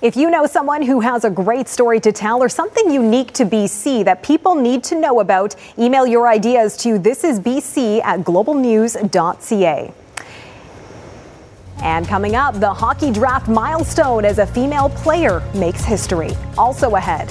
If 0.00 0.16
you 0.16 0.30
know 0.30 0.46
someone 0.46 0.80
who 0.80 1.00
has 1.00 1.24
a 1.24 1.30
great 1.30 1.68
story 1.68 2.00
to 2.00 2.10
tell 2.10 2.42
or 2.42 2.48
something 2.48 2.90
unique 2.90 3.32
to 3.32 3.44
BC 3.44 4.06
that 4.06 4.22
people 4.22 4.54
need 4.54 4.82
to 4.84 4.98
know 4.98 5.20
about, 5.20 5.54
email 5.78 6.06
your 6.06 6.26
ideas 6.26 6.74
to 6.78 6.98
thisisbc 6.98 8.02
at 8.02 8.20
globalnews.ca. 8.20 9.92
And 11.82 12.08
coming 12.08 12.34
up, 12.34 12.58
the 12.58 12.72
hockey 12.72 13.10
draft 13.12 13.48
milestone 13.48 14.24
as 14.24 14.38
a 14.38 14.46
female 14.46 14.88
player 14.88 15.42
makes 15.54 15.84
history. 15.84 16.30
Also 16.56 16.94
ahead. 16.94 17.28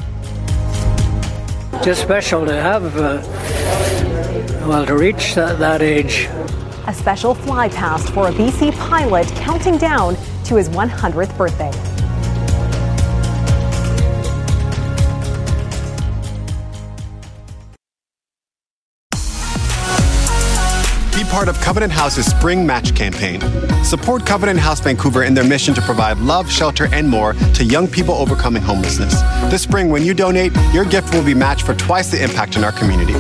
Just 1.84 2.03
special 2.03 2.45
to 2.45 2.53
have, 2.53 2.95
uh, 2.97 3.24
well, 4.68 4.86
to 4.86 4.95
reach 4.95 5.34
that, 5.34 5.57
that 5.57 5.82
age. 5.82 6.30
A 6.88 6.93
special 6.93 7.35
fly 7.35 7.67
past 7.67 8.13
for 8.13 8.29
a 8.29 8.31
BC 8.31 8.71
pilot 8.79 9.27
counting 9.35 9.77
down 9.77 10.15
to 10.45 10.55
his 10.55 10.69
100th 10.69 11.38
birthday. 11.38 11.96
Part 21.38 21.49
of 21.49 21.61
Covenant 21.61 21.91
House's 21.91 22.25
Spring 22.25 22.65
Match 22.65 22.95
campaign. 22.95 23.39
Support 23.83 24.25
Covenant 24.25 24.57
House 24.57 24.79
Vancouver 24.79 25.21
in 25.21 25.35
their 25.35 25.43
mission 25.43 25.75
to 25.75 25.81
provide 25.83 26.17
love, 26.17 26.51
shelter, 26.51 26.88
and 26.91 27.07
more 27.07 27.33
to 27.53 27.63
young 27.63 27.88
people 27.88 28.15
overcoming 28.15 28.63
homelessness. 28.63 29.21
This 29.51 29.61
spring, 29.61 29.89
when 29.89 30.03
you 30.03 30.15
donate, 30.15 30.51
your 30.73 30.83
gift 30.83 31.13
will 31.13 31.23
be 31.23 31.35
matched 31.35 31.63
for 31.63 31.75
twice 31.75 32.09
the 32.09 32.23
impact 32.23 32.55
in 32.55 32.63
our 32.63 32.71
community. 32.71 33.13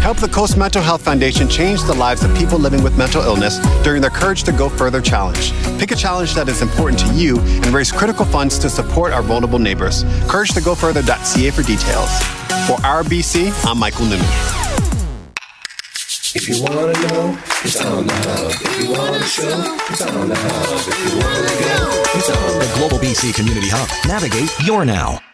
Help 0.00 0.16
the 0.16 0.28
Coast 0.28 0.56
Mental 0.56 0.80
Health 0.80 1.02
Foundation 1.02 1.50
change 1.50 1.82
the 1.82 1.92
lives 1.92 2.24
of 2.24 2.34
people 2.34 2.58
living 2.58 2.82
with 2.82 2.96
mental 2.96 3.20
illness 3.20 3.58
during 3.84 4.00
their 4.00 4.08
Courage 4.08 4.42
to 4.44 4.52
Go 4.52 4.70
Further 4.70 5.02
challenge. 5.02 5.52
Pick 5.78 5.90
a 5.90 5.96
challenge 5.96 6.32
that 6.36 6.48
is 6.48 6.62
important 6.62 6.98
to 7.00 7.12
you 7.12 7.38
and 7.40 7.66
raise 7.66 7.92
critical 7.92 8.24
funds 8.24 8.58
to 8.60 8.70
support 8.70 9.12
our 9.12 9.22
vulnerable 9.22 9.58
neighbors. 9.58 10.04
CourageToGoFurther.ca 10.32 11.50
for 11.50 11.62
details. 11.62 12.10
For 12.66 12.78
RBC, 12.80 13.52
I'm 13.66 13.78
Michael 13.78 14.06
Newman. 14.06 14.89
If 16.32 16.48
you 16.48 16.62
wanna 16.62 16.92
know, 16.92 17.36
it's 17.64 17.80
on 17.80 18.06
the 18.06 18.14
hub. 18.14 18.52
If 18.52 18.82
you 18.82 18.92
wanna 18.92 19.24
show, 19.24 19.76
it's 19.90 20.02
on 20.02 20.28
the 20.28 20.36
hub. 20.36 20.88
If 20.88 20.98
you 21.04 21.18
wanna 21.18 21.48
go, 21.58 22.02
it's 22.14 22.30
on 22.30 22.58
The 22.60 22.72
Global 22.78 22.98
BC 22.98 23.34
Community 23.34 23.68
Hub. 23.68 23.88
Navigate 24.06 24.50
your 24.64 24.84
now. 24.84 25.29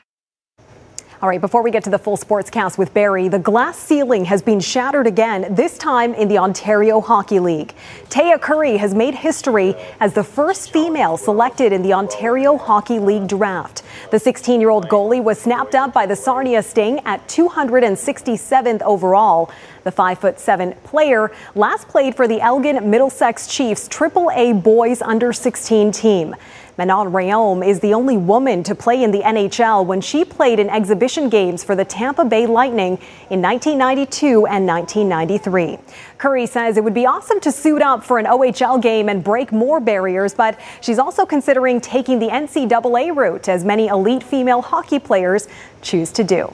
All 1.22 1.30
right, 1.30 1.40
before 1.40 1.62
we 1.62 1.70
get 1.70 1.82
to 1.84 1.90
the 1.90 1.98
full 1.98 2.18
sportscast 2.18 2.76
with 2.76 2.92
Barry, 2.92 3.28
the 3.28 3.38
glass 3.38 3.78
ceiling 3.78 4.26
has 4.26 4.42
been 4.42 4.60
shattered 4.60 5.06
again, 5.06 5.54
this 5.54 5.78
time 5.78 6.12
in 6.12 6.28
the 6.28 6.36
Ontario 6.36 7.00
Hockey 7.00 7.40
League. 7.40 7.74
Taya 8.10 8.38
Currie 8.38 8.76
has 8.76 8.92
made 8.94 9.14
history 9.14 9.74
as 9.98 10.12
the 10.12 10.22
first 10.22 10.74
female 10.74 11.16
selected 11.16 11.72
in 11.72 11.80
the 11.80 11.94
Ontario 11.94 12.58
Hockey 12.58 12.98
League 12.98 13.28
draft. 13.28 13.82
The 14.10 14.18
16 14.18 14.60
year 14.60 14.68
old 14.68 14.90
goalie 14.90 15.24
was 15.24 15.40
snapped 15.40 15.74
up 15.74 15.94
by 15.94 16.04
the 16.04 16.14
Sarnia 16.14 16.62
Sting 16.62 17.00
at 17.06 17.26
267th 17.28 18.82
overall. 18.82 19.50
The 19.84 19.92
5'7 19.92 20.82
player 20.82 21.32
last 21.54 21.88
played 21.88 22.14
for 22.14 22.28
the 22.28 22.42
Elgin 22.42 22.90
Middlesex 22.90 23.46
Chiefs 23.46 23.88
AAA 23.88 24.62
boys 24.62 25.00
under 25.00 25.32
16 25.32 25.92
team. 25.92 26.34
Manon 26.78 27.10
Rhéaume 27.10 27.66
is 27.66 27.80
the 27.80 27.94
only 27.94 28.18
woman 28.18 28.62
to 28.64 28.74
play 28.74 29.02
in 29.02 29.10
the 29.10 29.20
NHL 29.20 29.86
when 29.86 30.02
she 30.02 30.26
played 30.26 30.58
in 30.58 30.68
exhibition 30.68 31.30
games 31.30 31.64
for 31.64 31.74
the 31.74 31.86
Tampa 31.86 32.22
Bay 32.22 32.46
Lightning 32.46 32.98
in 33.30 33.40
1992 33.40 34.46
and 34.46 34.66
1993. 34.66 35.78
Currie 36.18 36.46
says 36.46 36.76
it 36.76 36.84
would 36.84 36.92
be 36.92 37.06
awesome 37.06 37.40
to 37.40 37.50
suit 37.50 37.80
up 37.80 38.04
for 38.04 38.18
an 38.18 38.26
OHL 38.26 38.80
game 38.82 39.08
and 39.08 39.24
break 39.24 39.52
more 39.52 39.80
barriers, 39.80 40.34
but 40.34 40.60
she's 40.82 40.98
also 40.98 41.24
considering 41.24 41.80
taking 41.80 42.18
the 42.18 42.28
NCAA 42.28 43.16
route, 43.16 43.48
as 43.48 43.64
many 43.64 43.86
elite 43.86 44.22
female 44.22 44.60
hockey 44.60 44.98
players 44.98 45.48
choose 45.80 46.12
to 46.12 46.24
do. 46.24 46.52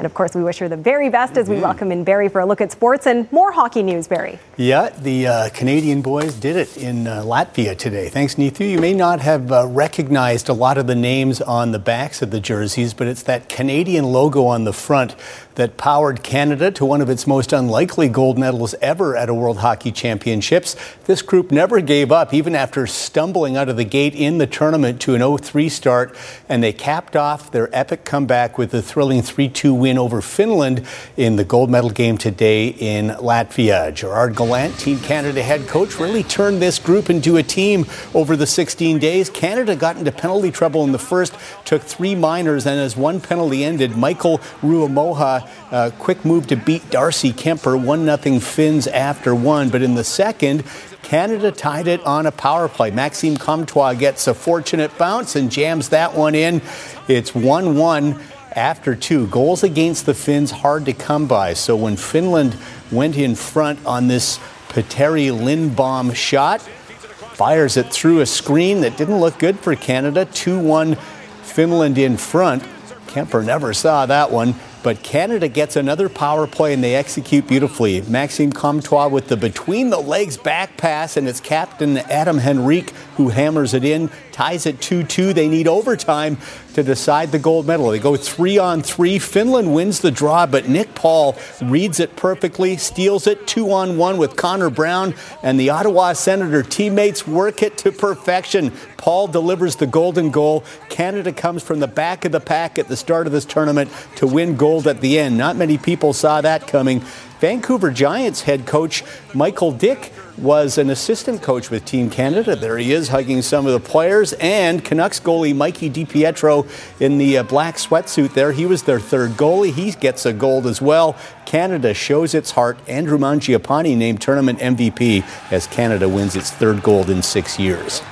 And 0.00 0.06
of 0.06 0.14
course, 0.14 0.34
we 0.34 0.42
wish 0.42 0.56
her 0.60 0.68
the 0.68 0.78
very 0.78 1.10
best 1.10 1.36
as 1.36 1.46
we 1.46 1.56
Mhm. 1.56 1.60
welcome 1.60 1.92
in 1.92 2.04
Barry 2.04 2.30
for 2.30 2.40
a 2.40 2.46
look 2.46 2.62
at 2.62 2.72
sports 2.72 3.06
and 3.06 3.30
more 3.30 3.52
hockey 3.52 3.82
news, 3.82 4.08
Barry. 4.08 4.38
Yeah, 4.56 4.88
the 4.98 5.26
uh, 5.26 5.48
Canadian 5.50 6.00
boys 6.00 6.32
did 6.36 6.56
it 6.56 6.74
in 6.78 7.06
uh, 7.06 7.20
Latvia 7.22 7.76
today. 7.76 8.08
Thanks, 8.08 8.36
Neetu. 8.36 8.66
You 8.66 8.78
may 8.78 8.94
not 8.94 9.20
have 9.20 9.52
uh, 9.52 9.66
recognized 9.66 10.48
a 10.48 10.54
lot 10.54 10.78
of 10.78 10.86
the 10.86 10.94
names 10.94 11.42
on 11.42 11.72
the 11.72 11.78
backs 11.78 12.22
of 12.22 12.30
the 12.30 12.40
jerseys, 12.40 12.94
but 12.94 13.08
it's 13.08 13.22
that 13.24 13.50
Canadian 13.50 14.06
logo 14.06 14.46
on 14.46 14.64
the 14.64 14.72
front 14.72 15.14
that 15.54 15.76
powered 15.76 16.22
Canada 16.22 16.70
to 16.70 16.84
one 16.84 17.00
of 17.00 17.10
its 17.10 17.26
most 17.26 17.52
unlikely 17.52 18.08
gold 18.08 18.38
medals 18.38 18.74
ever 18.80 19.16
at 19.16 19.28
a 19.28 19.34
World 19.34 19.58
Hockey 19.58 19.92
Championships. 19.92 20.76
This 21.04 21.22
group 21.22 21.50
never 21.50 21.80
gave 21.80 22.12
up, 22.12 22.32
even 22.32 22.54
after 22.54 22.86
stumbling 22.86 23.56
out 23.56 23.68
of 23.68 23.76
the 23.76 23.84
gate 23.84 24.14
in 24.14 24.38
the 24.38 24.46
tournament 24.46 25.00
to 25.02 25.14
an 25.14 25.20
0 25.20 25.38
3 25.38 25.68
start, 25.68 26.16
and 26.48 26.62
they 26.62 26.72
capped 26.72 27.16
off 27.16 27.50
their 27.50 27.68
epic 27.72 28.04
comeback 28.04 28.58
with 28.58 28.72
a 28.74 28.82
thrilling 28.82 29.22
3 29.22 29.48
2 29.48 29.74
win 29.74 29.98
over 29.98 30.20
Finland 30.20 30.86
in 31.16 31.36
the 31.36 31.44
gold 31.44 31.70
medal 31.70 31.90
game 31.90 32.16
today 32.16 32.68
in 32.68 33.08
Latvia. 33.08 33.92
Gerard 33.92 34.36
Gallant, 34.36 34.78
Team 34.78 34.98
Canada 35.00 35.42
head 35.42 35.66
coach, 35.66 35.98
really 35.98 36.22
turned 36.22 36.62
this 36.62 36.78
group 36.78 37.10
into 37.10 37.36
a 37.36 37.42
team 37.42 37.86
over 38.14 38.36
the 38.36 38.46
16 38.46 38.98
days. 38.98 39.28
Canada 39.28 39.76
got 39.76 39.96
into 39.96 40.12
penalty 40.12 40.50
trouble 40.50 40.84
in 40.84 40.92
the 40.92 40.98
first, 40.98 41.34
took 41.64 41.82
three 41.82 42.14
minors, 42.14 42.66
and 42.66 42.78
as 42.78 42.96
one 42.96 43.20
penalty 43.20 43.64
ended, 43.64 43.96
Michael 43.96 44.38
Ruohomaa, 44.62 45.39
uh, 45.70 45.90
quick 45.98 46.24
move 46.24 46.46
to 46.48 46.56
beat 46.56 46.88
Darcy 46.90 47.32
Kuemper, 47.32 47.82
1 47.82 48.04
0 48.04 48.40
Finns 48.40 48.86
after 48.86 49.34
one. 49.34 49.68
But 49.68 49.82
in 49.82 49.94
the 49.94 50.04
second, 50.04 50.64
Canada 51.02 51.50
tied 51.50 51.86
it 51.86 52.04
on 52.04 52.26
a 52.26 52.32
power 52.32 52.68
play. 52.68 52.90
Maxime 52.90 53.36
Comtois 53.36 53.94
gets 53.94 54.26
a 54.26 54.34
fortunate 54.34 54.96
bounce 54.98 55.36
and 55.36 55.50
jams 55.50 55.88
that 55.90 56.14
one 56.14 56.34
in. 56.34 56.62
It's 57.08 57.34
1 57.34 57.76
1 57.76 58.20
after 58.52 58.94
two. 58.94 59.26
Goals 59.28 59.62
against 59.62 60.06
the 60.06 60.14
Finns 60.14 60.50
hard 60.50 60.84
to 60.86 60.92
come 60.92 61.26
by. 61.26 61.54
So 61.54 61.76
when 61.76 61.96
Finland 61.96 62.56
went 62.90 63.16
in 63.16 63.34
front 63.34 63.84
on 63.86 64.08
this 64.08 64.38
Petteri 64.68 65.30
Lindbohm 65.30 66.14
shot, 66.14 66.60
fires 66.60 67.76
it 67.76 67.90
through 67.90 68.20
a 68.20 68.26
screen 68.26 68.82
that 68.82 68.96
didn't 68.96 69.18
look 69.18 69.38
good 69.38 69.58
for 69.58 69.74
Canada. 69.74 70.24
2 70.26 70.58
1 70.58 70.96
Finland 71.42 71.98
in 71.98 72.16
front. 72.16 72.62
Kuemper 73.06 73.44
never 73.44 73.74
saw 73.74 74.06
that 74.06 74.30
one. 74.30 74.54
But 74.82 75.02
Canada 75.02 75.48
gets 75.48 75.76
another 75.76 76.08
power 76.08 76.46
play 76.46 76.72
and 76.72 76.82
they 76.82 76.94
execute 76.94 77.46
beautifully. 77.46 78.00
Maxime 78.02 78.50
Comtois 78.50 79.08
with 79.08 79.28
the 79.28 79.36
between 79.36 79.90
the 79.90 80.00
legs 80.00 80.36
back 80.38 80.76
pass, 80.78 81.16
and 81.16 81.28
it's 81.28 81.40
captain 81.40 81.98
Adam 81.98 82.38
Henrique 82.38 82.90
who 83.16 83.28
hammers 83.28 83.74
it 83.74 83.84
in, 83.84 84.10
ties 84.40 84.64
it 84.64 84.80
2 84.80 85.02
2. 85.02 85.34
They 85.34 85.50
need 85.50 85.68
overtime 85.68 86.38
to 86.72 86.82
decide 86.82 87.30
the 87.30 87.38
gold 87.38 87.66
medal. 87.66 87.90
They 87.90 87.98
go 87.98 88.16
three 88.16 88.56
on 88.56 88.80
three. 88.80 89.18
Finland 89.18 89.74
wins 89.74 90.00
the 90.00 90.10
draw, 90.10 90.46
but 90.46 90.66
Nick 90.66 90.94
Paul 90.94 91.36
reads 91.60 92.00
it 92.00 92.16
perfectly, 92.16 92.78
steals 92.78 93.26
it 93.26 93.46
two 93.46 93.70
on 93.70 93.98
one 93.98 94.16
with 94.16 94.36
Connor 94.36 94.70
Brown, 94.70 95.14
and 95.42 95.60
the 95.60 95.68
Ottawa 95.68 96.14
Senator 96.14 96.62
teammates 96.62 97.26
work 97.26 97.62
it 97.62 97.76
to 97.78 97.92
perfection. 97.92 98.72
Paul 98.96 99.26
delivers 99.26 99.76
the 99.76 99.86
golden 99.86 100.30
goal. 100.30 100.64
Canada 100.88 101.32
comes 101.32 101.62
from 101.62 101.80
the 101.80 101.88
back 101.88 102.24
of 102.24 102.32
the 102.32 102.40
pack 102.40 102.78
at 102.78 102.88
the 102.88 102.96
start 102.96 103.26
of 103.26 103.34
this 103.34 103.44
tournament 103.44 103.90
to 104.16 104.26
win 104.26 104.56
gold 104.56 104.86
at 104.86 105.02
the 105.02 105.18
end. 105.18 105.36
Not 105.36 105.56
many 105.56 105.76
people 105.76 106.14
saw 106.14 106.40
that 106.40 106.66
coming. 106.66 107.00
Vancouver 107.40 107.90
Giants 107.90 108.42
head 108.42 108.66
coach 108.66 109.02
Michael 109.34 109.72
Dyck 109.72 110.12
was 110.40 110.78
an 110.78 110.90
assistant 110.90 111.42
coach 111.42 111.70
with 111.70 111.84
Team 111.84 112.08
Canada. 112.10 112.56
There 112.56 112.78
he 112.78 112.92
is 112.92 113.08
hugging 113.08 113.42
some 113.42 113.66
of 113.66 113.72
the 113.72 113.80
players. 113.80 114.32
And 114.34 114.84
Canucks 114.84 115.20
goalie 115.20 115.54
Mikey 115.54 115.90
DiPietro 115.90 116.68
in 117.00 117.18
the 117.18 117.38
uh, 117.38 117.42
black 117.42 117.76
sweatsuit 117.76 118.34
there. 118.34 118.52
He 118.52 118.66
was 118.66 118.84
their 118.84 119.00
third 119.00 119.32
goalie. 119.32 119.72
He 119.72 119.92
gets 119.92 120.26
a 120.26 120.32
gold 120.32 120.66
as 120.66 120.80
well. 120.80 121.16
Canada 121.44 121.92
shows 121.94 122.34
its 122.34 122.52
heart. 122.52 122.78
Andrew 122.88 123.18
Mangiapane 123.18 123.96
named 123.96 124.20
tournament 124.20 124.58
MVP 124.60 125.24
as 125.52 125.66
Canada 125.66 126.08
wins 126.08 126.36
its 126.36 126.50
third 126.50 126.82
gold 126.82 127.10
in 127.10 127.22
six 127.22 127.58
years. 127.58 128.02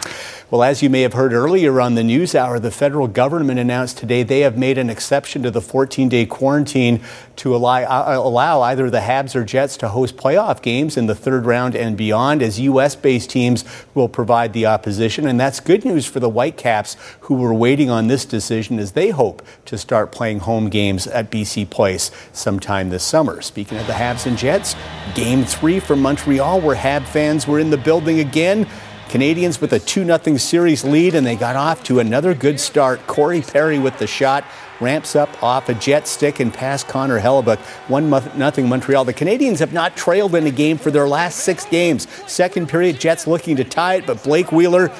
Well, 0.50 0.62
as 0.62 0.82
you 0.82 0.88
may 0.88 1.02
have 1.02 1.12
heard 1.12 1.34
earlier 1.34 1.78
on 1.78 1.94
the 1.94 2.02
news 2.02 2.34
hour, 2.34 2.58
the 2.58 2.70
federal 2.70 3.06
government 3.06 3.58
announced 3.58 3.98
today 3.98 4.22
they 4.22 4.40
have 4.40 4.56
made 4.56 4.78
an 4.78 4.88
exception 4.88 5.42
to 5.42 5.50
the 5.50 5.60
14 5.60 6.08
day 6.08 6.24
quarantine 6.24 7.02
to 7.36 7.54
allow, 7.54 7.82
uh, 7.82 8.16
allow 8.16 8.62
either 8.62 8.88
the 8.88 9.00
Habs 9.00 9.36
or 9.36 9.44
Jets 9.44 9.76
to 9.76 9.88
host 9.88 10.16
playoff 10.16 10.62
games 10.62 10.96
in 10.96 11.04
the 11.04 11.14
third 11.14 11.44
round 11.44 11.76
and 11.76 11.98
beyond, 11.98 12.40
as 12.40 12.58
U.S. 12.60 12.96
based 12.96 13.28
teams 13.28 13.62
will 13.92 14.08
provide 14.08 14.54
the 14.54 14.64
opposition. 14.64 15.26
And 15.28 15.38
that's 15.38 15.60
good 15.60 15.84
news 15.84 16.06
for 16.06 16.18
the 16.18 16.30
Whitecaps, 16.30 16.96
who 17.20 17.34
were 17.34 17.52
waiting 17.52 17.90
on 17.90 18.06
this 18.06 18.24
decision 18.24 18.78
as 18.78 18.92
they 18.92 19.10
hope 19.10 19.42
to 19.66 19.76
start 19.76 20.12
playing 20.12 20.38
home 20.38 20.70
games 20.70 21.06
at 21.06 21.30
BC 21.30 21.68
Place 21.68 22.10
sometime 22.32 22.88
this 22.88 23.04
summer. 23.04 23.42
Speaking 23.42 23.76
of 23.76 23.86
the 23.86 23.92
Habs 23.92 24.24
and 24.24 24.38
Jets, 24.38 24.74
game 25.14 25.44
three 25.44 25.78
from 25.78 26.00
Montreal, 26.00 26.62
where 26.62 26.74
Hab 26.74 27.04
fans 27.04 27.46
were 27.46 27.58
in 27.58 27.68
the 27.68 27.76
building 27.76 28.20
again. 28.20 28.66
Canadiens 29.08 29.60
with 29.60 29.72
a 29.72 29.78
2 29.78 30.04
0 30.04 30.36
series 30.36 30.84
lead, 30.84 31.14
and 31.14 31.26
they 31.26 31.34
got 31.34 31.56
off 31.56 31.82
to 31.84 31.98
another 31.98 32.34
good 32.34 32.60
start. 32.60 33.04
Corey 33.06 33.40
Perry 33.40 33.78
with 33.78 33.98
the 33.98 34.06
shot 34.06 34.44
ramps 34.80 35.16
up 35.16 35.42
off 35.42 35.68
a 35.68 35.74
jet 35.74 36.06
stick 36.06 36.40
and 36.40 36.52
past 36.52 36.86
Connor 36.86 37.18
Hellebuyck. 37.18 37.58
1 37.88 38.52
0 38.52 38.66
Montreal. 38.66 39.04
The 39.04 39.14
Canadiens 39.14 39.58
have 39.58 39.72
not 39.72 39.96
trailed 39.96 40.34
in 40.34 40.46
a 40.46 40.50
game 40.50 40.78
for 40.78 40.90
their 40.90 41.08
last 41.08 41.40
six 41.40 41.64
games. 41.64 42.06
Second 42.30 42.68
period, 42.68 43.00
Jets 43.00 43.26
looking 43.26 43.56
to 43.56 43.64
tie 43.64 43.96
it, 43.96 44.06
but 44.06 44.22
Blake 44.22 44.52
Wheeler 44.52 44.90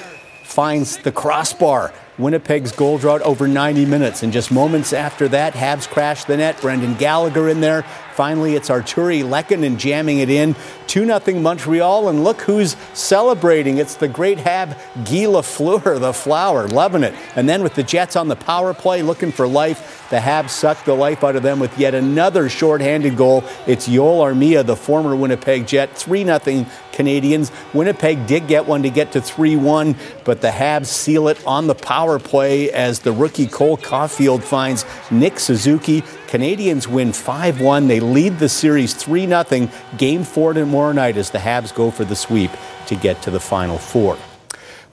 finds 0.43 0.97
the 0.97 1.11
crossbar. 1.11 1.93
Winnipeg's 2.17 2.73
goal 2.73 2.97
drought 2.97 3.21
over 3.21 3.47
90 3.47 3.85
minutes. 3.85 4.23
And 4.23 4.33
just 4.33 4.51
moments 4.51 4.91
after 4.91 5.27
that, 5.29 5.53
Habs 5.53 5.87
crash 5.87 6.25
the 6.25 6.35
net. 6.35 6.59
Brendan 6.59 6.95
Gallagher 6.95 7.47
in 7.47 7.61
there. 7.61 7.85
Finally, 8.19 8.55
it's 8.55 8.67
Artturi 8.67 9.23
Lehkonen 9.23 9.77
jamming 9.77 10.19
it 10.19 10.29
in. 10.29 10.53
2 10.87 11.05
0 11.05 11.39
Montreal. 11.39 12.09
And 12.09 12.21
look 12.21 12.41
who's 12.41 12.75
celebrating. 12.93 13.77
It's 13.77 13.95
the 13.95 14.09
great 14.09 14.39
Hab 14.39 14.71
Guy 15.05 15.23
Lafleur, 15.23 15.97
the 15.97 16.11
flower, 16.11 16.67
loving 16.67 17.03
it. 17.03 17.15
And 17.37 17.47
then 17.47 17.63
with 17.63 17.75
the 17.75 17.83
Jets 17.83 18.17
on 18.17 18.27
the 18.27 18.35
power 18.35 18.73
play, 18.73 19.03
looking 19.03 19.31
for 19.31 19.47
life, 19.47 20.05
the 20.09 20.17
Habs 20.17 20.49
sucked 20.49 20.85
the 20.85 20.95
life 20.95 21.23
out 21.23 21.37
of 21.37 21.43
them 21.43 21.61
with 21.61 21.79
yet 21.79 21.95
another 21.95 22.49
shorthanded 22.49 23.15
goal. 23.15 23.45
It's 23.65 23.85
Joel 23.85 24.25
Armia, 24.25 24.65
the 24.65 24.75
former 24.75 25.15
Winnipeg 25.15 25.65
Jet, 25.65 25.97
3 25.97 26.25
0 26.25 26.65
Canadiens. 26.99 27.51
Winnipeg 27.73 28.27
did 28.27 28.47
get 28.47 28.67
one 28.67 28.83
to 28.83 28.89
get 28.89 29.13
to 29.13 29.21
3 29.21 29.55
1, 29.55 29.95
but 30.25 30.41
the 30.41 30.49
Habs 30.49 30.87
seal 30.87 31.29
it 31.29 31.41
on 31.47 31.67
the 31.67 31.75
power 31.75 32.19
play 32.19 32.71
as 32.71 32.99
the 32.99 33.11
rookie 33.11 33.47
Cole 33.47 33.77
Caufield 33.77 34.43
finds 34.43 34.85
Nick 35.09 35.39
Suzuki. 35.39 36.01
Canadiens 36.27 36.87
win 36.87 37.13
5 37.13 37.61
1. 37.61 37.87
They 37.87 37.99
lead 38.01 38.37
the 38.39 38.49
series 38.49 38.93
3 38.93 39.27
0. 39.27 39.69
Game 39.97 40.23
four 40.23 40.53
tomorrow 40.53 40.91
night 40.91 41.15
as 41.15 41.29
the 41.29 41.39
Habs 41.39 41.73
go 41.73 41.89
for 41.89 42.03
the 42.03 42.15
sweep 42.15 42.51
to 42.87 42.95
get 42.95 43.21
to 43.21 43.31
the 43.31 43.39
Final 43.39 43.77
Four. 43.77 44.17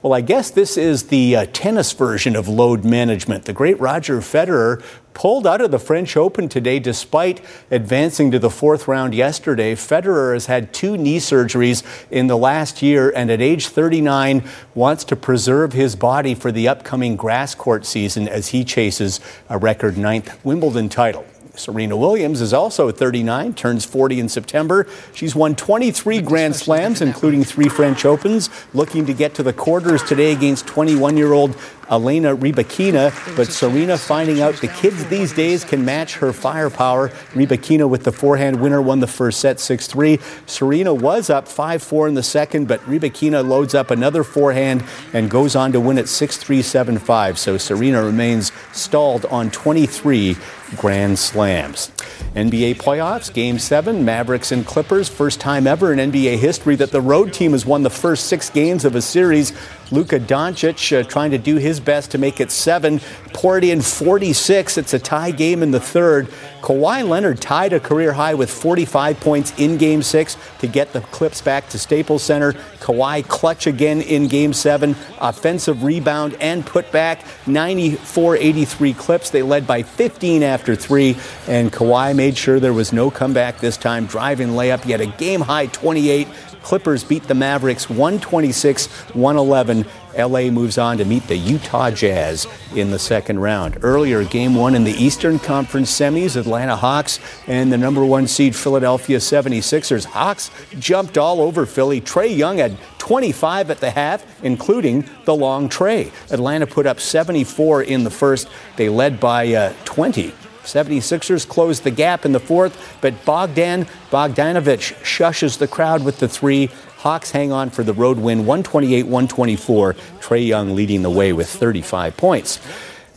Well, 0.03 0.13
I 0.13 0.21
guess 0.21 0.51
this 0.51 0.77
is 0.77 1.07
the 1.07 1.35
uh, 1.35 1.45
tennis 1.53 1.91
version 1.91 2.35
of 2.35 2.47
load 2.47 2.85
management. 2.85 3.45
The 3.45 3.53
great 3.53 3.79
Roger 3.79 4.19
Federer 4.19 4.83
pulled 5.15 5.47
out 5.47 5.59
of 5.59 5.71
the 5.71 5.79
French 5.79 6.15
Open 6.15 6.47
today 6.47 6.77
despite 6.77 7.41
advancing 7.71 8.29
to 8.29 8.37
the 8.37 8.51
fourth 8.51 8.87
round 8.87 9.15
yesterday. 9.15 9.73
Federer 9.73 10.33
has 10.33 10.45
had 10.45 10.71
two 10.71 10.97
knee 10.97 11.17
surgeries 11.17 11.81
in 12.11 12.27
the 12.27 12.37
last 12.37 12.83
year 12.83 13.11
and 13.15 13.31
at 13.31 13.41
age 13.41 13.69
39 13.69 14.43
wants 14.75 15.03
to 15.05 15.15
preserve 15.15 15.73
his 15.73 15.95
body 15.95 16.35
for 16.35 16.51
the 16.51 16.67
upcoming 16.67 17.15
grass 17.15 17.55
court 17.55 17.83
season 17.83 18.27
as 18.27 18.49
he 18.49 18.63
chases 18.63 19.19
a 19.49 19.57
record 19.57 19.97
ninth 19.97 20.45
Wimbledon 20.45 20.89
title. 20.89 21.25
Serena 21.57 21.97
Williams 21.97 22.39
is 22.39 22.53
also 22.53 22.91
39, 22.91 23.53
turns 23.53 23.83
40 23.83 24.19
in 24.19 24.29
September. 24.29 24.87
She's 25.13 25.35
won 25.35 25.55
23 25.55 26.21
Grand 26.21 26.55
Slams, 26.55 27.01
including 27.01 27.43
three 27.43 27.67
French 27.67 28.05
Opens, 28.05 28.49
looking 28.73 29.05
to 29.07 29.13
get 29.13 29.33
to 29.35 29.43
the 29.43 29.53
quarters 29.53 30.03
today 30.03 30.31
against 30.31 30.67
21 30.67 31.17
year 31.17 31.33
old 31.33 31.55
Elena 31.89 32.35
Rybakina. 32.35 33.13
But 33.35 33.47
Serena 33.47 33.97
finding 33.97 34.41
out 34.41 34.55
the 34.55 34.67
kids 34.67 35.05
these 35.05 35.33
days 35.33 35.63
can 35.63 35.85
match 35.85 36.15
her 36.15 36.33
firepower. 36.33 37.09
Rybakina 37.33 37.89
with 37.89 38.03
the 38.03 38.11
forehand 38.11 38.61
winner 38.61 38.81
won 38.81 38.99
the 38.99 39.07
first 39.07 39.39
set 39.39 39.59
6 39.59 39.87
3. 39.87 40.19
Serena 40.45 40.93
was 40.93 41.29
up 41.29 41.47
5 41.47 41.81
4 41.81 42.07
in 42.07 42.13
the 42.13 42.23
second, 42.23 42.67
but 42.67 42.79
Rybakina 42.81 43.47
loads 43.47 43.73
up 43.73 43.91
another 43.91 44.23
forehand 44.23 44.83
and 45.13 45.29
goes 45.29 45.55
on 45.55 45.71
to 45.71 45.79
win 45.79 45.97
at 45.97 46.09
6 46.09 46.37
3 46.37 46.61
7 46.61 46.99
5. 46.99 47.39
So 47.39 47.57
Serena 47.57 48.03
remains 48.03 48.51
stalled 48.73 49.25
on 49.25 49.49
23 49.51 50.35
Grand 50.75 51.17
Slams. 51.17 51.89
NBA 52.35 52.75
playoffs, 52.75 53.33
Game 53.33 53.57
7, 53.57 54.03
Mavericks 54.03 54.51
and 54.51 54.65
Clippers. 54.65 55.07
First 55.09 55.39
time 55.39 55.65
ever 55.65 55.93
in 55.93 56.11
NBA 56.11 56.37
history 56.37 56.75
that 56.75 56.91
the 56.91 57.01
road 57.01 57.33
team 57.33 57.53
has 57.53 57.65
won 57.65 57.83
the 57.83 57.89
first 57.89 58.27
six 58.27 58.49
games 58.49 58.85
of 58.85 58.95
a 58.95 59.01
series. 59.01 59.53
Luka 59.91 60.19
Doncic 60.19 60.99
uh, 60.99 61.03
trying 61.07 61.31
to 61.31 61.37
do 61.37 61.55
his 61.55 61.79
best 61.79 62.11
to 62.11 62.17
make 62.17 62.39
it 62.39 62.51
seven, 62.51 62.99
poured 63.33 63.63
in 63.63 63.81
46. 63.81 64.77
It's 64.77 64.93
a 64.93 64.99
tie 64.99 65.31
game 65.31 65.63
in 65.63 65.71
the 65.71 65.79
third. 65.79 66.27
Kawhi 66.61 67.07
Leonard 67.07 67.39
tied 67.39 67.71
a 67.71 67.79
career 67.79 68.11
high 68.11 68.33
with 68.33 68.49
45 68.49 69.19
points 69.19 69.57
in 69.57 69.77
game 69.77 70.03
six 70.03 70.35
to 70.59 70.67
get 70.67 70.91
the 70.91 71.01
Clips 71.01 71.41
back 71.41 71.69
to 71.69 71.79
Staples 71.79 72.23
Center. 72.23 72.53
Kawhi 72.79 73.25
clutch 73.27 73.67
again 73.67 74.01
in 74.01 74.27
game 74.27 74.53
seven, 74.53 74.95
offensive 75.19 75.83
rebound 75.83 76.35
and 76.41 76.65
put 76.65 76.91
back 76.91 77.23
94 77.47 78.35
83 78.37 78.93
Clips. 78.93 79.29
They 79.29 79.43
led 79.43 79.65
by 79.65 79.83
15 79.83 80.43
after 80.43 80.75
three, 80.75 81.15
and 81.47 81.71
Kawhi 81.71 82.15
made 82.15 82.37
sure 82.37 82.59
there 82.59 82.73
was 82.73 82.91
no 82.91 83.09
comeback 83.09 83.59
this 83.59 83.77
time, 83.77 84.05
driving 84.05 84.49
layup, 84.49 84.85
yet 84.85 84.99
a 84.99 85.05
game 85.05 85.41
high 85.41 85.67
28. 85.67 86.27
Clippers 86.67 87.01
beat 87.01 87.23
the 87.23 87.33
Mavericks 87.33 87.89
126 87.89 88.87
111. 89.13 89.85
LA 90.17 90.51
moves 90.51 90.77
on 90.77 90.97
to 90.97 91.05
meet 91.05 91.25
the 91.27 91.37
Utah 91.37 91.89
Jazz 91.89 92.45
in 92.75 92.91
the 92.91 92.99
second 92.99 93.39
round. 93.39 93.77
Earlier, 93.83 94.25
game 94.25 94.53
one 94.53 94.75
in 94.75 94.83
the 94.83 94.91
Eastern 94.91 95.39
Conference 95.39 95.89
semis, 95.89 96.35
Atlanta 96.35 96.75
Hawks 96.75 97.21
and 97.47 97.71
the 97.71 97.77
number 97.77 98.03
one 98.03 98.27
seed 98.27 98.53
Philadelphia 98.53 99.17
76ers. 99.17 100.03
Hawks 100.03 100.51
jumped 100.77 101.17
all 101.17 101.39
over 101.39 101.65
Philly. 101.65 102.01
Trae 102.01 102.35
Young 102.35 102.57
had 102.57 102.77
25 102.97 103.71
at 103.71 103.79
the 103.79 103.89
half, 103.91 104.43
including 104.43 105.05
the 105.23 105.33
long 105.33 105.69
Trae. 105.69 106.11
Atlanta 106.33 106.67
put 106.67 106.85
up 106.85 106.99
74 106.99 107.83
in 107.83 108.03
the 108.03 108.09
first. 108.09 108.49
They 108.75 108.89
led 108.89 109.21
by 109.21 109.53
uh, 109.53 109.73
20 109.85 110.33
76ers 110.67 111.47
close 111.47 111.79
the 111.79 111.91
gap 111.91 112.25
in 112.25 112.31
the 112.31 112.39
fourth, 112.39 112.97
but 113.01 113.25
Bogdan 113.25 113.85
Bogdanovic 114.11 114.93
shushes 115.03 115.57
the 115.57 115.67
crowd 115.67 116.03
with 116.03 116.19
the 116.19 116.27
three. 116.27 116.69
Hawks 116.97 117.31
hang 117.31 117.51
on 117.51 117.69
for 117.69 117.83
the 117.83 117.93
road 117.93 118.17
win 118.17 118.39
128 118.39 119.03
124. 119.03 119.93
Trae 119.93 120.45
Young 120.45 120.75
leading 120.75 121.01
the 121.01 121.09
way 121.09 121.33
with 121.33 121.49
35 121.49 122.17
points. 122.17 122.59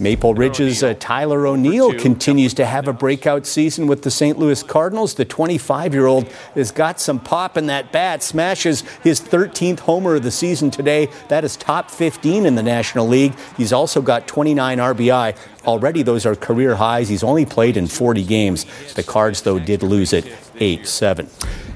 Maple 0.00 0.32
Ridge's 0.32 0.82
uh, 0.82 0.94
Tyler 0.98 1.46
O'Neill 1.46 1.92
continues 1.92 2.54
to 2.54 2.64
have 2.64 2.88
a 2.88 2.92
breakout 2.94 3.46
season 3.46 3.86
with 3.86 4.02
the 4.02 4.10
St. 4.10 4.38
Louis 4.38 4.62
Cardinals. 4.62 5.12
The 5.12 5.26
25 5.26 5.92
year 5.92 6.06
old 6.06 6.26
has 6.54 6.72
got 6.72 6.98
some 6.98 7.20
pop 7.20 7.58
in 7.58 7.66
that 7.66 7.92
bat, 7.92 8.22
smashes 8.22 8.80
his 9.02 9.20
13th 9.20 9.80
homer 9.80 10.14
of 10.14 10.22
the 10.22 10.30
season 10.30 10.70
today. 10.70 11.10
That 11.28 11.44
is 11.44 11.54
top 11.54 11.90
15 11.90 12.46
in 12.46 12.54
the 12.54 12.62
National 12.62 13.06
League. 13.06 13.34
He's 13.58 13.74
also 13.74 14.00
got 14.00 14.26
29 14.26 14.78
RBI. 14.78 15.36
Already, 15.66 16.02
those 16.02 16.24
are 16.24 16.34
career 16.34 16.76
highs. 16.76 17.10
He's 17.10 17.22
only 17.22 17.44
played 17.44 17.76
in 17.76 17.86
40 17.86 18.24
games. 18.24 18.64
The 18.94 19.02
Cards, 19.02 19.42
though, 19.42 19.58
did 19.58 19.82
lose 19.82 20.14
it 20.14 20.24
8 20.60 20.86
7. 20.86 21.28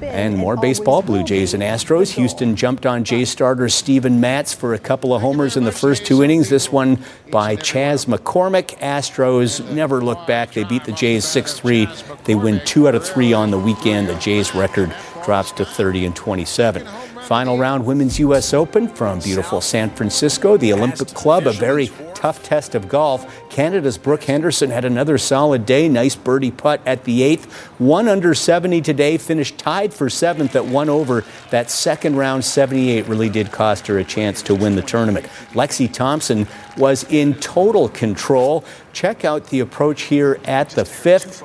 And 0.03 0.37
more 0.37 0.57
baseball, 0.57 1.03
Blue 1.03 1.25
Jays 1.25 1.55
and 1.55 1.63
Astros. 1.63 2.13
Houston 2.13 2.57
jumped 2.57 2.85
on 2.85 3.05
Jays 3.05 3.31
starter 3.31 3.69
Steven 3.69 4.21
Matz 4.21 4.53
for 4.53 4.75
a 4.75 4.79
couple 4.79 5.15
of 5.15 5.23
homers 5.23 5.57
in 5.57 5.65
the 5.65 5.73
first 5.73 6.05
two 6.05 6.23
innings. 6.23 6.51
This 6.51 6.71
one 6.71 7.03
by 7.31 7.57
Chas 7.57 8.05
McCormick. 8.05 8.79
Astros 8.79 9.67
never 9.73 10.03
look 10.03 10.27
back. 10.27 10.53
They 10.53 10.65
beat 10.65 10.85
the 10.85 10.93
Jays 10.93 11.25
6 11.25 11.55
3. 11.55 11.89
They 12.25 12.35
win 12.35 12.61
two 12.65 12.87
out 12.87 12.95
of 12.95 13.07
three 13.07 13.33
on 13.33 13.51
the 13.51 13.59
weekend. 13.59 14.09
The 14.09 14.15
Jays 14.17 14.55
record 14.55 14.95
drops 15.25 15.53
to 15.53 15.65
30 15.65 16.07
and 16.07 16.17
27. 16.17 16.87
Final 17.25 17.57
round 17.57 17.87
Women's 17.87 18.19
U.S. 18.19 18.53
Open 18.53 18.87
from 18.87 19.19
beautiful 19.19 19.63
San 19.63 19.89
Francisco. 19.89 20.59
The 20.59 20.75
Olympic 20.75 21.09
Club, 21.09 21.47
a 21.47 21.53
very 21.53 21.91
tough 22.15 22.43
test 22.43 22.75
of 22.75 22.87
golf. 22.87 23.27
Canada's 23.49 23.97
Brooke 23.97 24.25
Henderson 24.25 24.69
had 24.69 24.85
another 24.85 25.17
solid 25.17 25.65
day. 25.65 25.89
Nice 25.89 26.17
birdie 26.17 26.51
putt 26.51 26.83
at 26.85 27.05
the 27.05 27.23
eighth. 27.23 27.51
One 27.79 28.09
under 28.09 28.35
70 28.35 28.83
today, 28.83 29.17
finished 29.17 29.57
tied 29.57 29.95
for 29.95 30.11
seventh 30.11 30.55
at 30.55 30.67
one 30.67 30.91
over. 30.91 31.25
That 31.49 31.71
second 31.71 32.17
round 32.17 32.45
78 32.45 33.07
really 33.09 33.31
did 33.31 33.51
cost 33.51 33.87
her 33.87 33.99
a 33.99 34.05
chance 34.05 34.43
to 34.43 34.55
win 34.55 34.77
the 34.77 34.83
tournament. 34.83 35.25
Lexi 35.53 35.91
Thompson 35.91 36.47
was 36.77 37.05
in 37.05 37.35
total 37.37 37.89
control. 37.89 38.65
Check 38.93 39.25
out 39.25 39.47
the 39.47 39.61
approach 39.61 40.03
here 40.03 40.39
at 40.45 40.69
the 40.71 40.85
fifth 40.85 41.43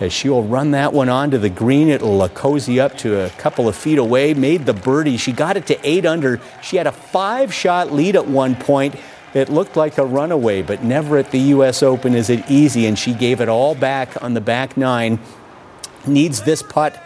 as 0.00 0.12
she'll 0.12 0.42
run 0.42 0.72
that 0.72 0.92
one 0.92 1.08
onto 1.08 1.38
the 1.38 1.48
green. 1.48 1.88
It'll 1.88 2.22
uh, 2.22 2.28
cozy 2.28 2.80
up 2.80 2.96
to 2.98 3.24
a 3.24 3.30
couple 3.30 3.68
of 3.68 3.76
feet 3.76 3.98
away. 3.98 4.34
Made 4.34 4.66
the 4.66 4.74
birdie. 4.74 5.16
She 5.16 5.32
got 5.32 5.56
it 5.56 5.66
to 5.66 5.88
eight 5.88 6.04
under. 6.04 6.40
She 6.62 6.76
had 6.76 6.86
a 6.86 6.92
five 6.92 7.52
shot 7.52 7.92
lead 7.92 8.16
at 8.16 8.26
one 8.26 8.54
point. 8.54 8.96
It 9.34 9.48
looked 9.48 9.76
like 9.76 9.98
a 9.98 10.04
runaway, 10.04 10.62
but 10.62 10.82
never 10.82 11.18
at 11.18 11.30
the 11.30 11.38
U.S. 11.38 11.82
Open 11.82 12.14
is 12.14 12.30
it 12.30 12.50
easy, 12.50 12.86
and 12.86 12.98
she 12.98 13.12
gave 13.12 13.40
it 13.40 13.48
all 13.48 13.74
back 13.74 14.22
on 14.22 14.34
the 14.34 14.40
back 14.40 14.76
nine. 14.76 15.18
Needs 16.06 16.42
this 16.42 16.62
putt 16.62 17.02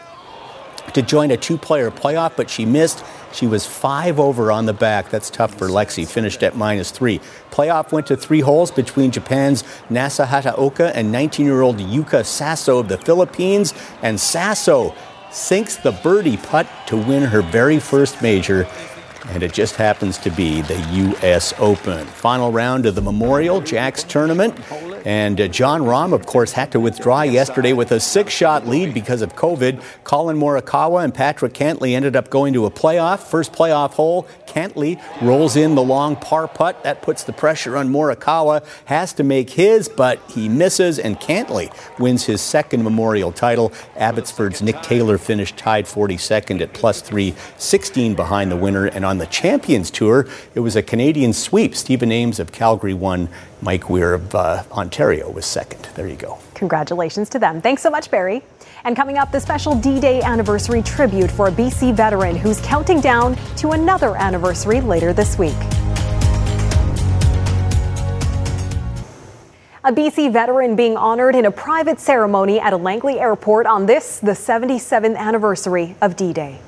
to 0.92 1.02
join 1.02 1.30
a 1.30 1.36
two 1.36 1.56
player 1.56 1.90
playoff, 1.90 2.36
but 2.36 2.50
she 2.50 2.64
missed. 2.64 3.04
She 3.32 3.46
was 3.46 3.66
five 3.66 4.18
over 4.18 4.50
on 4.50 4.66
the 4.66 4.72
back. 4.72 5.10
That's 5.10 5.30
tough 5.30 5.54
for 5.54 5.68
Lexi. 5.68 6.06
Finished 6.06 6.42
at 6.42 6.56
minus 6.56 6.90
three. 6.90 7.20
Playoff 7.50 7.92
went 7.92 8.06
to 8.08 8.16
three 8.16 8.40
holes 8.40 8.70
between 8.70 9.10
Japan's 9.10 9.62
Nasa 9.88 10.26
Hataoka 10.26 10.92
and 10.94 11.12
19 11.12 11.46
year 11.46 11.60
old 11.60 11.78
Yuka 11.78 12.24
Saso 12.24 12.78
of 12.80 12.88
the 12.88 12.98
Philippines. 12.98 13.74
And 14.02 14.18
Saso 14.18 14.94
sinks 15.30 15.76
the 15.76 15.92
birdie 15.92 16.36
putt 16.36 16.66
to 16.88 16.96
win 16.96 17.22
her 17.22 17.42
very 17.42 17.78
first 17.78 18.20
major. 18.22 18.66
And 19.28 19.42
it 19.42 19.52
just 19.52 19.76
happens 19.76 20.18
to 20.18 20.30
be 20.30 20.62
the 20.62 20.80
U.S. 20.92 21.52
Open. 21.58 22.06
Final 22.06 22.50
round 22.50 22.86
of 22.86 22.94
the 22.94 23.02
Memorial 23.02 23.60
Jacks 23.60 24.02
tournament. 24.02 24.58
And 25.04 25.40
uh, 25.40 25.48
Jon 25.48 25.82
Rahm, 25.82 26.12
of 26.12 26.26
course, 26.26 26.52
had 26.52 26.72
to 26.72 26.80
withdraw 26.80 27.22
yesterday 27.22 27.72
with 27.72 27.92
a 27.92 28.00
six 28.00 28.32
shot 28.32 28.66
lead 28.66 28.92
because 28.94 29.22
of 29.22 29.34
COVID. 29.36 29.82
Collin 30.04 30.36
Morikawa 30.36 31.04
and 31.04 31.14
Patrick 31.14 31.52
Cantlay 31.52 31.94
ended 31.94 32.16
up 32.16 32.30
going 32.30 32.52
to 32.54 32.66
a 32.66 32.70
playoff. 32.70 33.20
First 33.20 33.52
playoff 33.52 33.92
hole, 33.92 34.26
Cantlay 34.46 35.00
rolls 35.22 35.56
in 35.56 35.74
the 35.74 35.82
long 35.82 36.16
par 36.16 36.48
putt. 36.48 36.82
That 36.84 37.02
puts 37.02 37.24
the 37.24 37.32
pressure 37.32 37.76
on 37.76 37.88
Morikawa. 37.88 38.64
Has 38.86 39.12
to 39.14 39.24
make 39.24 39.50
his, 39.50 39.88
but 39.88 40.20
he 40.30 40.48
misses, 40.48 40.98
and 40.98 41.18
Cantlay 41.18 41.72
wins 41.98 42.24
his 42.24 42.40
second 42.40 42.82
Memorial 42.82 43.32
title. 43.32 43.72
Abbotsford's 43.96 44.62
Nick 44.62 44.82
Taylor 44.82 45.18
finished 45.18 45.56
tied 45.56 45.86
42nd 45.86 46.60
at 46.60 46.72
plus 46.72 47.00
3, 47.00 47.34
16 47.56 48.14
behind 48.14 48.50
the 48.50 48.56
winner. 48.56 48.86
And 48.86 49.04
on 49.04 49.18
the 49.18 49.26
Champions 49.26 49.90
Tour, 49.90 50.26
it 50.54 50.60
was 50.60 50.76
a 50.76 50.82
Canadian 50.82 51.32
sweep. 51.32 51.74
Stephen 51.74 52.12
Ames 52.12 52.40
of 52.40 52.52
Calgary 52.52 52.94
won. 52.94 53.28
Mike 53.62 53.90
Weir 53.90 54.14
of 54.14 54.34
uh, 54.34 54.62
Ontario 54.72 55.30
was 55.30 55.46
second. 55.46 55.88
There 55.94 56.08
you 56.08 56.16
go. 56.16 56.38
Congratulations 56.54 57.28
to 57.30 57.38
them. 57.38 57.60
Thanks 57.60 57.82
so 57.82 57.90
much, 57.90 58.10
Barry. 58.10 58.42
And 58.84 58.96
coming 58.96 59.18
up, 59.18 59.30
the 59.30 59.40
special 59.40 59.74
D 59.74 60.00
Day 60.00 60.22
anniversary 60.22 60.82
tribute 60.82 61.30
for 61.30 61.48
a 61.48 61.52
BC 61.52 61.94
veteran 61.94 62.36
who's 62.36 62.60
counting 62.62 63.00
down 63.00 63.36
to 63.56 63.70
another 63.70 64.16
anniversary 64.16 64.80
later 64.80 65.12
this 65.12 65.38
week. 65.38 65.56
A 69.82 69.92
BC 69.92 70.32
veteran 70.32 70.76
being 70.76 70.96
honored 70.96 71.34
in 71.34 71.46
a 71.46 71.50
private 71.50 71.98
ceremony 71.98 72.60
at 72.60 72.72
a 72.72 72.76
Langley 72.76 73.18
airport 73.18 73.66
on 73.66 73.86
this, 73.86 74.20
the 74.20 74.32
77th 74.32 75.16
anniversary 75.16 75.96
of 76.00 76.16
D 76.16 76.32
Day. 76.32 76.60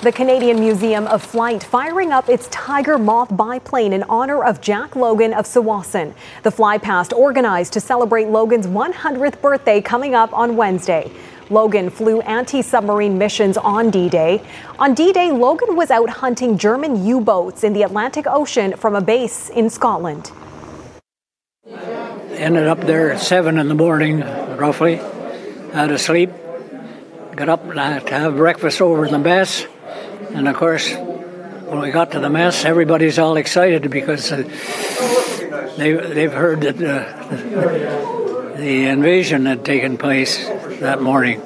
The 0.00 0.12
Canadian 0.12 0.60
Museum 0.60 1.08
of 1.08 1.24
Flight 1.24 1.64
firing 1.64 2.12
up 2.12 2.28
its 2.28 2.46
Tiger 2.52 2.98
Moth 2.98 3.36
biplane 3.36 3.92
in 3.92 4.04
honor 4.04 4.44
of 4.44 4.60
Jack 4.60 4.94
Logan 4.94 5.34
of 5.34 5.44
Tsawwassen. 5.44 6.14
The 6.44 6.50
flypast 6.50 7.12
organized 7.12 7.72
to 7.72 7.80
celebrate 7.80 8.28
Logan's 8.28 8.68
100th 8.68 9.40
birthday 9.40 9.80
coming 9.80 10.14
up 10.14 10.32
on 10.32 10.56
Wednesday. 10.56 11.10
Logan 11.50 11.90
flew 11.90 12.20
anti 12.20 12.62
submarine 12.62 13.18
missions 13.18 13.56
on 13.56 13.90
D 13.90 14.08
Day. 14.08 14.40
On 14.78 14.94
D 14.94 15.12
Day, 15.12 15.32
Logan 15.32 15.74
was 15.74 15.90
out 15.90 16.08
hunting 16.08 16.56
German 16.56 17.04
U 17.04 17.20
boats 17.20 17.64
in 17.64 17.72
the 17.72 17.82
Atlantic 17.82 18.28
Ocean 18.28 18.76
from 18.76 18.94
a 18.94 19.00
base 19.00 19.50
in 19.50 19.68
Scotland. 19.68 20.30
Ended 21.66 22.68
up 22.68 22.78
there 22.82 23.10
at 23.10 23.18
7 23.18 23.58
in 23.58 23.66
the 23.66 23.74
morning, 23.74 24.20
roughly. 24.20 25.00
Had 25.72 25.88
to 25.88 25.98
sleep. 25.98 26.30
Got 27.34 27.48
up 27.48 27.68
to 27.68 28.14
have 28.14 28.36
breakfast 28.36 28.80
over 28.80 29.04
in 29.04 29.10
the 29.10 29.18
mess. 29.18 29.66
And 30.34 30.48
of 30.48 30.56
course, 30.56 30.92
when 30.94 31.80
we 31.80 31.90
got 31.90 32.12
to 32.12 32.20
the 32.20 32.30
mess, 32.30 32.64
everybody's 32.64 33.18
all 33.18 33.36
excited 33.36 33.90
because 33.90 34.32
uh, 34.32 34.42
they, 35.76 35.92
they've 35.92 36.32
heard 36.32 36.62
that 36.62 36.76
uh, 36.76 38.56
the 38.56 38.86
invasion 38.86 39.46
had 39.46 39.64
taken 39.64 39.96
place 39.98 40.46
that 40.80 41.00
morning. 41.00 41.42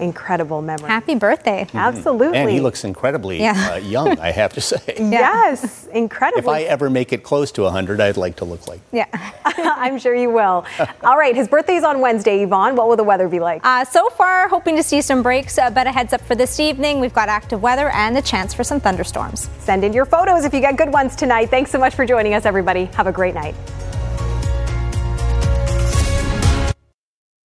Incredible 0.00 0.62
memory. 0.62 0.88
Happy 0.88 1.14
birthday. 1.14 1.66
Absolutely. 1.74 2.36
And 2.38 2.50
he 2.50 2.60
looks 2.60 2.84
incredibly 2.84 3.38
Yeah. 3.40 3.72
uh, 3.72 3.76
young, 3.76 4.18
I 4.18 4.30
have 4.30 4.52
to 4.54 4.60
say. 4.60 4.78
Yes, 5.20 5.86
incredible. 5.92 6.40
If 6.40 6.48
I 6.48 6.62
ever 6.62 6.88
make 6.90 7.12
it 7.12 7.22
close 7.22 7.50
to 7.52 7.62
100, 7.62 8.00
I'd 8.00 8.16
like 8.16 8.36
to 8.36 8.44
look 8.44 8.66
like. 8.68 8.80
Yeah. 8.92 9.06
I'm 9.44 9.98
sure 9.98 10.14
you 10.14 10.30
will. 10.30 10.64
All 11.04 11.16
right, 11.16 11.34
his 11.34 11.48
birthday's 11.48 11.82
on 11.84 12.00
Wednesday, 12.00 12.42
Yvonne. 12.42 12.76
What 12.76 12.88
will 12.88 12.96
the 12.96 13.04
weather 13.04 13.28
be 13.28 13.40
like? 13.40 13.60
Uh, 13.64 13.84
so 13.84 14.08
far, 14.10 14.48
hoping 14.48 14.76
to 14.76 14.82
see 14.82 15.00
some 15.02 15.22
breaks, 15.22 15.58
uh, 15.58 15.70
but 15.70 15.86
a 15.86 15.92
heads 15.92 16.12
up 16.12 16.20
for 16.22 16.34
this 16.34 16.60
evening. 16.60 17.00
We've 17.00 17.14
got 17.14 17.28
active 17.28 17.62
weather 17.62 17.88
and 17.90 18.14
the 18.16 18.22
chance 18.22 18.54
for 18.54 18.64
some 18.64 18.80
thunderstorms. 18.80 19.48
Send 19.58 19.84
in 19.84 19.92
your 19.92 20.04
photos 20.06 20.44
if 20.44 20.54
you 20.54 20.60
get 20.60 20.76
good 20.76 20.92
ones 20.92 21.16
tonight. 21.16 21.50
Thanks 21.50 21.70
so 21.70 21.78
much 21.78 21.94
for 21.94 22.06
joining 22.06 22.34
us, 22.34 22.44
everybody. 22.46 22.84
Have 22.94 23.06
a 23.06 23.12
great 23.12 23.34
night. 23.34 23.54